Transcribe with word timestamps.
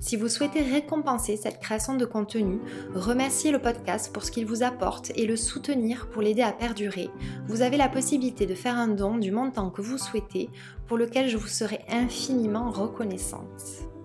Si 0.00 0.16
vous 0.16 0.28
souhaitez 0.28 0.62
récompenser 0.62 1.36
cette 1.36 1.60
création 1.60 1.94
de 1.94 2.04
contenu, 2.04 2.60
remercier 2.94 3.50
le 3.50 3.60
podcast 3.60 4.12
pour 4.12 4.22
ce 4.22 4.30
qu'il 4.30 4.46
vous 4.46 4.62
apporte 4.62 5.10
et 5.16 5.26
le 5.26 5.36
soutenir 5.36 6.08
pour 6.10 6.22
l'aider 6.22 6.42
à 6.42 6.52
perdurer, 6.52 7.10
vous 7.46 7.62
avez 7.62 7.76
la 7.76 7.88
possibilité 7.88 8.46
de 8.46 8.54
faire 8.54 8.76
un 8.76 8.88
don 8.88 9.16
du 9.16 9.30
montant 9.30 9.70
que 9.70 9.82
vous 9.82 9.98
souhaitez 9.98 10.50
pour 10.86 10.98
lequel 10.98 11.28
je 11.28 11.36
vous 11.36 11.48
serai 11.48 11.80
infiniment 11.88 12.70
reconnaissante. 12.70 13.95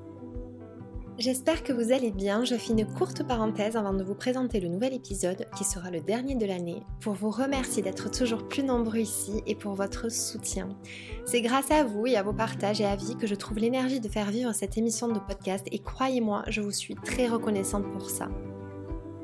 J'espère 1.21 1.61
que 1.61 1.71
vous 1.71 1.91
allez 1.91 2.09
bien. 2.09 2.43
Je 2.45 2.55
fais 2.55 2.73
une 2.73 2.83
courte 2.83 3.21
parenthèse 3.21 3.77
avant 3.77 3.93
de 3.93 4.03
vous 4.03 4.15
présenter 4.15 4.59
le 4.59 4.69
nouvel 4.69 4.95
épisode 4.95 5.45
qui 5.55 5.63
sera 5.63 5.91
le 5.91 6.01
dernier 6.01 6.33
de 6.33 6.47
l'année 6.47 6.81
pour 6.99 7.13
vous 7.13 7.29
remercier 7.29 7.83
d'être 7.83 8.09
toujours 8.09 8.47
plus 8.47 8.63
nombreux 8.63 9.01
ici 9.01 9.33
et 9.45 9.53
pour 9.53 9.75
votre 9.75 10.11
soutien. 10.11 10.69
C'est 11.27 11.43
grâce 11.43 11.69
à 11.69 11.83
vous 11.83 12.07
et 12.07 12.15
à 12.15 12.23
vos 12.23 12.33
partages 12.33 12.81
et 12.81 12.85
avis 12.85 13.15
que 13.17 13.27
je 13.27 13.35
trouve 13.35 13.59
l'énergie 13.59 13.99
de 13.99 14.09
faire 14.09 14.31
vivre 14.31 14.51
cette 14.55 14.79
émission 14.79 15.09
de 15.09 15.19
podcast 15.19 15.67
et 15.71 15.77
croyez-moi, 15.77 16.41
je 16.47 16.59
vous 16.59 16.71
suis 16.71 16.95
très 16.95 17.27
reconnaissante 17.27 17.85
pour 17.91 18.09
ça. 18.09 18.27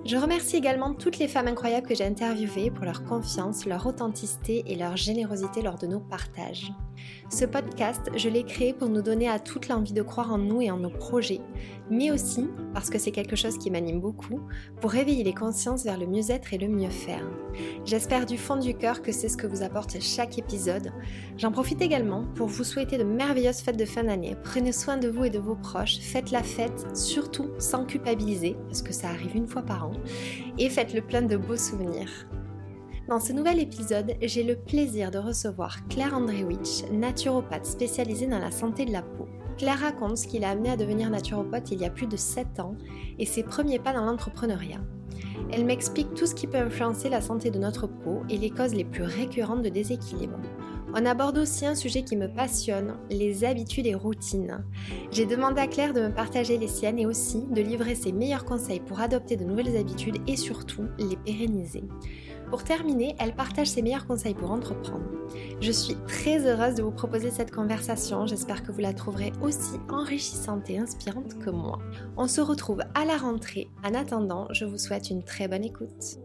Je 0.06 0.18
remercie 0.18 0.56
également 0.56 0.94
toutes 0.94 1.18
les 1.18 1.28
femmes 1.28 1.48
incroyables 1.48 1.88
que 1.88 1.96
j'ai 1.96 2.06
interviewées 2.06 2.70
pour 2.70 2.86
leur 2.86 3.06
confiance, 3.06 3.66
leur 3.66 3.88
authenticité 3.88 4.64
et 4.68 4.76
leur 4.76 4.96
générosité 4.98 5.64
lors 5.64 5.80
de 5.80 5.88
nos 5.88 6.00
partages. 6.00 6.72
Ce 7.30 7.46
podcast, 7.46 8.10
je 8.16 8.30
l'ai 8.30 8.44
créé 8.44 8.74
pour 8.74 8.88
nous 8.88 9.02
donner 9.02 9.28
à 9.28 9.40
toutes 9.40 9.68
l'envie 9.68 9.94
de 9.94 10.02
croire 10.02 10.32
en 10.32 10.38
nous 10.38 10.62
et 10.62 10.72
en 10.72 10.78
nos 10.78 10.90
projets, 10.90 11.42
mais 11.90 12.10
aussi, 12.10 12.50
parce 12.74 12.90
que 12.90 12.98
c'est 12.98 13.12
quelque 13.12 13.36
chose 13.36 13.58
qui 13.58 13.70
m'anime 13.70 14.00
beaucoup, 14.00 14.40
pour 14.80 14.92
réveiller 14.92 15.24
les 15.24 15.34
consciences 15.34 15.84
vers 15.84 15.98
le 15.98 16.08
mieux-être 16.08 16.54
et 16.54 16.58
le 16.58 16.68
mieux 16.68 16.90
faire. 16.90 17.28
J'espère 17.86 18.26
du 18.26 18.38
fond 18.38 18.56
du 18.56 18.74
cœur 18.76 19.02
que 19.02 19.12
c'est 19.12 19.30
ce 19.30 19.38
que 19.38 19.48
vous 19.48 19.62
apporte 19.62 20.00
chaque 20.00 20.38
épisode. 20.38 20.92
J'en 21.38 21.52
profite 21.52 21.82
également 21.82 22.26
pour 22.36 22.48
vous 22.48 22.64
souhaiter 22.64 22.98
de 22.98 23.04
merveilleuses 23.04 23.60
fêtes 23.60 23.78
de 23.78 23.86
fin 23.86 24.04
d'année. 24.04 24.38
Prenez 24.44 24.72
soin 24.72 24.98
de 24.98 25.10
vous 25.10 25.26
et 25.26 25.30
de 25.30 25.40
vos 25.40 25.56
proches, 25.56 26.00
faites 26.00 26.32
la 26.32 26.44
fête, 26.44 26.96
surtout 26.96 27.50
sans 27.60 27.86
culpabiliser, 27.86 28.56
parce 28.68 28.82
que 28.82 28.94
ça 28.94 29.10
arrive 29.10 29.36
une 29.36 29.48
fois 29.48 29.64
par 29.64 29.88
an 29.88 29.94
et 30.58 30.70
faites-le 30.70 31.02
plein 31.02 31.24
de 31.24 31.38
beaux 31.38 31.58
souvenirs. 31.58 32.28
Dans 33.08 33.22
ce 33.22 33.32
nouvel 33.32 33.62
épisode, 33.62 34.16
j'ai 34.22 34.44
le 34.44 34.58
plaisir 34.58 35.12
de 35.12 35.18
recevoir 35.18 35.88
Claire 35.88 36.14
Andrewicz, 36.14 36.84
naturopathe 36.92 37.66
spécialisée 37.66 38.28
dans 38.28 38.38
la 38.38 38.52
santé 38.52 38.84
de 38.84 38.92
la 38.92 39.02
peau. 39.02 39.30
Claire 39.58 39.80
raconte 39.80 40.18
ce 40.18 40.28
qui 40.28 40.40
l'a 40.40 40.50
amenée 40.50 40.72
à 40.72 40.76
devenir 40.76 41.10
naturopathe 41.10 41.72
il 41.72 41.80
y 41.80 41.86
a 41.86 41.90
plus 41.90 42.08
de 42.08 42.18
7 42.18 42.60
ans 42.60 42.76
et 43.18 43.26
ses 43.26 43.44
premiers 43.44 43.80
pas 43.80 43.94
dans 43.94 44.04
l'entrepreneuriat. 44.04 44.82
Elle 45.54 45.64
m'explique 45.64 46.16
tout 46.16 46.26
ce 46.26 46.36
qui 46.36 46.48
peut 46.48 46.58
influencer 46.58 47.08
la 47.08 47.22
santé 47.22 47.50
de 47.50 47.60
notre 47.60 47.88
peau 47.88 48.24
et 48.30 48.38
les 48.38 48.50
causes 48.50 48.76
les 48.76 48.84
plus 48.84 49.04
récurrentes 49.04 49.62
de 49.62 49.70
déséquilibre. 49.70 50.40
On 50.94 51.06
aborde 51.06 51.38
aussi 51.38 51.66
un 51.66 51.76
sujet 51.76 52.04
qui 52.04 52.18
me 52.18 52.28
passionne, 52.28 52.98
les 53.10 53.46
habitudes 53.46 53.88
et 53.88 53.96
routines. 53.96 54.66
J'ai 55.12 55.26
demandé 55.26 55.62
à 55.62 55.68
Claire 55.68 55.94
de 55.94 56.02
me 56.02 56.14
partager 56.14 56.58
les 56.58 56.68
siennes 56.68 57.00
et 57.00 57.06
aussi 57.06 57.46
de 57.50 57.62
livrer 57.62 57.96
ses 57.96 58.12
meilleurs 58.12 58.46
conseils 58.46 58.82
pour 58.82 59.00
adopter 59.00 59.38
de 59.38 59.46
nouvelles 59.46 59.78
habitudes 59.78 60.18
et 60.28 60.36
surtout 60.36 60.88
les 60.98 61.16
pérenniser. 61.16 61.84
Pour 62.50 62.64
terminer, 62.64 63.14
elle 63.20 63.36
partage 63.36 63.68
ses 63.68 63.82
meilleurs 63.82 64.08
conseils 64.08 64.34
pour 64.34 64.52
entreprendre. 64.52 65.04
Je 65.60 65.72
suis 65.72 65.96
très 66.08 66.48
heureuse 66.48 66.76
de 66.76 66.84
vous 66.84 66.92
proposer 66.92 67.30
cette 67.30 67.52
conversation, 67.52 68.26
j'espère 68.26 68.64
que 68.64 68.72
vous 68.72 68.80
la 68.80 68.94
trouverez 68.94 69.34
aussi 69.42 69.76
enrichissante 69.90 70.70
et 70.70 70.78
inspirante 70.78 71.38
que 71.40 71.50
moi. 71.50 71.80
On 72.16 72.30
se 72.30 72.40
retrouve 72.40 72.84
à 72.96 73.04
la 73.04 73.18
rentrée. 73.18 73.68
En 73.84 73.94
attendant, 73.94 74.48
je 74.52 74.64
vous 74.64 74.78
souhaite 74.78 75.10
une 75.10 75.24
très 75.24 75.50
bonne 75.50 75.66
écoute. 75.66 76.20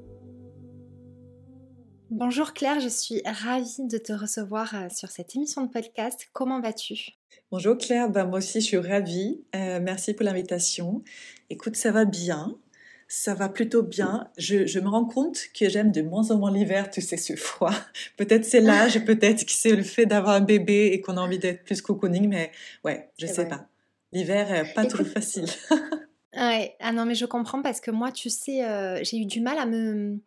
Bonjour 2.10 2.52
Claire, 2.52 2.78
je 2.78 2.88
suis 2.88 3.20
ravie 3.24 3.88
de 3.88 3.98
te 3.98 4.12
recevoir 4.12 4.74
euh, 4.74 4.88
sur 4.94 5.10
cette 5.10 5.34
émission 5.34 5.64
de 5.64 5.72
podcast. 5.72 6.28
Comment 6.32 6.60
vas-tu? 6.60 7.14
Bonjour 7.50 7.76
Claire, 7.76 8.10
ben 8.10 8.26
moi 8.26 8.38
aussi 8.38 8.60
je 8.60 8.66
suis 8.66 8.76
ravie. 8.76 9.42
Euh, 9.56 9.80
merci 9.82 10.14
pour 10.14 10.24
l'invitation. 10.24 11.02
Écoute, 11.50 11.74
ça 11.74 11.90
va 11.90 12.04
bien. 12.04 12.56
Ça 13.14 13.34
va 13.34 13.50
plutôt 13.50 13.82
bien. 13.82 14.26
Je, 14.38 14.80
me 14.80 14.88
rends 14.88 15.04
compte 15.04 15.38
que 15.54 15.68
j'aime 15.68 15.92
de 15.92 16.00
moins 16.00 16.30
en 16.30 16.38
moins 16.38 16.50
l'hiver, 16.50 16.90
tu 16.90 17.02
sais, 17.02 17.18
ce 17.18 17.36
froid. 17.36 17.74
Peut-être 18.16 18.46
c'est 18.46 18.62
l'âge, 18.62 19.04
peut-être 19.04 19.44
que 19.44 19.52
c'est 19.52 19.76
le 19.76 19.82
fait 19.82 20.06
d'avoir 20.06 20.34
un 20.36 20.40
bébé 20.40 20.86
et 20.94 21.02
qu'on 21.02 21.18
a 21.18 21.20
envie 21.20 21.38
d'être 21.38 21.62
plus 21.62 21.82
cocooning, 21.82 22.26
mais 22.26 22.50
ouais, 22.84 23.10
je 23.18 23.26
sais 23.26 23.46
pas. 23.46 23.66
L'hiver, 24.12 24.64
pas 24.74 24.86
trop 24.86 25.04
facile. 25.04 25.44
Ouais, 26.34 26.74
ah 26.80 26.92
non, 26.92 27.04
mais 27.04 27.14
je 27.14 27.26
comprends 27.26 27.60
parce 27.60 27.82
que 27.82 27.90
moi, 27.90 28.10
tu 28.10 28.30
sais, 28.30 28.64
euh, 28.64 29.04
j'ai 29.04 29.18
eu 29.18 29.26
du 29.26 29.42
mal 29.42 29.58
à 29.58 29.66
me, 29.66 30.18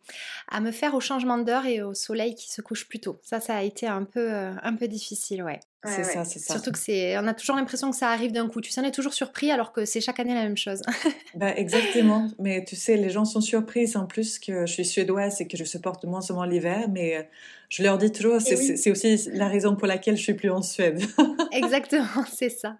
à 0.46 0.60
me 0.60 0.70
faire 0.70 0.94
au 0.94 1.00
changement 1.00 1.36
d'heure 1.36 1.66
et 1.66 1.82
au 1.82 1.94
soleil 1.94 2.36
qui 2.36 2.48
se 2.48 2.62
couche 2.62 2.86
plus 2.86 3.00
tôt. 3.00 3.18
Ça, 3.22 3.40
ça 3.40 3.56
a 3.56 3.62
été 3.62 3.88
un 3.88 4.04
peu, 4.04 4.32
euh, 4.32 4.52
un 4.62 4.74
peu 4.76 4.86
difficile, 4.86 5.42
ouais. 5.42 5.58
C'est 5.84 6.04
ça, 6.04 6.24
c'est 6.24 6.38
ça. 6.38 6.54
Surtout 6.54 6.72
que 6.72 6.78
c'est, 6.78 7.16
on 7.18 7.26
a 7.26 7.34
toujours 7.34 7.56
l'impression 7.56 7.90
que 7.90 7.96
ça 7.96 8.08
arrive 8.08 8.32
d'un 8.32 8.48
coup. 8.48 8.60
Tu 8.60 8.70
sais, 8.70 8.80
on 8.80 8.84
est 8.84 8.92
toujours 8.92 9.14
surpris 9.14 9.50
alors 9.50 9.72
que 9.72 9.84
c'est 9.84 10.00
chaque 10.00 10.18
année 10.18 10.34
la 10.34 10.42
même 10.42 10.56
chose. 10.56 10.82
bah, 11.34 11.56
exactement. 11.56 12.28
Mais 12.38 12.64
tu 12.64 12.76
sais, 12.76 12.96
les 12.96 13.10
gens 13.10 13.24
sont 13.24 13.40
surpris 13.40 13.96
en 13.96 14.06
plus 14.06 14.38
que 14.38 14.66
je 14.66 14.72
suis 14.72 14.84
suédoise 14.84 15.40
et 15.40 15.46
que 15.46 15.56
je 15.56 15.64
supporte 15.64 16.04
moins 16.04 16.20
seulement 16.20 16.44
l'hiver. 16.44 16.88
Mais 16.90 17.16
euh, 17.16 17.22
je 17.68 17.82
leur 17.82 17.98
dis 17.98 18.10
toujours, 18.10 18.38
eh 18.46 18.56
c'est 18.56 18.90
aussi 18.90 19.28
la 19.32 19.48
raison 19.48 19.76
pour 19.76 19.86
laquelle 19.86 20.16
je 20.16 20.22
suis 20.22 20.34
plus 20.34 20.50
en 20.50 20.62
Suède. 20.62 21.02
Exactement, 21.52 22.24
c'est 22.32 22.50
ça. 22.50 22.78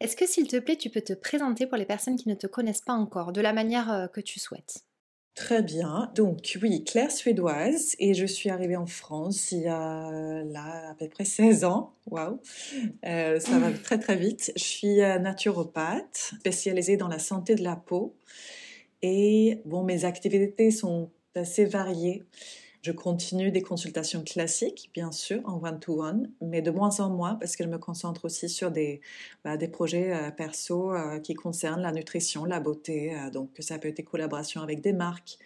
Est-ce 0.00 0.16
que 0.16 0.26
s'il 0.26 0.46
te 0.46 0.58
plaît, 0.58 0.76
tu 0.76 0.90
peux 0.90 1.00
te 1.00 1.14
présenter 1.14 1.66
pour 1.66 1.78
les 1.78 1.86
personnes 1.86 2.16
qui 2.16 2.28
ne 2.28 2.34
te 2.34 2.46
connaissent 2.46 2.82
pas 2.82 2.94
encore, 2.94 3.32
de 3.32 3.40
la 3.40 3.52
manière 3.52 3.92
euh, 3.92 4.06
que 4.06 4.20
tu 4.20 4.40
souhaites? 4.40 4.84
Très 5.36 5.62
bien. 5.62 6.10
Donc 6.14 6.58
oui, 6.62 6.82
Claire 6.82 7.12
suédoise 7.12 7.94
et 7.98 8.14
je 8.14 8.24
suis 8.24 8.48
arrivée 8.48 8.76
en 8.76 8.86
France 8.86 9.52
il 9.52 9.60
y 9.60 9.68
a 9.68 10.10
là 10.44 10.90
à 10.90 10.94
peu 10.94 11.08
près 11.10 11.26
16 11.26 11.64
ans. 11.64 11.92
Waouh, 12.06 12.40
euh, 13.04 13.38
ça 13.38 13.58
va 13.58 13.70
très 13.70 13.98
très 13.98 14.16
vite. 14.16 14.50
Je 14.56 14.62
suis 14.62 15.02
euh, 15.02 15.18
naturopathe 15.18 16.32
spécialisée 16.40 16.96
dans 16.96 17.08
la 17.08 17.18
santé 17.18 17.54
de 17.54 17.62
la 17.62 17.76
peau 17.76 18.16
et 19.02 19.60
bon, 19.66 19.84
mes 19.84 20.06
activités 20.06 20.70
sont 20.70 21.10
assez 21.34 21.66
variées. 21.66 22.24
Je 22.86 22.92
continue 22.92 23.50
des 23.50 23.62
consultations 23.62 24.22
classiques, 24.22 24.90
bien 24.94 25.10
sûr, 25.10 25.40
en 25.44 25.60
one-to-one, 25.60 26.30
mais 26.40 26.62
de 26.62 26.70
moins 26.70 27.00
en 27.00 27.10
moins 27.10 27.34
parce 27.34 27.56
que 27.56 27.64
je 27.64 27.68
me 27.68 27.78
concentre 27.78 28.26
aussi 28.26 28.48
sur 28.48 28.70
des, 28.70 29.00
bah, 29.42 29.56
des 29.56 29.66
projets 29.66 30.14
euh, 30.14 30.30
perso 30.30 30.94
euh, 30.94 31.18
qui 31.18 31.34
concernent 31.34 31.82
la 31.82 31.90
nutrition, 31.90 32.44
la 32.44 32.60
beauté. 32.60 33.12
Euh, 33.12 33.28
donc, 33.30 33.50
ça 33.58 33.80
peut 33.80 33.88
être 33.88 33.96
des 33.96 34.04
collaborations 34.04 34.60
avec 34.60 34.82
des 34.82 34.92
marques. 34.92 35.36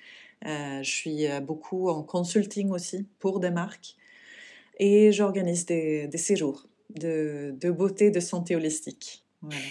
je 0.45 0.81
suis 0.83 1.29
beaucoup 1.41 1.89
en 1.89 2.03
consulting 2.03 2.69
aussi 2.73 3.07
pour 3.21 3.41
des 3.41 3.51
marques. 3.51 3.97
Et 4.79 5.11
j'organise 5.11 5.65
des, 5.65 6.09
des 6.09 6.19
séjours 6.19 6.67
de, 6.91 7.55
de 7.59 7.71
beauté, 7.71 8.11
de 8.11 8.21
santé 8.21 8.55
holistique. 8.55 9.25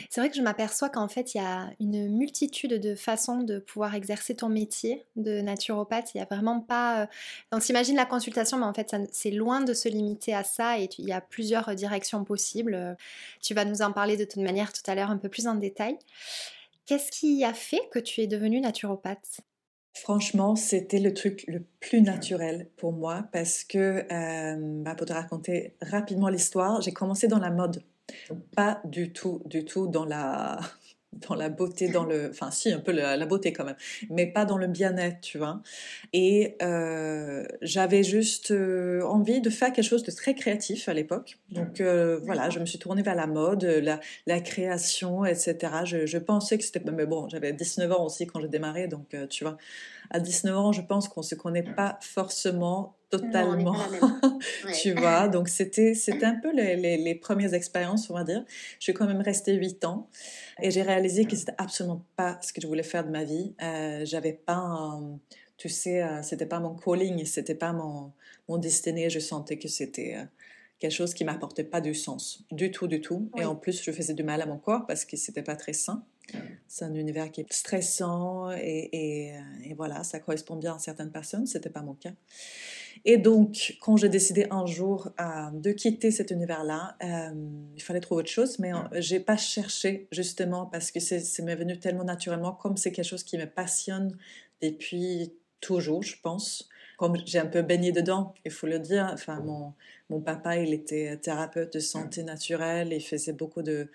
C'est 0.10 0.21
vrai 0.21 0.30
que 0.30 0.36
je 0.36 0.42
m'aperçois 0.42 0.89
qu'en 0.89 1.07
fait, 1.07 1.36
il 1.36 1.38
y 1.38 1.42
a 1.42 1.69
une 1.80 2.10
multitude 2.10 2.74
de 2.74 2.95
façons 2.95 3.38
de 3.44 3.60
pouvoir 3.60 3.94
exercer 3.94 4.36
ton 4.36 4.50
métier 4.50 5.06
de 5.16 5.42
naturopathe. 5.42 6.13
Il 6.13 6.18
n'y 6.18 6.24
a 6.24 6.25
vraiment 6.25 6.60
pas. 6.60 7.04
Euh, 7.04 7.07
on 7.51 7.60
s'imagine 7.60 7.95
la 7.95 8.06
consultation, 8.06 8.57
mais 8.57 8.66
en 8.66 8.74
fait, 8.74 8.95
c'est 9.12 9.31
loin 9.31 9.62
de 9.62 9.74
se 9.74 9.88
limiter 9.88 10.33
à 10.33 10.44
ça 10.44 10.80
et 10.80 10.89
il 10.98 11.07
y 11.07 11.13
a 11.13 11.21
plusieurs 11.21 11.75
directions 11.75 12.24
possibles. 12.24 12.98
Tu 13.42 13.54
vas 13.54 13.66
nous 13.66 13.81
en 13.81 13.92
parler 13.92 14.18
de 14.18 14.24
toute 14.24 14.42
manière 14.42 14.74
tout 14.74 14.81
à 14.88 14.95
l'heure 14.95 15.12
un 15.12 15.18
peu 15.18 15.30
plus 15.30 15.48
en 15.48 15.56
détail. 15.56 15.98
Qu'est-ce 16.86 17.12
qui 17.12 17.44
a 17.44 17.54
fait 17.54 17.81
que 17.92 18.00
tu 18.00 18.22
es 18.22 18.27
devenue 18.27 18.62
naturopathe? 18.62 19.42
Franchement, 19.94 20.56
c'était 20.56 21.00
le 21.00 21.13
truc 21.13 21.44
le 21.48 21.63
plus 21.80 22.01
naturel 22.01 22.69
pour 22.77 22.94
moi 22.94 23.27
parce 23.31 23.63
que, 23.63 24.06
euh, 24.12 24.83
bah, 24.83 24.95
pour 24.95 25.06
te 25.06 25.13
raconter 25.13 25.75
rapidement 25.81 26.30
l'histoire, 26.30 26.81
j'ai 26.81 26.92
commencé 26.94 27.27
dans 27.27 27.39
la 27.39 27.51
mode. 27.51 27.83
Pas 28.56 28.81
du 28.85 29.11
tout, 29.11 29.41
du 29.45 29.65
tout 29.65 29.88
dans 29.88 30.06
la, 30.06 30.59
dans 31.13 31.35
la 31.35 31.50
beauté, 31.50 31.89
dans 31.89 32.06
le, 32.06 32.29
enfin 32.29 32.51
si 32.51 32.71
un 32.71 32.79
peu 32.79 32.91
la, 32.91 33.25
beauté 33.25 33.51
quand 33.51 33.65
même, 33.65 33.75
mais 34.09 34.27
pas 34.27 34.45
dans 34.45 34.57
le 34.57 34.67
bien-être, 34.67 35.21
tu 35.21 35.38
vois. 35.38 35.61
Et 36.13 36.56
euh, 36.61 37.45
j'avais 37.61 38.03
juste 38.03 38.51
euh, 38.51 39.01
envie 39.03 39.41
de 39.41 39.50
faire 39.50 39.71
quelque 39.71 39.85
chose 39.85 40.03
de 40.03 40.11
très 40.11 40.35
créatif 40.35 40.88
à 40.88 40.94
l'époque. 40.94 41.39
Donc 41.51 41.81
euh, 41.81 42.19
voilà, 42.23 42.50
je 42.50 42.59
me 42.59 42.65
suis 42.65 42.79
tournée 42.79 43.01
vers 43.01 43.15
la 43.15 43.27
mode, 43.27 43.63
la, 44.25 44.39
création, 44.41 45.25
etc. 45.25 45.57
Je, 45.85 46.05
je 46.05 46.17
pensais 46.17 46.57
que 46.57 46.63
c'était, 46.63 46.79
mais 46.91 47.05
bon, 47.05 47.27
j'avais 47.29 47.53
19 47.53 47.91
ans 47.91 48.05
aussi 48.05 48.27
quand 48.27 48.39
j'ai 48.39 48.47
démarré, 48.47 48.88
donc 48.88 49.15
tu 49.29 49.44
vois, 49.44 49.57
à 50.12 50.19
19 50.19 50.57
ans, 50.57 50.71
je 50.71 50.81
pense 50.81 51.07
qu'on 51.07 51.23
se 51.23 51.35
connaît 51.35 51.63
pas 51.63 51.97
forcément 52.01 52.99
totalement, 53.09 53.75
tu 54.81 54.94
vois? 54.94 55.27
Donc 55.27 55.50
c'était 55.50 55.94
c'était 55.94 56.25
un 56.25 56.35
peu 56.35 56.51
les, 56.53 56.75
les, 56.75 56.97
les, 56.97 57.15
premières 57.15 57.53
expériences, 57.53 58.09
on 58.09 58.13
va 58.13 58.23
dire. 58.23 58.44
Je 58.79 58.83
suis 58.83 58.94
quand 58.94 59.07
même 59.07 59.21
restée 59.21 59.53
8 59.53 59.85
ans 59.85 60.09
et 60.61 60.71
j'ai 60.71 60.81
réalisé 60.81 61.25
que 61.25 61.35
c'était 61.35 61.56
absolument 61.57 62.06
pas 62.15 62.39
ce 62.41 62.53
que 62.53 62.61
je 62.61 62.67
voulais 62.67 62.83
faire 62.83 63.06
de 63.06 63.11
ma 63.11 63.23
vie. 63.23 63.53
Euh, 63.61 64.06
J'avais 64.06 64.33
pas, 64.33 65.00
tu 65.57 65.69
sais, 65.69 66.03
euh, 66.03 66.21
c'était 66.23 66.45
pas 66.45 66.59
mon 66.59 66.75
calling, 66.75 67.25
c'était 67.25 67.56
pas 67.56 67.73
mon 67.73 68.11
mon 68.47 68.57
destiné. 68.57 69.09
Je 69.09 69.19
sentais 69.19 69.57
que 69.57 69.67
c'était 69.67 70.15
euh, 70.15 70.23
quelque 70.79 70.91
chose 70.91 71.13
qui 71.13 71.23
m'apportait 71.23 71.63
pas 71.63 71.81
du 71.81 71.94
sens, 71.94 72.44
du 72.51 72.71
tout, 72.71 72.88
du 72.88 73.01
tout. 73.01 73.29
Et 73.38 73.45
en 73.45 73.55
plus, 73.55 73.81
je 73.83 73.91
faisais 73.91 74.13
du 74.13 74.23
mal 74.23 74.41
à 74.41 74.45
mon 74.45 74.57
corps 74.57 74.85
parce 74.85 75.05
que 75.05 75.17
c'était 75.17 75.44
pas 75.44 75.55
très 75.55 75.73
sain. 75.73 76.03
C'est 76.67 76.85
un 76.85 76.94
univers 76.94 77.31
qui 77.31 77.41
est 77.41 77.51
stressant 77.51 78.51
et, 78.51 78.89
et, 78.91 79.33
euh, 79.33 79.41
et, 79.63 79.73
voilà, 79.73 80.03
ça 80.03 80.19
correspond 80.19 80.55
bien 80.55 80.75
à 80.75 80.79
certaines 80.79 81.12
personnes, 81.12 81.47
c'était 81.47 81.71
pas 81.71 81.81
mon 81.81 81.95
cas. 81.95 82.13
Et 83.06 83.18
donc, 83.18 83.77
quand 83.81 83.97
j'ai 83.97 84.09
décidé 84.09 84.47
un 84.51 84.65
jour 84.65 85.12
euh, 85.19 85.50
de 85.53 85.71
quitter 85.71 86.12
cet 86.12 86.31
univers-là, 86.31 86.97
euh, 87.03 87.31
il 87.75 87.81
fallait 87.81 88.00
trouver 88.00 88.21
autre 88.21 88.30
chose, 88.30 88.59
mais 88.59 88.71
je 88.94 89.09
j'ai 89.09 89.19
pas 89.19 89.38
cherché 89.38 90.07
justement 90.12 90.68
parce 90.68 90.91
que 90.91 91.00
c'est 91.00 91.41
m'est 91.41 91.56
venu 91.56 91.80
tellement 91.80 92.03
naturellement, 92.03 92.53
comme 92.53 92.77
c'est 92.77 92.91
quelque 92.91 93.07
chose 93.07 93.24
qui 93.24 93.38
me 93.38 93.45
passionne 93.45 94.15
depuis 94.62 95.33
toujours, 95.62 96.03
je 96.03 96.15
pense. 96.21 96.69
Comme 96.97 97.18
j'ai 97.25 97.39
un 97.39 97.47
peu 97.47 97.62
baigné 97.62 97.91
dedans, 97.91 98.33
il 98.45 98.51
faut 98.51 98.68
le 98.68 98.77
dire. 98.77 99.09
Enfin, 99.12 99.39
mon, 99.39 99.74
mon 100.09 100.21
papa, 100.21 100.57
il 100.57 100.74
était 100.74 101.18
thérapeute 101.18 101.74
de 101.74 101.80
santé 101.80 102.24
naturelle, 102.24 102.89
il 102.91 103.01
faisait 103.01 103.33
beaucoup 103.33 103.63
de, 103.63 103.89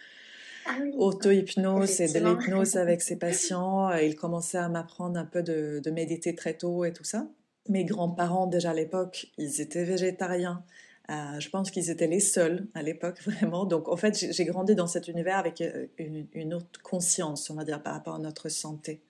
ah 0.67 0.79
auto-hypnose 0.97 2.01
et 2.01 2.09
de 2.09 2.19
l'hypnose 2.25 2.77
avec 2.77 3.03
ses 3.03 3.17
patients. 3.19 3.93
Il 3.93 4.17
commençait 4.17 4.59
à 4.59 4.69
m'apprendre 4.69 5.19
un 5.19 5.27
peu 5.27 5.43
de, 5.43 5.81
de, 5.85 5.91
méditer 5.91 6.35
très 6.35 6.55
tôt 6.55 6.85
et 6.85 6.93
tout 6.93 7.05
ça. 7.05 7.29
Mes 7.69 7.85
grands-parents, 7.85 8.47
déjà 8.47 8.71
à 8.71 8.75
l'époque, 8.75 9.29
ils 9.39 9.61
étaient 9.61 9.85
végétariens. 9.85 10.63
Euh, 11.11 11.39
je 11.39 11.51
pense 11.51 11.71
qu'ils 11.71 11.91
étaient 11.91 12.07
les 12.07 12.21
seuls 12.21 12.67
à 12.75 12.83
l'époque, 12.83 13.21
vraiment. 13.25 13.65
Donc, 13.65 13.89
en 13.89 13.97
fait, 13.97 14.33
j'ai 14.33 14.45
grandi 14.45 14.75
dans 14.75 14.87
cet 14.87 15.09
univers 15.09 15.39
avec 15.39 15.61
euh, 15.61 15.87
une, 15.99 16.55
autre 16.55 16.81
conscience, 16.83 17.51
on 17.51 17.55
va 17.55 17.65
dire, 17.65 17.83
par 17.83 17.95
rapport 17.95 18.15
à 18.15 18.19
notre 18.19 18.49
santé. 18.49 19.01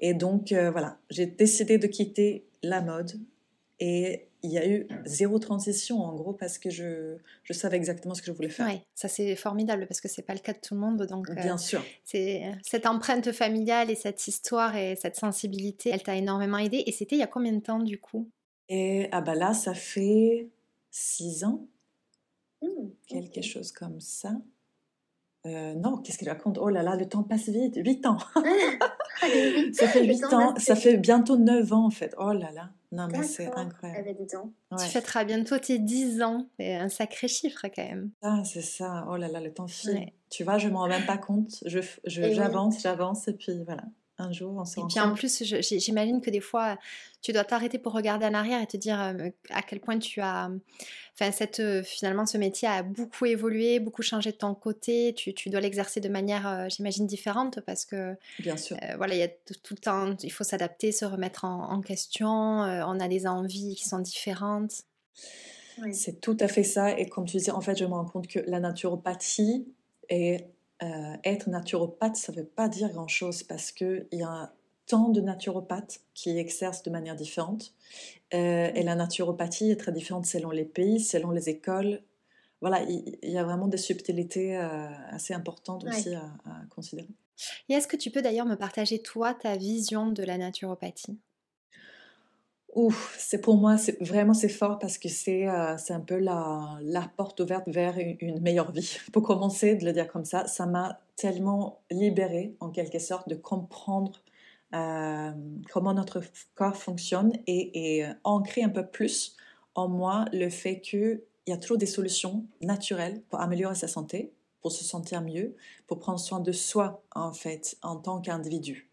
Et 0.00 0.14
donc, 0.14 0.52
euh, 0.52 0.70
voilà, 0.70 0.98
j'ai 1.10 1.26
décidé 1.26 1.78
de 1.78 1.86
quitter 1.86 2.46
la 2.62 2.80
mode 2.80 3.12
et 3.80 4.26
il 4.46 4.52
y 4.52 4.58
a 4.58 4.68
eu 4.68 4.86
zéro 5.04 5.38
transition 5.38 6.00
en 6.00 6.14
gros 6.14 6.32
parce 6.32 6.58
que 6.58 6.70
je, 6.70 7.16
je 7.42 7.52
savais 7.52 7.76
exactement 7.76 8.14
ce 8.14 8.22
que 8.22 8.28
je 8.28 8.32
voulais 8.32 8.48
faire. 8.48 8.66
Oui, 8.66 8.80
ça 8.94 9.08
c'est 9.08 9.34
formidable 9.36 9.86
parce 9.86 10.00
que 10.00 10.08
c'est 10.08 10.22
pas 10.22 10.34
le 10.34 10.40
cas 10.40 10.52
de 10.52 10.58
tout 10.58 10.74
le 10.74 10.80
monde. 10.80 11.02
Donc, 11.06 11.30
Bien 11.32 11.58
sûr. 11.58 11.84
C'est 12.04 12.42
cette 12.62 12.86
empreinte 12.86 13.32
familiale 13.32 13.90
et 13.90 13.94
cette 13.94 14.26
histoire 14.28 14.76
et 14.76 14.96
cette 14.96 15.16
sensibilité, 15.16 15.90
elle 15.92 16.02
t'a 16.02 16.16
énormément 16.16 16.58
aidé. 16.58 16.84
Et 16.86 16.92
c'était 16.92 17.16
il 17.16 17.20
y 17.20 17.22
a 17.22 17.26
combien 17.26 17.52
de 17.52 17.60
temps 17.60 17.80
du 17.80 17.98
coup? 17.98 18.30
Et 18.68 19.08
ah 19.12 19.20
bah 19.20 19.34
là, 19.34 19.52
ça 19.52 19.74
fait 19.74 20.48
six 20.90 21.44
ans, 21.44 21.66
mmh, 22.62 22.88
quelque 23.06 23.42
chose 23.42 23.72
comme 23.72 24.00
ça. 24.00 24.32
Euh, 25.46 25.74
non, 25.74 25.98
qu'est-ce 25.98 26.18
qu'il 26.18 26.28
raconte? 26.28 26.58
Oh 26.60 26.68
là 26.68 26.82
là, 26.82 26.96
le 26.96 27.08
temps 27.08 27.22
passe 27.22 27.48
vite. 27.48 27.76
8 27.76 28.06
ans. 28.06 28.18
ça 29.72 29.86
fait 29.86 30.04
8 30.04 30.24
ans, 30.32 30.54
ça 30.56 30.74
fait 30.74 30.96
bientôt 30.96 31.36
9 31.36 31.72
ans 31.72 31.86
en 31.86 31.90
fait. 31.90 32.14
Oh 32.18 32.32
là 32.32 32.50
là. 32.52 32.70
Non, 32.92 33.08
mais 33.10 33.22
c'est 33.22 33.46
incroyable. 33.54 34.16
Ouais. 34.18 34.78
Tu 34.78 34.86
fêteras 34.86 35.24
bientôt 35.24 35.58
tes 35.58 35.78
10 35.78 36.22
ans. 36.22 36.46
C'est 36.58 36.74
un 36.74 36.88
sacré 36.88 37.28
chiffre 37.28 37.62
quand 37.62 37.84
même. 37.84 38.10
Ah, 38.22 38.42
c'est 38.44 38.62
ça. 38.62 39.06
Oh 39.10 39.16
là 39.16 39.28
là, 39.28 39.40
le 39.40 39.52
temps 39.52 39.66
file. 39.66 40.10
Tu 40.30 40.44
vois, 40.44 40.58
je 40.58 40.68
m'en 40.68 40.80
rends 40.80 40.88
même 40.88 41.06
pas 41.06 41.18
compte. 41.18 41.62
J'avance, 41.64 42.00
je, 42.04 42.32
j'avance, 42.32 42.80
j'avance 42.80 43.28
et 43.28 43.34
puis 43.34 43.62
voilà 43.64 43.82
un 44.18 44.32
jour 44.32 44.54
on 44.56 44.64
se 44.64 44.80
Et 44.80 44.82
puis 44.88 45.00
en 45.00 45.14
plus, 45.14 45.42
j'imagine 45.42 46.20
que 46.20 46.30
des 46.30 46.40
fois, 46.40 46.78
tu 47.20 47.32
dois 47.32 47.44
t'arrêter 47.44 47.78
pour 47.78 47.92
regarder 47.92 48.24
en 48.24 48.34
arrière 48.34 48.62
et 48.62 48.66
te 48.66 48.76
dire 48.76 49.00
euh, 49.00 49.30
à 49.50 49.62
quel 49.62 49.80
point 49.80 49.98
tu 49.98 50.20
as. 50.20 50.50
Enfin, 51.14 51.32
cette, 51.32 51.60
euh, 51.60 51.82
finalement, 51.82 52.24
ce 52.26 52.38
métier 52.38 52.68
a 52.68 52.82
beaucoup 52.82 53.26
évolué, 53.26 53.78
beaucoup 53.78 54.02
changé 54.02 54.32
de 54.32 54.36
ton 54.36 54.54
côté. 54.54 55.12
Tu, 55.14 55.34
tu 55.34 55.50
dois 55.50 55.60
l'exercer 55.60 56.00
de 56.00 56.08
manière, 56.08 56.46
euh, 56.46 56.66
j'imagine, 56.68 57.06
différente 57.06 57.60
parce 57.60 57.84
que. 57.84 58.16
Bien 58.38 58.56
sûr. 58.56 58.76
voilà, 58.96 59.14
il 59.14 59.18
y 59.18 59.22
a 59.22 59.28
tout 59.28 59.74
le 59.74 59.78
temps, 59.78 60.14
il 60.22 60.32
faut 60.32 60.44
s'adapter, 60.44 60.92
se 60.92 61.04
remettre 61.04 61.44
en, 61.44 61.80
question. 61.80 62.26
on 62.28 63.00
a 63.00 63.08
des 63.08 63.26
envies 63.26 63.74
qui 63.76 63.84
sont 63.86 63.98
différentes. 63.98 64.82
C'est 65.92 66.20
tout 66.20 66.36
à 66.40 66.48
fait 66.48 66.62
ça. 66.62 66.98
Et 66.98 67.06
comme 67.06 67.26
tu 67.26 67.36
disais, 67.36 67.50
en 67.50 67.60
fait, 67.60 67.76
je 67.76 67.84
me 67.84 67.92
rends 67.92 68.06
compte 68.06 68.28
que 68.28 68.40
la 68.46 68.60
naturopathie 68.60 69.66
est 70.08 70.48
euh, 70.82 71.16
être 71.24 71.48
naturopathe, 71.48 72.16
ça 72.16 72.32
ne 72.32 72.38
veut 72.38 72.46
pas 72.46 72.68
dire 72.68 72.90
grand-chose 72.90 73.42
parce 73.42 73.72
qu'il 73.72 74.06
y 74.12 74.22
a 74.22 74.52
tant 74.86 75.08
de 75.08 75.20
naturopathes 75.20 76.00
qui 76.14 76.38
exercent 76.38 76.82
de 76.82 76.90
manière 76.90 77.16
différente. 77.16 77.72
Euh, 78.34 78.70
et 78.74 78.82
la 78.82 78.94
naturopathie 78.94 79.70
est 79.70 79.76
très 79.76 79.92
différente 79.92 80.26
selon 80.26 80.50
les 80.50 80.64
pays, 80.64 81.00
selon 81.00 81.30
les 81.30 81.48
écoles. 81.48 82.02
Voilà, 82.60 82.82
il, 82.82 83.18
y 83.22 83.38
a 83.38 83.44
vraiment 83.44 83.68
des 83.68 83.76
subtilités 83.78 84.56
euh, 84.56 84.88
assez 85.10 85.34
importantes 85.34 85.84
aussi 85.84 86.14
à, 86.14 86.24
à 86.44 86.64
considérer. 86.70 87.08
Et 87.68 87.74
est-ce 87.74 87.86
que 87.86 87.96
tu 87.96 88.10
peux 88.10 88.22
d'ailleurs 88.22 88.46
me 88.46 88.56
partager, 88.56 89.00
toi, 89.00 89.34
ta 89.34 89.56
vision 89.56 90.10
de 90.10 90.22
la 90.22 90.38
naturopathie? 90.38 91.18
Ouf, 92.76 93.16
c'est 93.18 93.40
pour 93.40 93.56
moi, 93.56 93.76
vraiment 94.02 94.34
c'est 94.34 94.50
fort 94.50 94.78
parce 94.78 94.98
que 94.98 95.08
c'est 95.08 95.48
euh, 95.48 95.76
un 95.88 96.00
peu 96.00 96.18
la, 96.18 96.78
la 96.82 97.10
porte 97.16 97.40
ouverte 97.40 97.66
vers 97.68 97.96
une, 97.96 98.38
meilleure 98.40 98.70
vie. 98.70 98.98
Pour 99.14 99.22
commencer, 99.22 99.76
de 99.76 99.86
le 99.86 99.94
dire 99.94 100.06
comme 100.06 100.26
ça, 100.26 100.46
ça 100.46 100.66
m'a 100.66 101.00
tellement 101.16 101.80
libérée 101.90 102.54
en 102.60 102.68
quelque 102.68 102.98
sorte 102.98 103.30
de 103.30 103.34
comprendre 103.34 104.20
euh, 104.74 105.30
comment 105.72 105.94
notre 105.94 106.20
corps 106.54 106.76
fonctionne 106.76 107.32
et, 107.46 107.96
et 107.96 108.04
euh, 108.04 108.12
ancrer 108.24 108.62
un 108.62 108.68
peu 108.68 108.84
plus 108.84 109.36
en 109.74 109.88
moi 109.88 110.26
le 110.34 110.50
fait 110.50 110.82
qu'il 110.82 111.22
y 111.46 111.52
a 111.52 111.56
toujours 111.56 111.78
des 111.78 111.86
solutions 111.86 112.44
naturelles 112.60 113.22
pour 113.30 113.40
améliorer 113.40 113.74
sa 113.74 113.88
santé, 113.88 114.34
pour 114.60 114.70
se 114.70 114.84
sentir 114.84 115.22
mieux, 115.22 115.56
pour 115.86 115.98
prendre 115.98 116.20
soin 116.20 116.40
de 116.40 116.52
soi 116.52 117.02
en 117.14 117.32
fait 117.32 117.78
en 117.80 117.96
tant 117.96 118.20
qu'individu. 118.20 118.90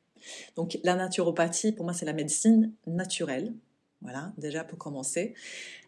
Donc 0.56 0.80
la 0.86 0.96
naturopathie, 0.96 1.74
pour 1.74 1.84
moi, 1.84 1.94
c'est 1.94 2.06
la 2.06 2.13
médecine 2.13 2.72
naturelle 2.88 3.54
voilà, 4.04 4.32
déjà 4.38 4.64
pour 4.64 4.78
commencer. 4.78 5.34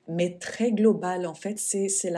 Mais 0.08 0.38
très 0.38 0.72
global, 0.72 1.26
en 1.28 1.34
fait, 1.34 1.60
c'est 1.60 2.12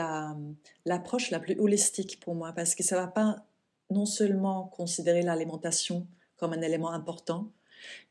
l'approche 0.84 1.30
la, 1.30 1.40
plus 1.40 1.58
holistique 1.58 2.20
pour 2.20 2.34
moi 2.34 2.52
parce 2.52 2.74
que 2.74 2.82
ça 2.82 2.96
ne 2.96 3.02
va 3.02 3.08
pas 3.08 3.44
non 3.90 4.06
seulement 4.06 4.66
considérer 4.68 5.22
l'alimentation 5.22 6.06
comme 6.36 6.52
un 6.52 6.62
élément 6.62 6.92
important, 6.92 7.50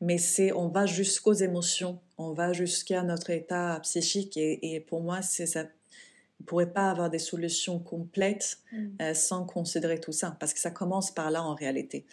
mais 0.00 0.18
c'est 0.18 0.52
on 0.52 0.68
va 0.68 0.86
jusqu'aux 0.86 1.34
émotions, 1.34 2.00
on 2.18 2.32
va 2.32 2.52
jusqu'à 2.52 3.02
notre 3.02 3.30
état 3.30 3.78
psychique 3.82 4.36
et 4.36 4.84
pour 4.88 5.00
moi 5.00 5.22
c'est 5.22 5.46
ça 5.46 5.64
ne 6.40 6.44
pourrait 6.44 6.72
pas 6.72 6.90
avoir 6.90 7.10
des 7.10 7.18
solutions 7.18 7.78
complètes 7.78 8.58
mm. 8.72 8.86
euh, 9.02 9.14
sans 9.14 9.44
considérer 9.44 10.00
tout 10.00 10.12
ça, 10.12 10.36
parce 10.38 10.54
que 10.54 10.60
ça 10.60 10.70
commence 10.70 11.10
par 11.10 11.30
là 11.30 11.42
en 11.42 11.54
réalité. 11.54 12.04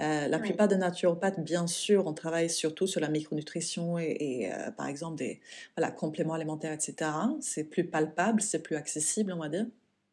Euh, 0.00 0.28
la 0.28 0.38
plupart 0.38 0.68
des 0.68 0.76
naturopathes, 0.76 1.40
bien 1.40 1.66
sûr, 1.66 2.06
on 2.06 2.12
travaille 2.12 2.50
surtout 2.50 2.86
sur 2.86 3.00
la 3.00 3.08
micronutrition 3.08 3.98
et, 3.98 4.50
euh, 4.52 4.70
par 4.70 4.86
exemple 4.86 5.16
des 5.16 5.40
voilà, 5.76 5.90
compléments 5.90 6.34
alimentaires, 6.34 6.72
etc. 6.72 7.10
C'est 7.40 7.64
plus 7.64 7.84
palpable, 7.84 8.40
c'est 8.40 8.62
plus 8.62 8.76
accessible, 8.76 9.32
on 9.32 9.38
va 9.38 9.48
dire. 9.48 9.66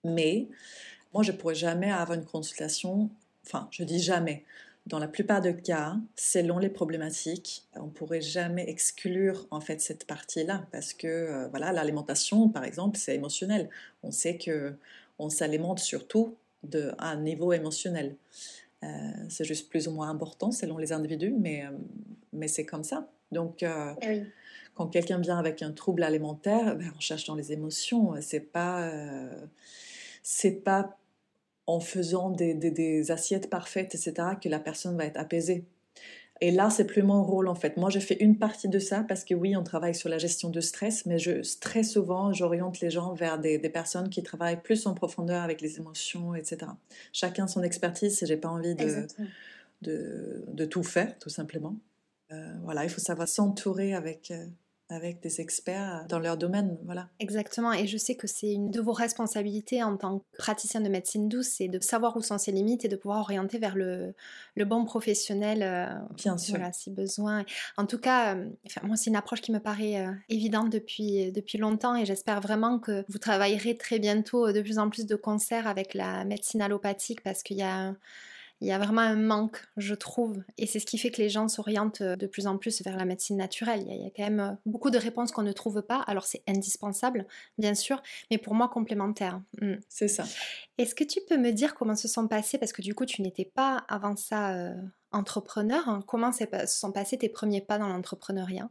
Mais 0.03 0.47
moi, 1.13 1.23
je 1.23 1.31
ne 1.31 1.37
pourrais 1.37 1.55
jamais 1.55 1.91
avoir 1.91 2.17
une 2.17 2.25
consultation, 2.25 3.09
enfin, 3.45 3.67
je 3.71 3.83
dis 3.83 3.99
jamais, 3.99 4.43
dans 4.87 4.99
la 4.99 5.07
plupart 5.07 5.41
des 5.41 5.55
cas, 5.55 5.95
selon 6.15 6.57
les 6.57 6.69
problématiques, 6.69 7.67
on 7.75 7.87
pourrait 7.87 8.21
jamais 8.21 8.67
exclure 8.67 9.45
en 9.51 9.61
fait 9.61 9.79
cette 9.79 10.05
partie-là 10.05 10.65
parce 10.71 10.93
que 10.93 11.07
euh, 11.07 11.47
voilà, 11.49 11.71
l'alimentation, 11.71 12.49
par 12.49 12.63
exemple, 12.63 12.97
c'est 12.97 13.15
émotionnel. 13.15 13.69
On 14.01 14.11
sait 14.11 14.37
que 14.37 14.73
on 15.19 15.29
s'alimente 15.29 15.79
surtout 15.79 16.35
de, 16.63 16.93
à 16.97 17.09
un 17.09 17.17
niveau 17.17 17.53
émotionnel. 17.53 18.15
Euh, 18.83 18.87
c'est 19.29 19.45
juste 19.45 19.69
plus 19.69 19.87
ou 19.87 19.91
moins 19.91 20.09
important 20.09 20.51
selon 20.51 20.79
les 20.79 20.91
individus, 20.91 21.35
mais, 21.37 21.63
euh, 21.63 21.69
mais 22.33 22.47
c'est 22.47 22.65
comme 22.65 22.83
ça. 22.83 23.07
Donc, 23.31 23.63
eh 23.63 24.23
quand 24.73 24.87
quelqu'un 24.87 25.19
vient 25.19 25.37
avec 25.37 25.61
un 25.61 25.71
trouble 25.71 26.01
alimentaire, 26.01 26.75
ben, 26.75 26.91
on 26.95 26.99
cherche 26.99 27.25
dans 27.25 27.35
les 27.35 27.51
émotions. 27.51 28.15
C'est 28.19 28.39
pas, 28.39 28.91
c'est 30.23 30.63
pas 30.63 30.97
en 31.67 31.79
faisant 31.79 32.29
des, 32.29 33.11
assiettes 33.11 33.49
parfaites, 33.49 33.95
etc., 33.95 34.13
que 34.41 34.49
la 34.49 34.59
personne 34.59 34.97
va 34.97 35.05
être 35.05 35.17
apaisée. 35.17 35.65
Et 36.43 36.49
là, 36.49 36.71
c'est 36.71 36.85
plus 36.85 37.03
mon 37.03 37.23
rôle 37.23 37.47
en 37.47 37.53
fait. 37.53 37.77
Moi, 37.77 37.91
je 37.91 37.99
fais 37.99 38.15
une 38.15 38.39
partie 38.39 38.67
de 38.67 38.79
ça 38.79 39.05
parce 39.07 39.23
que 39.23 39.35
oui, 39.35 39.55
on 39.55 39.63
travaille 39.63 39.93
sur 39.93 40.09
la 40.09 40.17
gestion 40.17 40.49
de 40.49 40.59
stress, 40.59 41.05
mais 41.05 41.19
je, 41.19 41.41
très 41.59 41.83
souvent, 41.83 42.33
j'oriente 42.33 42.79
les 42.79 42.89
gens 42.89 43.13
vers 43.13 43.37
des, 43.37 43.59
personnes 43.69 44.09
qui 44.09 44.23
travaillent 44.23 44.59
plus 44.59 44.87
en 44.87 44.95
profondeur 44.95 45.43
avec 45.43 45.61
les 45.61 45.77
émotions, 45.77 46.33
etc. 46.33 46.71
Chacun 47.13 47.45
son 47.45 47.61
expertise 47.61 48.23
et 48.23 48.25
j'ai 48.25 48.37
pas 48.37 48.49
envie 48.49 48.73
de, 48.73 49.05
de, 49.83 50.43
de, 50.47 50.65
tout 50.65 50.83
faire, 50.83 51.17
tout 51.19 51.29
simplement. 51.29 51.75
Euh, 52.31 52.53
voilà, 52.63 52.85
il 52.85 52.89
faut 52.89 53.01
savoir 53.01 53.27
s'entourer 53.27 53.93
avec, 53.93 54.31
euh, 54.31 54.45
avec 54.91 55.21
des 55.21 55.41
experts 55.41 56.05
dans 56.09 56.19
leur 56.19 56.37
domaine. 56.37 56.77
Voilà. 56.85 57.07
Exactement. 57.19 57.73
Et 57.73 57.87
je 57.87 57.97
sais 57.97 58.15
que 58.15 58.27
c'est 58.27 58.51
une 58.51 58.69
de 58.71 58.81
vos 58.81 58.91
responsabilités 58.91 59.83
en 59.83 59.97
tant 59.97 60.19
que 60.19 60.23
praticien 60.37 60.81
de 60.81 60.89
médecine 60.89 61.29
douce, 61.29 61.47
c'est 61.57 61.67
de 61.67 61.79
savoir 61.81 62.17
où 62.17 62.21
sont 62.21 62.37
ses 62.37 62.51
limites 62.51 62.85
et 62.85 62.87
de 62.87 62.95
pouvoir 62.95 63.21
orienter 63.21 63.57
vers 63.57 63.75
le, 63.75 64.13
le 64.55 64.65
bon 64.65 64.85
professionnel. 64.85 65.63
Euh, 65.63 65.87
Bien 66.15 66.37
sûr. 66.37 66.55
Voilà, 66.55 66.73
si 66.73 66.91
besoin. 66.91 67.45
En 67.77 67.85
tout 67.85 67.99
cas, 67.99 68.35
euh, 68.35 68.49
moi, 68.83 68.95
c'est 68.95 69.09
une 69.09 69.15
approche 69.15 69.41
qui 69.41 69.51
me 69.51 69.59
paraît 69.59 70.05
euh, 70.05 70.11
évidente 70.29 70.69
depuis, 70.69 71.31
depuis 71.31 71.57
longtemps 71.57 71.95
et 71.95 72.05
j'espère 72.05 72.41
vraiment 72.41 72.79
que 72.79 73.05
vous 73.07 73.17
travaillerez 73.17 73.77
très 73.77 73.99
bientôt 73.99 74.51
de 74.51 74.61
plus 74.61 74.79
en 74.79 74.89
plus 74.89 75.05
de 75.05 75.15
concerts 75.15 75.67
avec 75.67 75.93
la 75.93 76.25
médecine 76.25 76.61
allopathique 76.61 77.21
parce 77.23 77.43
qu'il 77.43 77.57
y 77.57 77.63
a 77.63 77.95
il 78.61 78.67
y 78.67 78.71
a 78.71 78.77
vraiment 78.77 79.01
un 79.01 79.15
manque, 79.15 79.59
je 79.75 79.95
trouve. 79.95 80.43
Et 80.59 80.67
c'est 80.67 80.79
ce 80.79 80.85
qui 80.85 80.99
fait 80.99 81.09
que 81.09 81.19
les 81.19 81.29
gens 81.29 81.47
s'orientent 81.47 82.01
euh, 82.01 82.15
de 82.15 82.27
plus 82.27 82.45
en 82.45 82.59
plus 82.59 82.83
vers 82.83 82.95
la 82.95 83.05
médecine 83.05 83.37
naturelle. 83.37 83.83
Il 83.87 84.03
y 84.03 84.05
a, 84.05 84.11
quand 84.15 84.23
même 84.23 84.39
euh, 84.39 84.51
beaucoup 84.67 84.91
de 84.91 84.99
réponses 84.99 85.31
qu'on 85.31 85.41
ne 85.41 85.51
trouve 85.51 85.81
pas. 85.81 86.01
Alors 86.05 86.25
c'est 86.25 86.43
indispensable, 86.47 87.25
bien 87.57 87.73
sûr, 87.73 88.03
mais 88.29 88.37
pour 88.37 88.53
moi 88.53 88.69
complémentaire. 88.69 89.41
Mm. 89.59 89.75
C'est 89.89 90.07
ça. 90.07 90.25
Est-ce 90.77 90.93
que 90.93 91.03
tu 91.03 91.19
peux 91.27 91.37
me 91.37 91.51
dire 91.51 91.73
comment 91.73 91.95
se 91.95 92.07
sont 92.07 92.27
passés, 92.27 92.59
parce 92.59 92.71
que 92.71 92.83
du 92.83 92.93
coup 92.93 93.05
tu 93.05 93.23
n'étais 93.23 93.45
pas 93.45 93.83
avant 93.89 94.15
ça 94.15 94.51
euh, 94.51 94.75
entrepreneur, 95.11 95.89
hein, 95.89 96.03
comment 96.05 96.31
se 96.31 96.45
sont 96.67 96.91
passés 96.91 97.17
tes 97.17 97.29
premiers 97.29 97.61
pas 97.61 97.79
dans 97.79 97.87
l'entrepreneuriat? 97.87 98.69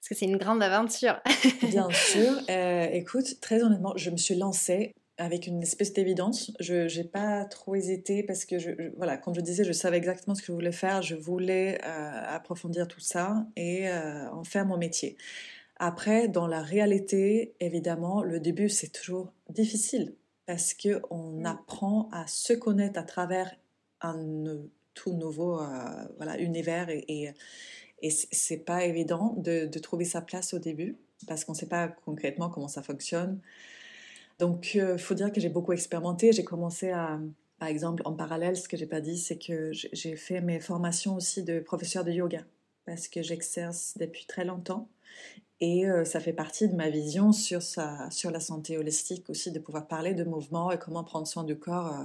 Parce 0.00 0.08
que 0.08 0.14
c'est 0.14 0.26
une 0.26 0.38
grande 0.38 0.62
aventure. 0.62 1.20
Bien 1.62 1.88
sûr. 1.92 2.32
écoute, 2.48 3.40
très 3.40 3.62
honnêtement, 3.62 3.92
je 3.96 4.10
me 4.10 4.16
suis 4.16 4.34
lancée 4.34 4.92
avec 5.18 5.46
une 5.46 5.62
espèce 5.62 5.92
d'évidence. 5.92 6.52
Je 6.60 6.94
n'ai 6.94 7.04
pas 7.04 7.44
trop 7.44 7.74
hésité 7.74 8.22
parce 8.22 8.44
que, 8.44 8.58
je, 8.58 8.70
voilà, 8.96 9.16
comme 9.16 9.34
je 9.34 9.40
disais, 9.40 9.64
je 9.64 9.72
savais 9.72 9.96
exactement 9.96 10.34
ce 10.34 10.42
que 10.42 10.48
je 10.48 10.52
voulais 10.52 10.72
faire. 10.72 11.02
Je 11.02 11.14
voulais 11.14 11.78
euh, 11.84 12.22
approfondir 12.26 12.86
tout 12.86 13.00
ça 13.00 13.46
et 13.56 13.88
euh, 13.88 14.30
en 14.30 14.44
faire 14.44 14.66
mon 14.66 14.76
métier. 14.76 15.16
Après, 15.78 16.28
dans 16.28 16.46
la 16.46 16.62
réalité, 16.62 17.54
évidemment, 17.60 18.22
le 18.22 18.40
début, 18.40 18.68
c'est 18.68 18.88
toujours 18.88 19.32
difficile 19.50 20.14
parce 20.46 20.74
qu'on 20.74 21.40
mm. 21.40 21.46
apprend 21.46 22.08
à 22.12 22.26
se 22.26 22.52
connaître 22.52 22.98
à 22.98 23.02
travers 23.02 23.54
un 24.00 24.44
tout 24.94 25.12
nouveau 25.12 25.60
euh, 25.60 25.64
voilà, 26.16 26.38
univers 26.38 26.88
et, 26.88 27.04
et, 27.08 27.30
et 28.02 28.10
c'est 28.10 28.64
pas 28.64 28.84
évident 28.84 29.34
de, 29.36 29.66
de, 29.66 29.78
trouver 29.78 30.04
sa 30.04 30.22
place 30.22 30.54
au 30.54 30.58
début 30.58 30.96
parce 31.26 31.44
qu'on 31.44 31.52
ne 31.52 31.56
sait 31.56 31.68
pas 31.68 31.88
concrètement 31.88 32.48
comment 32.48 32.68
ça 32.68 32.82
fonctionne. 32.82 33.40
Donc, 34.38 34.74
il 34.74 34.80
euh, 34.80 34.98
faut 34.98 35.14
dire 35.14 35.32
que 35.32 35.40
j'ai 35.40 35.48
beaucoup 35.48 35.72
expérimenté. 35.72 36.32
J'ai 36.32 36.44
commencé 36.44 36.90
à, 36.90 37.18
par 37.58 37.68
exemple, 37.68 38.02
en 38.04 38.12
parallèle, 38.12 38.56
ce 38.56 38.68
que 38.68 38.76
j'ai 38.76 38.86
pas 38.86 39.00
dit, 39.00 39.18
c'est 39.18 39.38
que 39.38 39.70
j'ai 39.72 40.16
fait 40.16 40.40
mes 40.40 40.60
formations 40.60 41.16
aussi 41.16 41.42
de 41.42 41.60
professeur 41.60 42.04
de 42.04 42.12
yoga 42.12 42.44
parce 42.84 43.08
que 43.08 43.22
j'exerce 43.22 43.96
depuis 43.98 44.26
très 44.26 44.44
longtemps 44.44 44.88
et 45.60 45.88
euh, 45.88 46.04
ça 46.04 46.20
fait 46.20 46.34
partie 46.34 46.68
de 46.68 46.74
ma 46.74 46.90
vision 46.90 47.32
sur, 47.32 47.62
sa, 47.62 48.10
sur 48.10 48.30
la 48.30 48.40
santé 48.40 48.76
holistique 48.76 49.30
aussi, 49.30 49.52
de 49.52 49.58
pouvoir 49.58 49.86
parler 49.86 50.12
de 50.12 50.24
mouvement 50.24 50.70
et 50.70 50.78
comment 50.78 51.02
prendre 51.02 51.26
soin 51.26 51.44
du 51.44 51.58
corps, 51.58 51.92
euh, 51.94 52.04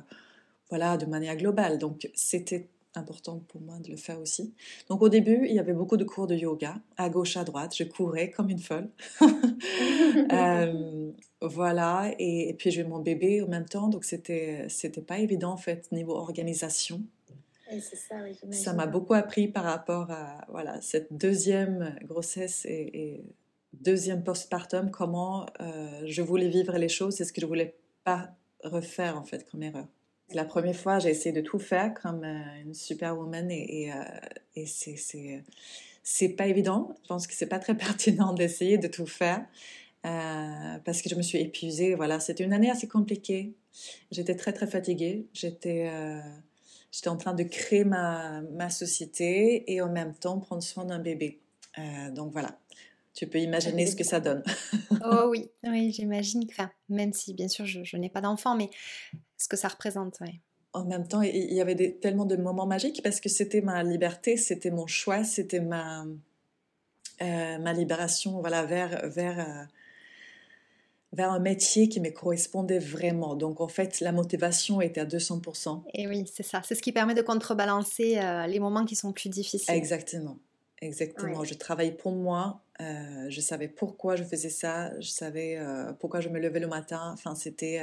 voilà, 0.70 0.98
de 0.98 1.06
manière 1.06 1.36
globale. 1.36 1.78
Donc, 1.78 2.10
c'était 2.14 2.70
important 2.96 3.40
pour 3.48 3.62
moi 3.62 3.80
de 3.80 3.90
le 3.90 3.98
faire 3.98 4.20
aussi. 4.20 4.54
Donc 4.90 5.02
au 5.02 5.10
début, 5.10 5.46
il 5.48 5.56
y 5.56 5.60
avait 5.60 5.74
beaucoup 5.74 5.98
de 5.98 6.04
cours 6.04 6.28
de 6.28 6.36
yoga, 6.36 6.76
à 6.98 7.10
gauche, 7.10 7.38
à 7.38 7.44
droite. 7.44 7.76
Je 7.76 7.84
courais 7.84 8.30
comme 8.30 8.50
une 8.50 8.60
folle. 8.60 8.90
Euh, 10.32 11.12
voilà, 11.42 12.12
et, 12.20 12.54
puis 12.58 12.70
j'ai 12.70 12.84
mon 12.84 13.00
bébé 13.00 13.42
en 13.42 13.48
même 13.48 13.66
temps, 13.66 13.88
donc 13.88 14.04
c'était 14.04 14.66
c'était 14.68 15.02
pas 15.02 15.20
évident 15.20 15.52
en 15.52 15.58
fait 15.58 15.90
niveau 15.92 16.16
organisation. 16.16 17.02
ça, 17.80 18.16
ça 18.52 18.74
m'a 18.74 18.88
beaucoup 18.88 19.14
appris 19.14 19.48
par 19.48 19.64
rapport 19.64 20.12
à 20.12 20.46
voilà 20.50 20.82
cette 20.82 21.14
deuxième 21.14 21.96
grossesse 22.04 22.66
et, 22.66 23.24
deuxième 23.74 24.24
postpartum, 24.24 24.92
comment 24.92 25.46
euh, 25.62 26.04
je 26.06 26.22
voulais 26.22 26.50
vivre 26.50 26.78
les 26.78 26.90
choses 26.90 27.22
et 27.22 27.26
ce 27.26 27.32
que 27.32 27.40
je 27.40 27.46
voulais 27.46 27.76
pas 28.04 28.32
refaire 28.64 29.18
en 29.18 29.24
fait 29.24 29.50
comme 29.50 29.64
erreur. 29.64 29.88
La 30.34 30.46
première 30.46 30.76
fois, 30.76 31.00
j'ai 31.00 31.10
essayé 31.10 31.34
de 31.34 31.42
tout 31.42 31.60
faire 31.60 31.94
comme 31.94 32.24
euh, 32.24 32.62
une 32.64 32.74
superwoman 32.74 33.50
et, 33.52 33.92
et, 34.56 34.64
euh, 34.64 35.42
c'est, 36.04 36.30
pas 36.30 36.48
évident. 36.48 36.96
Je 37.04 37.08
pense 37.08 37.28
que 37.28 37.34
c'est 37.34 37.48
pas 37.48 37.60
très 37.60 37.76
pertinent 37.78 38.34
d'essayer 38.34 38.78
de 38.78 38.88
tout 38.88 39.06
faire 39.06 39.46
euh, 40.06 40.78
parce 40.84 41.02
que 41.02 41.10
je 41.10 41.16
me 41.16 41.22
suis 41.22 41.40
épuisée. 41.40 41.96
Voilà, 41.96 42.20
c'était 42.20 42.44
une 42.44 42.54
année 42.54 42.70
assez 42.70 42.88
compliquée. 42.88 43.54
J'étais 44.12 44.36
très 44.36 44.54
très 44.54 44.68
fatiguée. 44.68 45.28
J'étais 45.34 45.90
j'étais 46.92 47.08
en 47.08 47.16
train 47.16 47.34
de 47.34 47.44
créer 47.44 47.86
ma, 47.86 48.42
ma 48.54 48.70
société 48.70 49.72
et 49.72 49.82
en 49.82 49.90
même 49.90 50.14
temps 50.14 50.40
prendre 50.40 50.62
soin 50.62 50.84
d'un 50.84 51.00
bébé. 51.00 51.40
donc 52.14 52.34
voilà, 52.34 52.60
tu 53.14 53.28
peux 53.28 53.40
imaginer 53.40 53.86
ce 53.88 53.96
que 53.96 54.04
ça 54.04 54.20
donne. 54.20 54.44
oh 55.06 55.28
oui, 55.30 55.50
oui 55.64 55.92
j'imagine. 55.92 56.46
Enfin, 56.50 56.72
même 56.90 57.14
si 57.14 57.34
bien 57.34 57.48
sûr 57.48 57.66
je, 57.66 57.84
je 57.84 57.98
n'ai 57.98 58.10
pas 58.10 58.22
d'enfant, 58.22 58.56
mais 58.56 58.70
ce 59.38 59.48
que 59.48 59.58
ça 59.58 59.68
représente. 59.68 60.20
En 60.74 60.86
même 60.86 61.08
temps, 61.08 61.22
il 61.22 61.54
y 61.54 61.60
avait 61.60 61.76
des, 61.76 61.98
tellement 61.98 62.26
de 62.26 62.38
moments 62.38 62.66
magiques 62.66 63.02
parce 63.04 63.20
que 63.20 63.28
c'était 63.28 63.62
ma 63.62 63.84
liberté, 63.84 64.38
c'était 64.38 64.72
mon 64.72 64.88
choix, 64.88 65.24
c'était 65.26 65.60
ma, 65.60 66.06
euh, 67.22 67.58
ma 67.58 67.74
libération 67.74 68.40
voilà, 68.40 68.66
vers, 68.66 69.10
vers, 69.10 69.40
euh, 69.40 69.64
vers 71.12 71.32
un 71.32 71.40
métier 71.40 71.90
qui 71.90 72.00
me 72.00 72.10
correspondait 72.10 72.80
vraiment. 72.80 73.36
Donc 73.36 73.60
en 73.60 73.68
fait, 73.68 74.00
la 74.00 74.14
motivation 74.14 74.80
était 74.80 75.02
à 75.02 75.06
200%. 75.06 75.84
Et 75.94 76.08
oui, 76.08 76.26
c'est 76.34 76.44
ça. 76.44 76.62
C'est 76.64 76.76
ce 76.76 76.82
qui 76.82 76.94
permet 76.94 77.14
de 77.16 77.22
contrebalancer 77.22 78.18
euh, 78.18 78.48
les 78.48 78.60
moments 78.60 78.86
qui 78.86 78.96
sont 78.96 79.12
plus 79.12 79.30
difficiles. 79.30 79.76
Exactement. 79.76 80.38
Exactement. 80.82 81.44
Je 81.44 81.54
travaillais 81.54 81.92
pour 81.92 82.12
moi. 82.12 82.62
je 82.80 83.42
savais 83.42 83.68
pourquoi 83.68 84.16
je 84.16 84.24
faisais 84.24 84.50
ça. 84.50 84.92
Je 85.00 85.10
savais 85.10 85.60
pourquoi 86.00 86.22
je 86.22 86.30
me 86.30 86.40
levais 86.40 86.60
le 86.60 86.68
matin. 86.68 87.12
Enfin, 87.14 87.36
c'était 87.36 87.82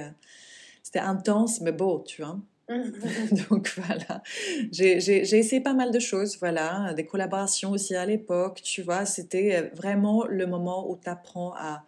c'était 0.83 0.99
intense, 1.01 1.61
mais 1.61 1.73
beau, 1.73 2.03
tu 2.07 2.23
vois. 2.23 2.39
Donc 3.51 3.73
voilà, 3.77 4.23
j'ai 4.73 5.39
essayé 5.39 5.63
pas 5.63 5.75
mal 5.75 5.91
de 5.91 5.99
choses, 5.99 6.39
voilà, 6.39 6.93
des 6.95 7.07
collaborations 7.07 7.71
aussi 7.71 7.95
à 7.95 8.05
l'époque, 8.05 8.61
tu 8.63 8.83
vois, 8.83 9.07
c'était 9.07 9.71
vraiment 9.75 10.27
le 10.27 10.47
moment 10.47 10.91
où 10.91 10.99
tu 11.03 11.09
apprends 11.09 11.55
à, 11.57 11.85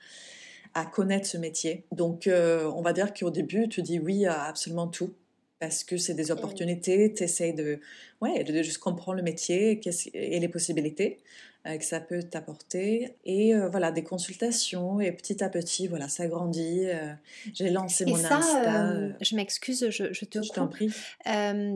à 0.74 0.86
connaître 0.86 1.26
ce 1.26 1.36
métier. 1.36 1.84
Donc 1.92 2.26
euh, 2.26 2.70
on 2.74 2.82
va 2.82 2.92
dire 2.92 3.12
qu'au 3.12 3.30
début, 3.30 3.68
tu 3.68 3.82
dis 3.82 3.98
oui 3.98 4.26
à 4.26 4.44
absolument 4.44 4.86
tout, 4.88 5.12
parce 5.60 5.84
que 5.84 5.96
c'est 5.96 6.14
des 6.14 6.30
opportunités, 6.30 7.12
tu 7.14 7.22
essayes 7.22 7.54
de, 7.54 7.80
ouais, 8.20 8.42
de 8.42 8.62
juste 8.62 8.78
comprendre 8.78 9.18
le 9.18 9.22
métier 9.22 9.80
et 10.14 10.40
les 10.40 10.48
possibilités. 10.48 11.20
Euh, 11.66 11.76
que 11.76 11.84
ça 11.84 12.00
peut 12.00 12.22
t'apporter. 12.22 13.16
Et 13.26 13.54
euh, 13.54 13.68
voilà, 13.68 13.92
des 13.92 14.02
consultations. 14.02 14.98
Et 14.98 15.12
petit 15.12 15.44
à 15.44 15.50
petit, 15.50 15.88
voilà, 15.88 16.08
ça 16.08 16.26
grandit. 16.26 16.86
Euh, 16.86 17.12
j'ai 17.52 17.68
lancé 17.68 18.06
mon 18.06 18.16
ça, 18.16 18.38
Insta. 18.38 19.14
je 19.20 19.36
m'excuse, 19.36 19.90
je, 19.90 20.10
je, 20.10 20.24
te 20.24 20.42
je 20.42 20.48
t'en 20.52 20.68
prie. 20.68 20.90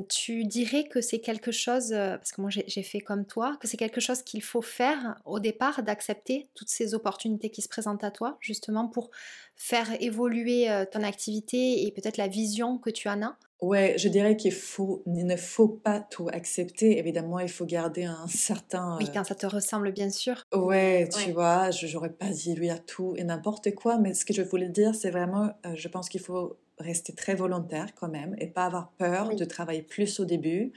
tu 0.09 0.45
dirais 0.45 0.85
que 0.85 1.03
c'est 1.03 1.19
quelque 1.19 1.53
chose, 1.53 1.91
parce 1.91 2.33
que 2.33 2.41
moi 2.41 2.49
j'ai 2.51 2.83
fait 2.83 3.01
comme 3.01 3.27
toi, 3.27 3.59
que 3.61 3.69
c'est 3.69 3.77
quelque 3.77 4.01
chose 4.01 4.23
qu'il 4.23 4.43
faut 4.43 4.63
faire 4.63 5.17
au 5.27 5.39
départ, 5.39 5.83
d'accepter 5.83 6.49
toutes 6.55 6.71
ces 6.71 6.95
opportunités 6.95 7.51
qui 7.51 7.61
se 7.61 7.69
présentent 7.69 8.05
à 8.05 8.11
toi, 8.11 8.39
justement 8.41 8.89
pour 8.89 9.11
faire 9.55 9.91
évoluer 10.01 10.67
ton 10.93 11.03
activité 11.03 11.85
et 11.85 11.93
peut-être 11.93 12.17
la 12.17 12.29
vision 12.29 12.79
que 12.79 12.89
tu 12.89 13.09
en 13.11 13.21
as? 13.21 13.37
Ouais, 13.65 13.95
je 13.97 14.09
dirais 14.11 14.37
qu'il 14.37 14.53
faut, 14.53 15.03
ne 15.07 15.37
faut 15.37 15.69
pas 15.69 15.99
tout 15.99 16.29
accepter. 16.31 16.99
Évidemment, 16.99 17.39
il 17.39 17.49
faut 17.49 17.65
garder 17.65 18.05
un 18.05 18.27
certain. 18.29 18.99
Oui, 18.99 19.09
quand 19.13 19.25
ça 19.25 19.35
te 19.35 19.47
ressemble, 19.47 19.91
bien 19.93 20.11
sûr. 20.11 20.43
Ouais, 20.55 21.09
tu 21.09 21.33
vois, 21.33 21.71
je 21.71 21.87
n'aurais 21.87 22.13
pas 22.13 22.29
dit 22.29 22.55
lui 22.55 22.69
à 22.69 22.79
tout 22.79 23.15
et 23.17 23.25
n'importe 23.25 23.75
quoi, 23.75 23.97
mais 23.97 24.13
ce 24.13 24.27
que 24.27 24.35
je 24.35 24.43
voulais 24.43 24.69
dire, 24.69 24.95
c'est 24.95 25.11
vraiment, 25.11 25.51
euh, 25.65 25.75
je 25.75 25.89
pense 25.89 26.11
qu'il 26.11 26.21
faut 26.21 26.59
rester 26.79 27.15
très 27.15 27.35
volontaire 27.35 27.95
quand 27.95 28.09
même 28.09 28.35
et 28.39 28.49
pas 28.49 28.67
avoir 28.67 28.93
peur 28.99 29.35
de 29.35 29.45
travailler 29.47 29.83
plus 29.83 30.21
au 30.21 30.27
début, 30.27 30.73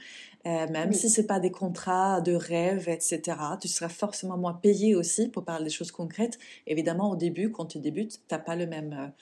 euh, 0.46 0.66
même 0.70 0.92
si 0.94 1.10
c'est 1.10 1.26
pas 1.26 1.40
des 1.40 1.50
contrats 1.50 2.22
de 2.22 2.32
rêve, 2.32 2.88
etc. 2.88 3.20
Tu 3.60 3.68
seras 3.68 3.90
forcément 3.90 4.38
moins 4.38 4.54
payé 4.54 4.94
aussi 4.94 5.28
pour 5.28 5.44
parler 5.44 5.64
des 5.64 5.70
choses 5.70 5.92
concrètes. 5.92 6.38
Évidemment, 6.66 7.10
au 7.10 7.16
début, 7.16 7.50
quand 7.50 7.66
tu 7.66 7.80
débutes, 7.80 8.20
t'as 8.28 8.38
pas 8.38 8.56
le 8.56 8.66
même. 8.66 9.12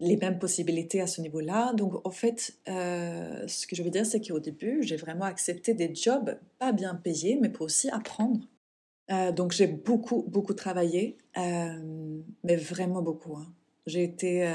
Les 0.00 0.16
mêmes 0.16 0.38
possibilités 0.38 1.00
à 1.00 1.06
ce 1.06 1.20
niveau-là. 1.20 1.72
Donc, 1.72 2.06
en 2.06 2.10
fait, 2.10 2.54
euh, 2.68 3.46
ce 3.48 3.66
que 3.66 3.74
je 3.74 3.82
veux 3.82 3.90
dire, 3.90 4.06
c'est 4.06 4.20
qu'au 4.20 4.38
début, 4.38 4.82
j'ai 4.82 4.96
vraiment 4.96 5.24
accepté 5.24 5.74
des 5.74 5.92
jobs 5.94 6.38
pas 6.58 6.72
bien 6.72 6.94
payés, 6.94 7.38
mais 7.40 7.48
pour 7.48 7.66
aussi 7.66 7.90
apprendre. 7.90 8.40
Euh, 9.10 9.32
donc, 9.32 9.52
j'ai 9.52 9.66
beaucoup, 9.66 10.24
beaucoup 10.28 10.54
travaillé, 10.54 11.18
euh, 11.36 12.20
mais 12.44 12.56
vraiment 12.56 13.02
beaucoup. 13.02 13.36
Hein. 13.36 13.46
J'ai 13.86 14.04
été, 14.04 14.52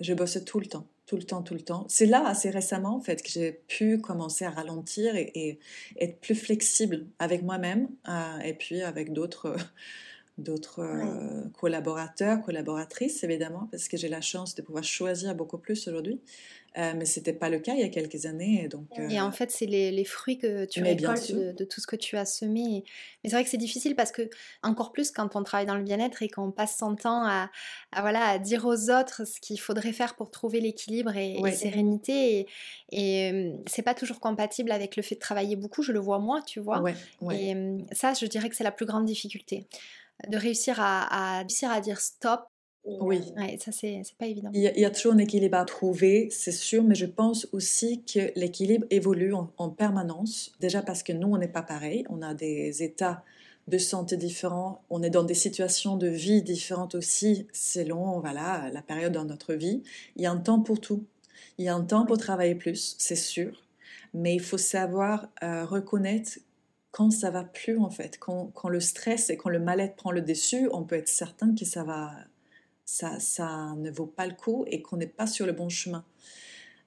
je 0.00 0.14
bossais 0.14 0.44
tout 0.44 0.60
le 0.60 0.66
temps. 0.66 0.86
tout 1.06 1.16
le 1.16 1.22
temps, 1.22 1.42
tout 1.42 1.54
le 1.54 1.60
temps. 1.60 1.86
C'est 1.88 2.06
là, 2.06 2.26
assez 2.26 2.50
récemment, 2.50 2.96
en 2.96 3.00
fait, 3.00 3.22
que 3.22 3.30
j'ai 3.30 3.52
pu 3.52 3.98
commencer 3.98 4.44
à 4.44 4.50
ralentir 4.50 5.16
et, 5.16 5.58
être 5.98 6.20
plus 6.20 6.34
flexible 6.34 7.06
avec 7.18 7.42
moi-même 7.42 7.88
et 8.44 8.52
puis 8.54 8.82
avec 8.82 9.12
d'autres 9.12 9.56
d'autres 10.38 10.80
euh, 10.80 11.48
collaborateurs, 11.58 12.42
collaboratrices, 12.42 13.24
évidemment, 13.24 13.68
parce 13.70 13.88
que 13.88 13.96
j'ai 13.96 14.08
la 14.08 14.20
chance 14.20 14.54
de 14.54 14.62
pouvoir 14.62 14.84
choisir 14.84 15.34
beaucoup 15.34 15.58
plus 15.58 15.88
aujourd'hui. 15.88 16.20
Euh, 16.78 16.92
mais 16.94 17.06
ce 17.06 17.18
n'était 17.18 17.32
pas 17.32 17.48
le 17.48 17.58
cas 17.58 17.72
il 17.72 17.80
y 17.80 17.84
a 17.84 17.88
quelques 17.88 18.26
années. 18.26 18.64
Et, 18.64 18.68
donc, 18.68 18.86
et 18.98 19.18
en 19.18 19.32
fait, 19.32 19.50
c'est 19.50 19.64
les, 19.64 20.04
fruits 20.04 20.36
que 20.36 20.66
tu 20.66 20.82
récoltes 20.82 21.32
de, 21.32 21.64
tout 21.64 21.80
ce 21.80 21.86
que 21.86 21.96
tu 21.96 22.18
as 22.18 22.26
semé. 22.26 22.84
Mais 23.24 23.30
c'est 23.30 23.36
vrai 23.36 23.44
que 23.44 23.48
c'est 23.48 23.56
difficile 23.56 23.96
parce 23.96 24.12
que, 24.12 24.28
encore 24.62 24.92
plus 24.92 25.10
quand 25.10 25.36
on 25.36 25.42
travaille 25.42 25.64
dans 25.64 25.76
le 25.76 25.82
bien-être 25.82 26.22
et 26.22 26.28
qu'on 26.28 26.50
passe 26.50 26.76
son 26.76 26.94
temps 26.94 27.24
à, 27.24 27.50
voilà, 27.98 28.26
à 28.26 28.38
dire 28.38 28.66
aux 28.66 28.90
autres 28.90 29.26
ce 29.26 29.40
qu'il 29.40 29.58
faudrait 29.58 29.94
faire 29.94 30.16
pour 30.16 30.30
trouver 30.30 30.60
l'équilibre 30.60 31.16
et, 31.16 31.38
la 31.40 31.52
sérénité. 31.52 32.40
Et, 32.40 32.46
et 32.92 33.54
c'est 33.66 33.80
pas 33.80 33.94
toujours 33.94 34.20
compatible 34.20 34.70
avec 34.70 34.96
le 34.96 35.02
fait 35.02 35.14
de 35.14 35.20
travailler 35.20 35.56
beaucoup, 35.56 35.82
je 35.82 35.92
le 35.92 35.98
vois 35.98 36.18
moi, 36.18 36.42
tu 36.42 36.60
vois. 36.60 36.84
Et 37.32 37.56
ça, 37.92 38.12
je 38.12 38.26
dirais 38.26 38.50
que 38.50 38.56
c'est 38.56 38.64
la 38.64 38.72
plus 38.72 38.84
grande 38.84 39.06
difficulté 39.06 39.66
de 40.28 40.36
réussir 40.36 40.76
à, 40.78 41.38
réussir 41.40 41.70
à 41.70 41.80
dire 41.80 42.00
stop. 42.00 42.40
Oui. 42.84 43.20
Ouais, 43.36 43.58
ça, 43.60 43.72
c'est 43.72 44.02
pas 44.16 44.26
évident. 44.26 44.50
Il 44.54 44.60
y, 44.60 44.84
a, 44.84 44.90
toujours 44.90 45.14
un 45.14 45.18
équilibre 45.18 45.58
à 45.58 45.64
trouver, 45.64 46.28
c'est 46.30 46.52
sûr, 46.52 46.84
mais 46.84 46.94
je 46.94 47.06
pense 47.06 47.48
aussi 47.52 48.04
que 48.04 48.30
l'équilibre 48.36 48.86
évolue 48.90 49.34
en, 49.34 49.68
permanence. 49.70 50.52
Déjà 50.60 50.82
parce 50.82 51.02
que 51.02 51.12
nous, 51.12 51.26
on 51.26 51.36
n'est 51.36 51.48
pas 51.48 51.62
pareil. 51.62 52.04
On 52.10 52.22
a 52.22 52.32
des 52.32 52.84
états 52.84 53.24
de 53.66 53.78
santé 53.78 54.16
différents. 54.16 54.84
On 54.88 55.02
est 55.02 55.10
dans 55.10 55.24
des 55.24 55.34
situations 55.34 55.96
de 55.96 56.06
vie 56.06 56.42
différentes 56.42 56.94
aussi, 56.94 57.48
selon 57.52 58.20
voilà, 58.20 58.70
la 58.72 58.82
période 58.82 59.12
dans 59.12 59.24
notre 59.24 59.54
vie. 59.54 59.82
Il 60.14 60.22
y 60.22 60.26
a 60.26 60.30
un 60.30 60.38
temps 60.38 60.60
pour 60.60 60.80
tout. 60.80 61.04
Il 61.58 61.64
y 61.64 61.68
a 61.68 61.74
un 61.74 61.82
temps 61.82 62.06
pour 62.06 62.18
travailler 62.18 62.54
plus, 62.54 62.94
c'est 62.98 63.16
sûr. 63.16 63.64
Mais 64.14 64.34
il 64.34 64.40
faut 64.40 64.58
savoir 64.58 65.28
euh, 65.42 65.64
reconnaître 65.64 66.38
quand 66.96 67.10
ça 67.10 67.30
va 67.30 67.44
plus 67.44 67.76
en 67.78 67.90
fait, 67.90 68.16
quand, 68.18 68.46
quand 68.54 68.70
le 68.70 68.80
stress 68.80 69.28
et 69.28 69.36
quand 69.36 69.50
le 69.50 69.58
mal-être 69.58 69.96
prend 69.96 70.12
le 70.12 70.22
dessus, 70.22 70.70
on 70.72 70.82
peut 70.82 70.94
être 70.94 71.10
certain 71.10 71.54
que 71.54 71.66
ça 71.66 71.84
va, 71.84 72.14
ça, 72.86 73.20
ça 73.20 73.74
ne 73.76 73.90
vaut 73.90 74.06
pas 74.06 74.26
le 74.26 74.32
coup 74.32 74.64
et 74.66 74.80
qu'on 74.80 74.96
n'est 74.96 75.06
pas 75.06 75.26
sur 75.26 75.44
le 75.44 75.52
bon 75.52 75.68
chemin. 75.68 76.06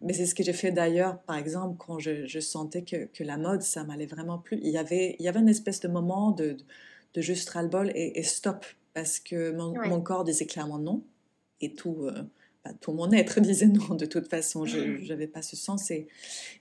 Mais 0.01 0.13
c'est 0.13 0.25
ce 0.25 0.33
que 0.33 0.41
j'ai 0.41 0.53
fait 0.53 0.71
d'ailleurs, 0.71 1.19
par 1.19 1.35
exemple, 1.35 1.75
quand 1.77 1.99
je, 1.99 2.25
je 2.25 2.39
sentais 2.39 2.81
que, 2.81 3.05
que, 3.05 3.23
la 3.23 3.37
mode, 3.37 3.61
ça 3.61 3.83
m'allait 3.83 4.07
vraiment 4.07 4.39
plus. 4.39 4.57
Il 4.63 4.71
y 4.71 4.79
avait, 4.79 5.15
il 5.19 5.25
y 5.25 5.27
avait 5.27 5.41
une 5.41 5.49
espèce 5.49 5.79
de 5.79 5.87
moment 5.87 6.31
de, 6.31 6.57
de 7.13 7.21
juste 7.21 7.47
ras-le-bol 7.51 7.91
et, 7.93 8.23
stop, 8.23 8.65
parce 8.95 9.19
que 9.19 9.51
mon, 9.51 9.75
mon, 9.87 10.01
corps 10.01 10.23
disait 10.23 10.47
clairement 10.47 10.79
non, 10.79 11.03
et 11.61 11.75
tout, 11.75 12.05
euh, 12.05 12.23
tout 12.81 12.93
mon 12.93 13.11
être 13.11 13.39
disait 13.41 13.67
non, 13.67 13.95
de 13.95 14.05
toute 14.05 14.27
façon, 14.27 14.65
je 14.65 15.07
n'avais 15.07 15.27
pas 15.27 15.41
ce 15.41 15.55
sens. 15.55 15.91
Et 15.91 16.07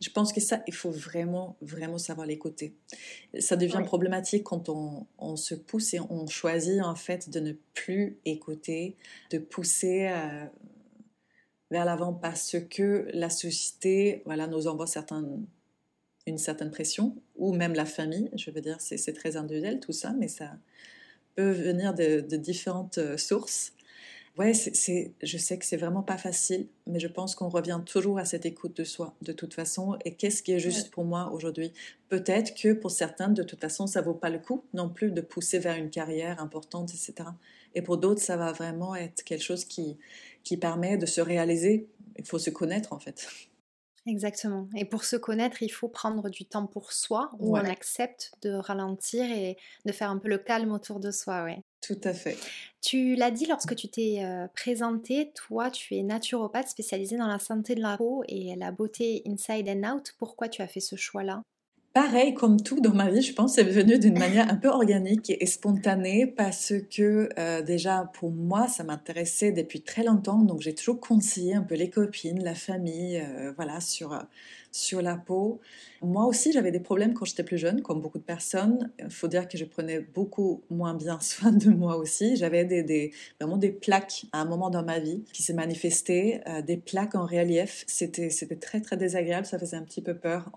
je 0.01 0.11
pense 0.11 0.33
que 0.33 0.41
ça, 0.41 0.63
il 0.67 0.75
faut 0.75 0.91
vraiment, 0.91 1.57
vraiment 1.61 1.99
savoir 1.99 2.27
l'écouter. 2.27 2.75
Ça 3.39 3.57
devient 3.57 3.83
problématique 3.85 4.45
quand 4.45 4.69
on, 4.69 5.07
on, 5.19 5.37
se 5.37 5.55
pousse 5.55 5.95
et 5.95 6.01
on 6.01 6.27
choisit 6.27 6.83
en 6.83 6.95
fait 6.95 7.31
de 7.31 7.41
ne 7.41 7.53
plus 7.75 8.19
écouter, 8.25 8.97
de 9.31 9.39
pousser 9.39 10.09
euh, 10.09 10.47
vers 11.71 11.85
l'avant 11.85 12.13
parce 12.13 12.57
que 12.71 13.09
la 13.13 13.31
société 13.31 14.23
voilà, 14.25 14.47
nous 14.47 14.67
envoie 14.67 14.87
certaines, 14.87 15.47
une 16.27 16.39
certaine 16.39 16.71
pression, 16.71 17.17
ou 17.37 17.55
même 17.55 17.75
la 17.75 17.87
famille, 17.87 18.31
je 18.37 18.51
veux 18.51 18.61
dire, 18.61 18.77
c'est 18.81 19.13
très 19.13 19.37
individuel 19.37 19.81
tout 19.81 19.93
ça, 19.93 20.13
mais 20.13 20.29
ça 20.29 20.57
peut 21.35 21.51
venir 21.51 21.95
de, 21.95 22.21
de 22.21 22.37
différentes 22.37 22.99
euh, 22.99 23.17
sources. 23.17 23.73
Ouais, 24.39 24.55
c'est, 24.55 25.11
je 25.21 25.37
sais 25.37 25.59
que 25.59 25.65
c'est 25.65 25.77
vraiment 25.77 26.05
pas 26.05 26.17
facile, 26.17 26.69
mais 26.87 27.01
je 27.01 27.09
pense 27.09 27.35
qu'on 27.35 27.49
revient 27.49 27.81
toujours 27.85 28.21
à 28.21 28.25
cette 28.25 28.47
écoute 28.47 28.77
de 28.77 28.85
soi, 28.85 29.17
de 29.21 29.33
toute 29.33 29.53
façon. 29.53 29.99
Et 30.05 30.15
qu'est-ce 30.15 30.45
qui 30.45 30.53
est 30.53 30.61
juste 30.61 30.93
pour 30.93 31.05
moi 31.05 31.33
aujourd'hui? 31.33 31.73
Peut-être 32.09 32.55
que 32.55 32.73
pour 32.73 32.93
certains, 32.93 33.31
de 33.31 33.43
toute 33.43 33.61
façon, 33.61 33.89
ça 33.89 34.01
vaut 34.01 34.15
pas 34.15 34.31
le 34.31 34.39
coup 34.39 34.63
non 34.75 34.91
plus 34.91 35.11
de 35.11 35.23
pousser 35.23 35.59
vers 35.59 35.75
une 35.77 35.91
carrière 35.91 36.41
importante, 36.41 36.91
etc. 36.91 37.31
Et 37.75 37.83
pour 37.83 37.99
d'autres, 37.99 38.23
ça 38.23 38.37
va 38.37 38.53
vraiment 38.53 38.95
être 38.95 39.25
quelque 39.25 39.43
chose 39.43 39.65
qui, 39.65 39.97
qui 40.45 40.57
permet 40.57 40.97
de 40.99 41.07
se 41.07 41.21
réaliser. 41.21 41.89
Il 42.17 42.25
faut 42.25 42.39
se 42.39 42.51
connaître, 42.51 42.93
en 42.93 43.01
fait. 43.01 43.27
Exactement. 44.07 44.69
Et 44.77 44.85
pour 44.85 45.05
se 45.05 45.17
connaître, 45.17 45.63
il 45.63 45.69
faut 45.69 45.89
prendre 45.89 46.31
du 46.31 46.45
temps 46.45 46.67
pour 46.67 46.93
soi, 46.93 47.31
où 47.39 47.57
on 47.57 47.65
accepte 47.65 48.33
de 48.43 48.51
ralentir 48.51 49.31
et 49.31 49.57
de 49.85 49.93
faire 49.93 50.11
un 50.11 50.19
peu 50.19 50.29
le 50.29 50.39
calme 50.39 50.73
autour 50.73 51.01
de 51.01 51.11
soi. 51.11 51.45
Ouais. 51.45 51.63
Tout 51.81 52.01
à 52.05 52.13
fait. 52.13 52.37
Tu 52.81 53.15
l'as 53.15 53.31
dit 53.31 53.47
lorsque 53.47 53.75
tu 53.77 53.89
t'es 53.89 54.25
euh, 54.25 54.49
présentée, 54.49 55.31
toi 55.35 55.71
tu 55.71 55.95
es 55.97 56.03
naturopathe 56.03 56.69
spécialisée 56.69 57.17
dans 57.17 57.29
la 57.29 57.39
santé 57.39 57.75
de 57.75 57.81
la 57.81 57.97
peau 57.97 58.25
et 58.29 58.55
la 58.57 58.73
beauté 58.73 59.23
inside 59.27 59.69
and 59.69 59.85
out. 59.85 60.15
Pourquoi 60.19 60.49
tu 60.49 60.63
as 60.63 60.69
fait 60.69 60.81
ce 60.81 60.97
choix-là? 60.97 61.43
Pareil, 62.01 62.33
comme 62.33 62.61
tout 62.61 62.81
dans 62.81 62.95
ma 62.95 63.11
vie, 63.11 63.23
je 63.23 63.33
pense, 63.33 63.55
c'est 63.55 63.65
venu 63.65 63.99
d'une 63.99 64.17
manière 64.17 64.49
un 64.49 64.55
peu 64.55 64.69
organique 64.69 65.33
et 65.37 65.47
spontanée 65.47 66.29
parce 66.29 66.73
que 66.93 67.29
euh, 67.37 67.61
déjà 67.61 68.09
pour 68.15 68.31
moi, 68.31 68.69
ça 68.69 68.85
m'intéressait 68.85 69.51
depuis 69.51 69.81
très 69.81 70.05
longtemps. 70.05 70.39
Donc 70.43 70.61
j'ai 70.61 70.77
toujours 70.77 71.01
conseillé 71.01 71.57
un 71.57 71.63
peu 71.63 71.75
les 71.75 71.91
copines, 71.91 72.41
la 72.45 72.55
famille, 72.55 73.19
euh, 73.19 73.53
voilà, 73.57 73.81
sur 73.81 74.17
sur 74.71 75.03
la 75.03 75.17
peau. 75.17 75.61
Moi 76.03 76.27
aussi, 76.27 76.53
j'avais 76.53 76.71
des 76.71 76.81
problèmes 76.81 77.15
quand 77.15 77.25
j'étais 77.25 77.43
plus 77.43 77.59
jeune, 77.59 77.83
comme 77.83 78.01
beaucoup 78.01 78.19
de 78.19 78.25
personnes. 78.25 78.93
Il 79.01 79.11
faut 79.11 79.27
dire 79.27 79.49
que 79.49 79.59
je 79.59 79.65
prenais 79.65 80.01
beaucoup 80.01 80.63
moins 80.71 80.95
bien 80.95 81.19
soin 81.21 81.51
de 81.51 81.71
moi 81.71 81.97
aussi. 81.97 82.37
J'avais 82.37 82.65
des, 82.65 83.13
vraiment 83.41 83.57
des 83.57 83.71
plaques 83.71 84.27
à 84.33 84.41
un 84.41 84.45
moment 84.45 84.71
dans 84.71 84.85
ma 84.85 85.01
vie 85.01 85.25
qui 85.33 85.43
s'est 85.43 85.55
manifestées, 85.55 86.41
euh, 86.47 86.63
des 86.63 86.77
plaques 86.77 87.15
en 87.15 87.27
relief. 87.27 87.85
C'était, 87.87 88.29
très, 88.61 88.81
très 88.81 88.97
désagréable. 88.97 89.47
Ça 89.47 89.59
faisait 89.59 89.77
un 89.77 89.83
petit 89.83 90.03
peu 90.03 90.15
peur 90.15 90.51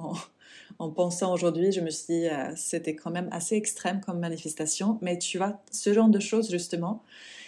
en 0.80 0.90
pensant 0.90 1.34
aujourd'hui. 1.34 1.72
Je 1.72 1.82
me 1.82 1.90
suis 1.90 2.14
dit, 2.14 2.28
euh, 2.28 2.54
c'était 2.56 2.96
quand 2.96 3.12
même 3.12 3.30
assez 3.32 3.56
extrême 3.56 4.02
comme 4.02 4.20
manifestation. 4.20 4.98
Mais 5.02 5.18
tu 5.18 5.38
vois, 5.38 5.62
ce 5.72 5.94
genre 5.94 6.10
de 6.10 6.20
choses, 6.20 6.50
justement, 6.50 7.04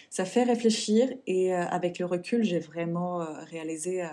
ça 0.09 0.25
fait 0.25 0.43
réfléchir. 0.43 1.09
Et 1.27 1.53
euh, 1.53 1.65
avec 1.65 1.99
le 1.99 2.05
recul, 2.05 2.43
j'ai 2.43 2.59
vraiment 2.59 3.25
réalisé 3.49 4.03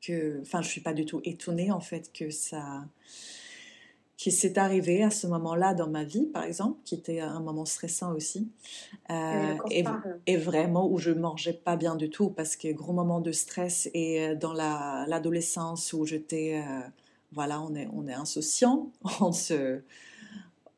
que, 0.00 0.40
enfin, 0.42 0.62
je 0.62 0.68
suis 0.68 0.80
pas 0.80 0.92
du 0.92 1.04
tout 1.04 1.20
étonnée 1.24 1.72
en 1.72 1.80
fait 1.80 2.12
que 2.12 2.30
ça, 2.30 2.84
qui 4.16 4.32
s'est 4.32 4.58
arrivé 4.58 5.02
à 5.02 5.10
ce 5.10 5.26
moment-là 5.26 5.74
dans 5.74 5.88
ma 5.88 6.04
vie, 6.04 6.26
par 6.26 6.44
exemple, 6.44 6.78
qui 6.84 6.94
était 6.94 7.20
un 7.20 7.40
moment 7.40 7.66
stressant 7.66 8.14
aussi, 8.14 8.48
euh, 9.10 9.56
et, 10.26 10.36
vraiment 10.36 10.90
où 10.90 10.98
je 10.98 11.10
mangeais 11.10 11.52
pas 11.52 11.76
bien 11.76 11.96
du 11.96 12.08
tout 12.08 12.30
parce 12.30 12.56
que 12.56 12.72
gros 12.72 12.92
moment 12.92 13.20
de 13.20 13.32
stress 13.32 13.90
et 13.92 14.22
euh, 14.22 14.34
dans 14.34 14.52
l'adolescence 14.52 15.92
où 15.92 16.06
j'étais, 16.06 16.62
euh, 16.66 16.80
voilà, 17.32 17.60
on 17.62 17.74
est, 17.74 17.88
on 17.92 18.06
est 18.06 18.14
insouciant, 18.14 18.90
on 19.20 19.32
se 19.32 19.80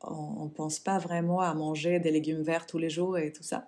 on 0.01 0.45
ne 0.45 0.49
pense 0.49 0.79
pas 0.79 0.97
vraiment 0.97 1.41
à 1.41 1.53
manger 1.53 1.99
des 1.99 2.11
légumes 2.11 2.41
verts 2.41 2.65
tous 2.65 2.77
les 2.77 2.89
jours 2.89 3.17
et 3.17 3.33
tout 3.33 3.43
ça. 3.43 3.67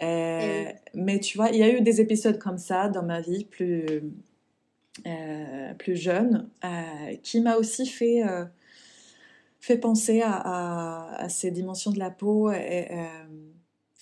Mais 0.00 1.20
tu 1.22 1.36
vois, 1.36 1.50
il 1.50 1.58
y 1.58 1.62
a 1.62 1.68
eu 1.70 1.80
des 1.80 2.00
épisodes 2.00 2.38
comme 2.38 2.58
ça 2.58 2.88
dans 2.88 3.04
ma 3.04 3.20
vie, 3.20 3.44
plus, 3.44 4.02
euh, 5.06 5.74
plus 5.74 5.96
jeune, 5.96 6.48
euh, 6.64 7.16
qui 7.22 7.40
m'a 7.40 7.56
aussi 7.56 7.86
fait, 7.86 8.24
euh, 8.26 8.44
fait 9.60 9.78
penser 9.78 10.22
à, 10.24 11.26
ces 11.28 11.50
dimensions 11.50 11.92
de 11.92 11.98
la 11.98 12.10
peau, 12.10 12.50
et, 12.50 12.88